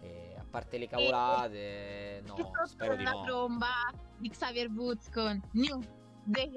E 0.00 0.34
a 0.36 0.44
parte 0.48 0.76
le 0.76 0.88
cavolate, 0.88 2.22
no, 2.26 2.36
e 2.36 2.42
sotto 2.42 2.66
spero 2.66 2.96
di 2.96 3.04
la 3.04 3.12
no. 3.12 3.24
tromba 3.24 3.68
di 4.16 4.28
Xavier 4.28 4.68
Woods 4.68 5.10
con 5.10 5.40
New 5.52 5.80
Day 6.28 6.52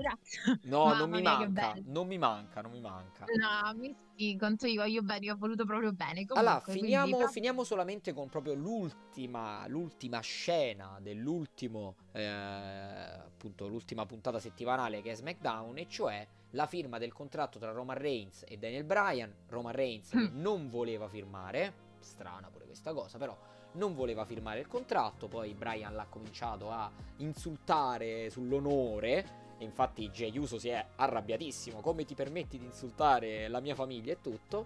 No, 0.63 0.85
Mamma 0.85 0.97
non 0.99 1.09
mi 1.09 1.21
mia, 1.21 1.37
manca, 1.37 1.73
non 1.85 2.07
mi 2.07 2.17
manca, 2.17 2.61
non 2.61 2.71
mi 2.71 2.81
manca. 2.81 3.25
No, 3.25 3.73
mi 3.77 3.95
sì, 4.15 4.35
quanto 4.37 4.67
io 4.67 4.81
voglio 4.81 5.01
bene, 5.01 5.25
io 5.25 5.33
ho 5.33 5.37
voluto 5.37 5.65
proprio 5.65 5.93
bene. 5.93 6.25
Comunque, 6.25 6.39
Allora, 6.39 6.61
quindi 6.61 6.81
finiamo, 6.81 7.07
proprio- 7.07 7.27
finiamo 7.29 7.63
solamente 7.63 8.13
con 8.13 8.29
proprio 8.29 8.53
l'ultima, 8.53 9.65
l'ultima 9.67 10.19
scena 10.19 10.99
dell'ultimo, 11.01 11.95
eh, 12.11 12.25
appunto, 12.25 13.67
l'ultima 13.67 14.05
puntata 14.05 14.39
settimanale 14.39 15.01
che 15.01 15.11
è 15.11 15.15
SmackDown, 15.15 15.77
e 15.77 15.87
cioè 15.87 16.27
la 16.51 16.65
firma 16.67 16.97
del 16.97 17.13
contratto 17.13 17.57
tra 17.57 17.71
Roman 17.71 17.97
Reigns 17.97 18.43
e 18.47 18.57
Daniel 18.57 18.83
Bryan. 18.83 19.33
Roman 19.47 19.73
Reigns 19.73 20.13
Mm. 20.15 20.41
non 20.41 20.69
voleva 20.69 21.07
firmare, 21.07 21.73
strana 21.99 22.49
pure 22.49 22.65
questa 22.65 22.93
cosa, 22.93 23.17
però 23.17 23.37
non 23.73 23.95
voleva 23.95 24.25
firmare 24.25 24.59
il 24.59 24.67
contratto, 24.67 25.29
poi 25.29 25.53
Bryan 25.53 25.95
l'ha 25.95 26.05
cominciato 26.07 26.69
a 26.71 26.91
insultare 27.17 28.29
sull'onore. 28.29 29.39
Infatti 29.63 30.09
Jey 30.09 30.37
Uso 30.37 30.57
si 30.57 30.69
è 30.69 30.85
arrabbiatissimo. 30.95 31.81
Come 31.81 32.05
ti 32.05 32.15
permetti 32.15 32.57
di 32.57 32.65
insultare 32.65 33.47
la 33.47 33.59
mia 33.59 33.75
famiglia 33.75 34.13
e 34.13 34.21
tutto? 34.21 34.65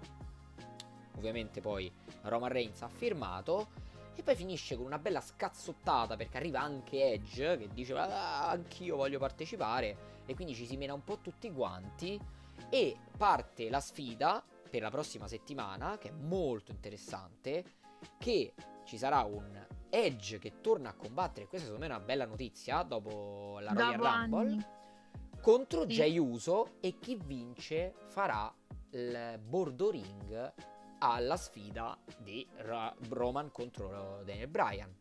Ovviamente 1.17 1.61
poi 1.61 1.91
Roman 2.23 2.51
Reigns 2.51 2.81
ha 2.81 2.87
firmato. 2.87 3.83
E 4.15 4.23
poi 4.23 4.35
finisce 4.35 4.77
con 4.77 4.85
una 4.85 4.97
bella 4.97 5.19
scazzottata 5.19 6.15
perché 6.15 6.37
arriva 6.37 6.61
anche 6.61 7.11
Edge 7.11 7.57
che 7.57 7.67
dice 7.73 7.93
ah, 7.93 8.49
anch'io 8.49 8.95
voglio 8.95 9.19
partecipare. 9.19 10.13
E 10.25 10.33
quindi 10.33 10.55
ci 10.55 10.65
si 10.65 10.77
mena 10.77 10.93
un 10.93 11.03
po' 11.03 11.19
tutti 11.19 11.51
quanti. 11.51 12.19
E 12.69 12.97
parte 13.17 13.69
la 13.69 13.81
sfida 13.81 14.43
per 14.69 14.81
la 14.81 14.89
prossima 14.89 15.27
settimana, 15.27 15.97
che 15.97 16.09
è 16.09 16.11
molto 16.11 16.71
interessante, 16.71 17.63
che 18.17 18.53
ci 18.85 18.97
sarà 18.97 19.23
un 19.23 19.67
Edge 19.89 20.39
che 20.39 20.59
torna 20.61 20.89
a 20.89 20.93
combattere, 20.93 21.47
questa 21.47 21.67
secondo 21.67 21.85
me 21.85 21.91
è 21.91 21.95
una 21.95 22.05
bella 22.05 22.25
notizia, 22.25 22.83
dopo 22.83 23.59
la 23.61 23.71
Royal 23.71 23.93
Rumble. 23.93 24.74
Contro 25.45 25.81
Sì. 25.81 25.97
Jey 25.97 26.17
Uso 26.17 26.77
e 26.79 26.97
chi 26.97 27.19
vince 27.23 27.93
farà 28.07 28.51
il 28.93 29.39
bordo 29.47 29.91
ring 29.91 30.53
alla 30.97 31.37
sfida 31.37 31.95
di 32.17 32.47
Ra- 32.55 32.95
Roman 33.09 33.51
contro 33.51 34.23
Daniel 34.25 34.47
Bryan. 34.47 34.91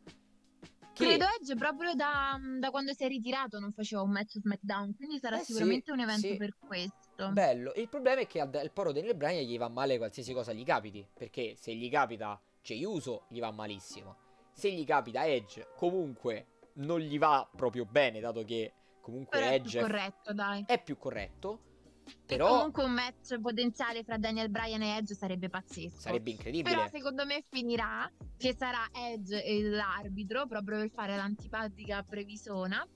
Che 0.92 1.04
Credo 1.04 1.24
Edge 1.40 1.54
proprio 1.56 1.94
da, 1.94 2.38
da 2.60 2.70
quando 2.70 2.92
si 2.92 3.04
è 3.04 3.08
ritirato 3.08 3.58
non 3.58 3.72
faceva 3.72 4.02
un 4.02 4.10
match 4.10 4.38
SmackDown, 4.38 4.94
quindi 4.94 5.18
sarà 5.18 5.36
Eh 5.36 5.44
sì, 5.44 5.52
sicuramente 5.52 5.90
un 5.92 6.00
evento 6.00 6.28
sì. 6.28 6.36
per 6.36 6.54
questo. 6.58 7.30
bello. 7.30 7.72
Il 7.76 7.88
problema 7.88 8.20
è 8.20 8.26
che 8.26 8.40
al, 8.40 8.50
al 8.52 8.70
poro 8.70 8.92
Daniel 8.92 9.16
Bryan 9.16 9.44
gli 9.44 9.56
va 9.56 9.68
male 9.68 9.96
qualsiasi 9.96 10.34
cosa 10.34 10.52
gli 10.52 10.62
capiti, 10.62 11.08
perché 11.14 11.54
se 11.56 11.74
gli 11.74 11.88
capita 11.90 12.38
Jey 12.62 12.84
Uso 12.84 13.24
gli 13.28 13.40
va 13.40 13.50
malissimo. 13.50 14.16
Se 14.52 14.70
gli 14.70 14.84
capita 14.84 15.26
Edge, 15.26 15.68
comunque 15.74 16.48
non 16.74 17.00
gli 17.00 17.18
va 17.18 17.48
proprio 17.56 17.86
bene, 17.86 18.20
dato 18.20 18.44
che 18.44 18.74
comunque 19.04 19.38
Però 19.38 19.50
è 19.50 19.54
Edge 19.54 19.68
più 19.70 19.78
è- 19.78 19.82
corretto, 19.82 20.32
dai. 20.32 20.64
è 20.66 20.82
più 20.82 20.96
corretto. 20.96 21.60
E 22.06 22.36
Però 22.36 22.48
comunque 22.48 22.84
un 22.84 22.92
match 22.92 23.38
potenziale 23.40 24.02
fra 24.02 24.16
Daniel 24.18 24.48
Bryan 24.50 24.82
e 24.82 24.96
Edge 24.96 25.14
sarebbe 25.14 25.48
pazzesco. 25.48 26.00
sarebbe 26.00 26.30
incredibile. 26.30 26.74
Però 26.74 26.88
secondo 26.88 27.24
me 27.26 27.44
finirà 27.50 28.10
che 28.36 28.54
sarà 28.54 28.86
Edge 28.92 29.42
e 29.42 29.62
l'arbitro 29.62 30.46
proprio 30.46 30.78
per 30.78 30.90
fare 30.90 31.16
l'antipatica 31.16 32.02
previsona. 32.02 32.86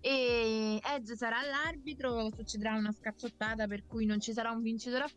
E 0.00 0.80
Edge 0.84 1.16
sarà 1.16 1.42
l'arbitro, 1.42 2.28
succederà 2.32 2.74
una 2.76 2.92
scazzottata 2.92 3.66
per 3.66 3.86
cui 3.86 4.04
non 4.06 4.20
ci 4.20 4.32
sarà 4.32 4.50
un 4.52 4.62
vincitore 4.62 5.02
a 5.02 5.08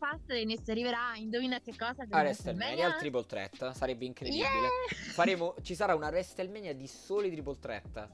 e 0.52 0.58
si 0.60 0.70
arriverà, 0.72 1.14
indovina 1.16 1.60
che 1.60 1.76
cosa? 1.76 2.02
a 2.08 2.20
WrestleMania 2.20 2.86
al 2.86 2.98
triple 2.98 3.24
threat 3.24 3.70
sarebbe 3.72 4.04
incredibile. 4.04 4.46
Yeah! 4.48 5.12
Faremo, 5.12 5.54
ci 5.62 5.76
sarà 5.76 5.94
una 5.94 6.08
WrestleMania 6.08 6.72
di 6.74 6.88
soli 6.88 7.30
triple 7.30 7.58
threat. 7.60 8.08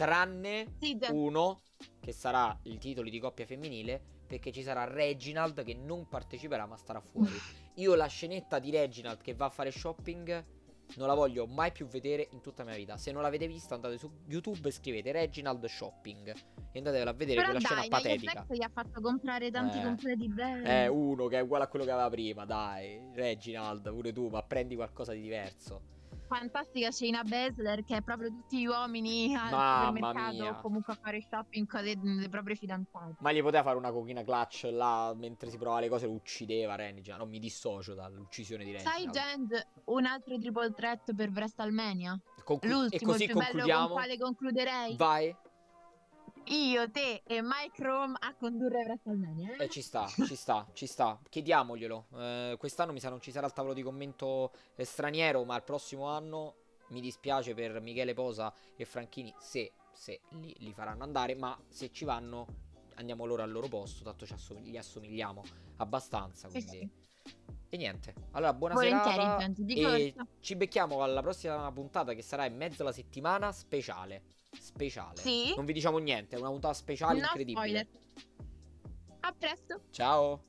Tranne 0.00 0.66
uno 1.10 1.60
che 2.00 2.12
sarà 2.12 2.58
il 2.62 2.78
titolo 2.78 3.10
di 3.10 3.20
coppia 3.20 3.44
femminile. 3.44 4.00
Perché 4.26 4.50
ci 4.52 4.62
sarà 4.62 4.84
Reginald 4.84 5.62
che 5.64 5.74
non 5.74 6.08
parteciperà 6.08 6.64
ma 6.64 6.76
starà 6.76 7.00
fuori. 7.00 7.32
Io 7.76 7.94
la 7.96 8.06
scenetta 8.06 8.58
di 8.58 8.70
Reginald 8.70 9.20
che 9.20 9.34
va 9.34 9.46
a 9.46 9.50
fare 9.50 9.70
shopping 9.70 10.44
non 10.96 11.06
la 11.06 11.14
voglio 11.14 11.46
mai 11.46 11.70
più 11.70 11.86
vedere 11.86 12.28
in 12.30 12.40
tutta 12.40 12.62
la 12.62 12.70
mia 12.70 12.78
vita. 12.78 12.96
Se 12.96 13.12
non 13.12 13.22
l'avete 13.22 13.46
vista 13.46 13.74
andate 13.74 13.98
su 13.98 14.10
YouTube 14.26 14.68
e 14.68 14.72
scrivete 14.72 15.12
Reginald 15.12 15.64
shopping 15.66 16.32
e 16.72 16.78
andatevela 16.78 17.10
a 17.10 17.12
vedere 17.12 17.40
Però 17.40 17.50
quella 17.50 17.60
scena 17.60 17.80
dai, 17.80 17.88
Nia 17.88 17.98
patetica. 17.98 18.32
Jax 18.32 18.56
gli 18.56 18.62
ha 18.62 18.70
fatto 18.72 19.00
comprare 19.00 19.50
tanti 19.50 19.78
Eh. 19.78 19.82
completi 19.82 20.28
belli. 20.28 20.64
Eh, 20.66 20.86
uno 20.88 21.26
che 21.26 21.36
è 21.38 21.40
uguale 21.40 21.64
a 21.64 21.68
quello 21.68 21.84
che 21.84 21.90
aveva 21.90 22.08
prima, 22.08 22.44
dai. 22.46 23.00
Reginald, 23.12 23.90
pure 23.90 24.12
tu, 24.12 24.28
ma 24.28 24.42
prendi 24.42 24.76
qualcosa 24.76 25.12
di 25.12 25.20
diverso. 25.20 25.98
Fantastica 26.30 26.92
Shayna 26.92 27.24
Baszler 27.24 27.82
che 27.82 27.96
è 27.96 28.02
proprio 28.02 28.28
tutti 28.28 28.60
gli 28.60 28.66
uomini 28.66 29.34
al 29.34 29.50
Mamma 29.50 29.86
supermercato 29.86 30.32
mia. 30.32 30.50
o 30.50 30.60
comunque 30.60 30.92
a 30.92 30.98
fare 31.02 31.20
shopping 31.20 31.66
con 31.66 31.82
le, 31.82 31.94
le 32.00 32.28
proprie 32.28 32.54
fidanzate. 32.54 33.16
Ma 33.18 33.32
gli 33.32 33.42
poteva 33.42 33.64
fare 33.64 33.76
una 33.76 33.90
cochina 33.90 34.22
clutch 34.22 34.68
là 34.70 35.12
mentre 35.16 35.50
si 35.50 35.56
provava 35.56 35.80
le 35.80 35.88
cose, 35.88 36.06
lo 36.06 36.12
uccideva 36.12 36.76
Reginald. 36.76 37.20
Non 37.20 37.28
mi 37.28 37.40
dissocio 37.40 37.94
dall'uccisione 37.94 38.62
di 38.62 38.78
Sai 38.78 39.06
Reginald. 39.06 39.12
Jend, 39.48 39.66
un 39.86 40.06
altro 40.06 40.38
triple 40.38 40.70
threat 40.72 41.14
per 41.14 41.30
WrestleMania? 41.30 42.16
Conclu- 42.44 42.70
e 42.70 42.74
L'ultimo, 42.74 43.10
così 43.10 43.24
il 43.24 43.30
più 43.30 43.38
bello 43.38 43.50
concludiamo. 43.50 43.86
con 43.86 43.96
quale 43.96 44.16
concluderei? 44.18 44.96
Vai. 44.96 45.36
Io, 46.50 46.90
te 46.90 47.22
e 47.26 47.42
Mike 47.42 47.80
Rome 47.80 48.16
a 48.18 48.34
condurre 48.34 48.82
WrestleMania. 48.82 49.56
Eh, 49.56 49.68
ci 49.68 49.82
sta, 49.82 50.06
ci 50.06 50.34
sta, 50.34 50.66
ci 50.72 50.86
sta. 50.86 51.16
Chiediamoglielo. 51.28 52.06
Eh, 52.16 52.56
quest'anno 52.58 52.92
mi 52.92 52.98
sa 52.98 53.08
non 53.08 53.20
ci 53.20 53.30
sarà 53.30 53.46
il 53.46 53.52
tavolo 53.52 53.72
di 53.72 53.82
commento 53.82 54.50
eh, 54.74 54.84
straniero, 54.84 55.44
ma 55.44 55.54
il 55.54 55.62
prossimo 55.62 56.08
anno 56.08 56.56
mi 56.88 57.00
dispiace 57.00 57.54
per 57.54 57.80
Michele 57.80 58.14
Posa 58.14 58.52
e 58.74 58.84
Franchini 58.84 59.32
se, 59.38 59.70
se 59.92 60.22
li, 60.40 60.52
li 60.58 60.72
faranno 60.72 61.04
andare, 61.04 61.36
ma 61.36 61.56
se 61.68 61.92
ci 61.92 62.04
vanno 62.04 62.46
andiamo 62.94 63.26
loro 63.26 63.42
al 63.42 63.50
loro 63.52 63.68
posto, 63.68 64.02
tanto 64.02 64.26
ci 64.26 64.32
assomig- 64.32 64.66
gli 64.66 64.76
assomigliamo 64.76 65.44
abbastanza, 65.76 66.48
Sì, 66.48 66.64
quindi... 66.64 66.90
E 67.72 67.76
niente. 67.76 68.12
Allora, 68.32 68.52
buona 68.52 68.74
Volentieri, 68.74 69.14
serata 69.14 69.52
e 69.68 70.14
ci 70.40 70.56
becchiamo 70.56 71.04
alla 71.04 71.22
prossima 71.22 71.70
puntata 71.70 72.14
che 72.14 72.22
sarà 72.22 72.44
in 72.44 72.56
mezzo 72.56 72.82
alla 72.82 72.90
settimana 72.90 73.52
speciale. 73.52 74.22
Speciale. 74.58 75.16
Sì? 75.20 75.54
Non 75.56 75.64
vi 75.64 75.72
diciamo 75.72 75.98
niente, 75.98 76.36
è 76.36 76.38
una 76.38 76.50
puntata 76.50 76.74
speciale 76.74 77.18
No 77.18 77.26
incredibile. 77.26 77.54
spoiler. 77.56 77.86
A 79.20 79.32
presto. 79.32 79.80
Ciao. 79.90 80.44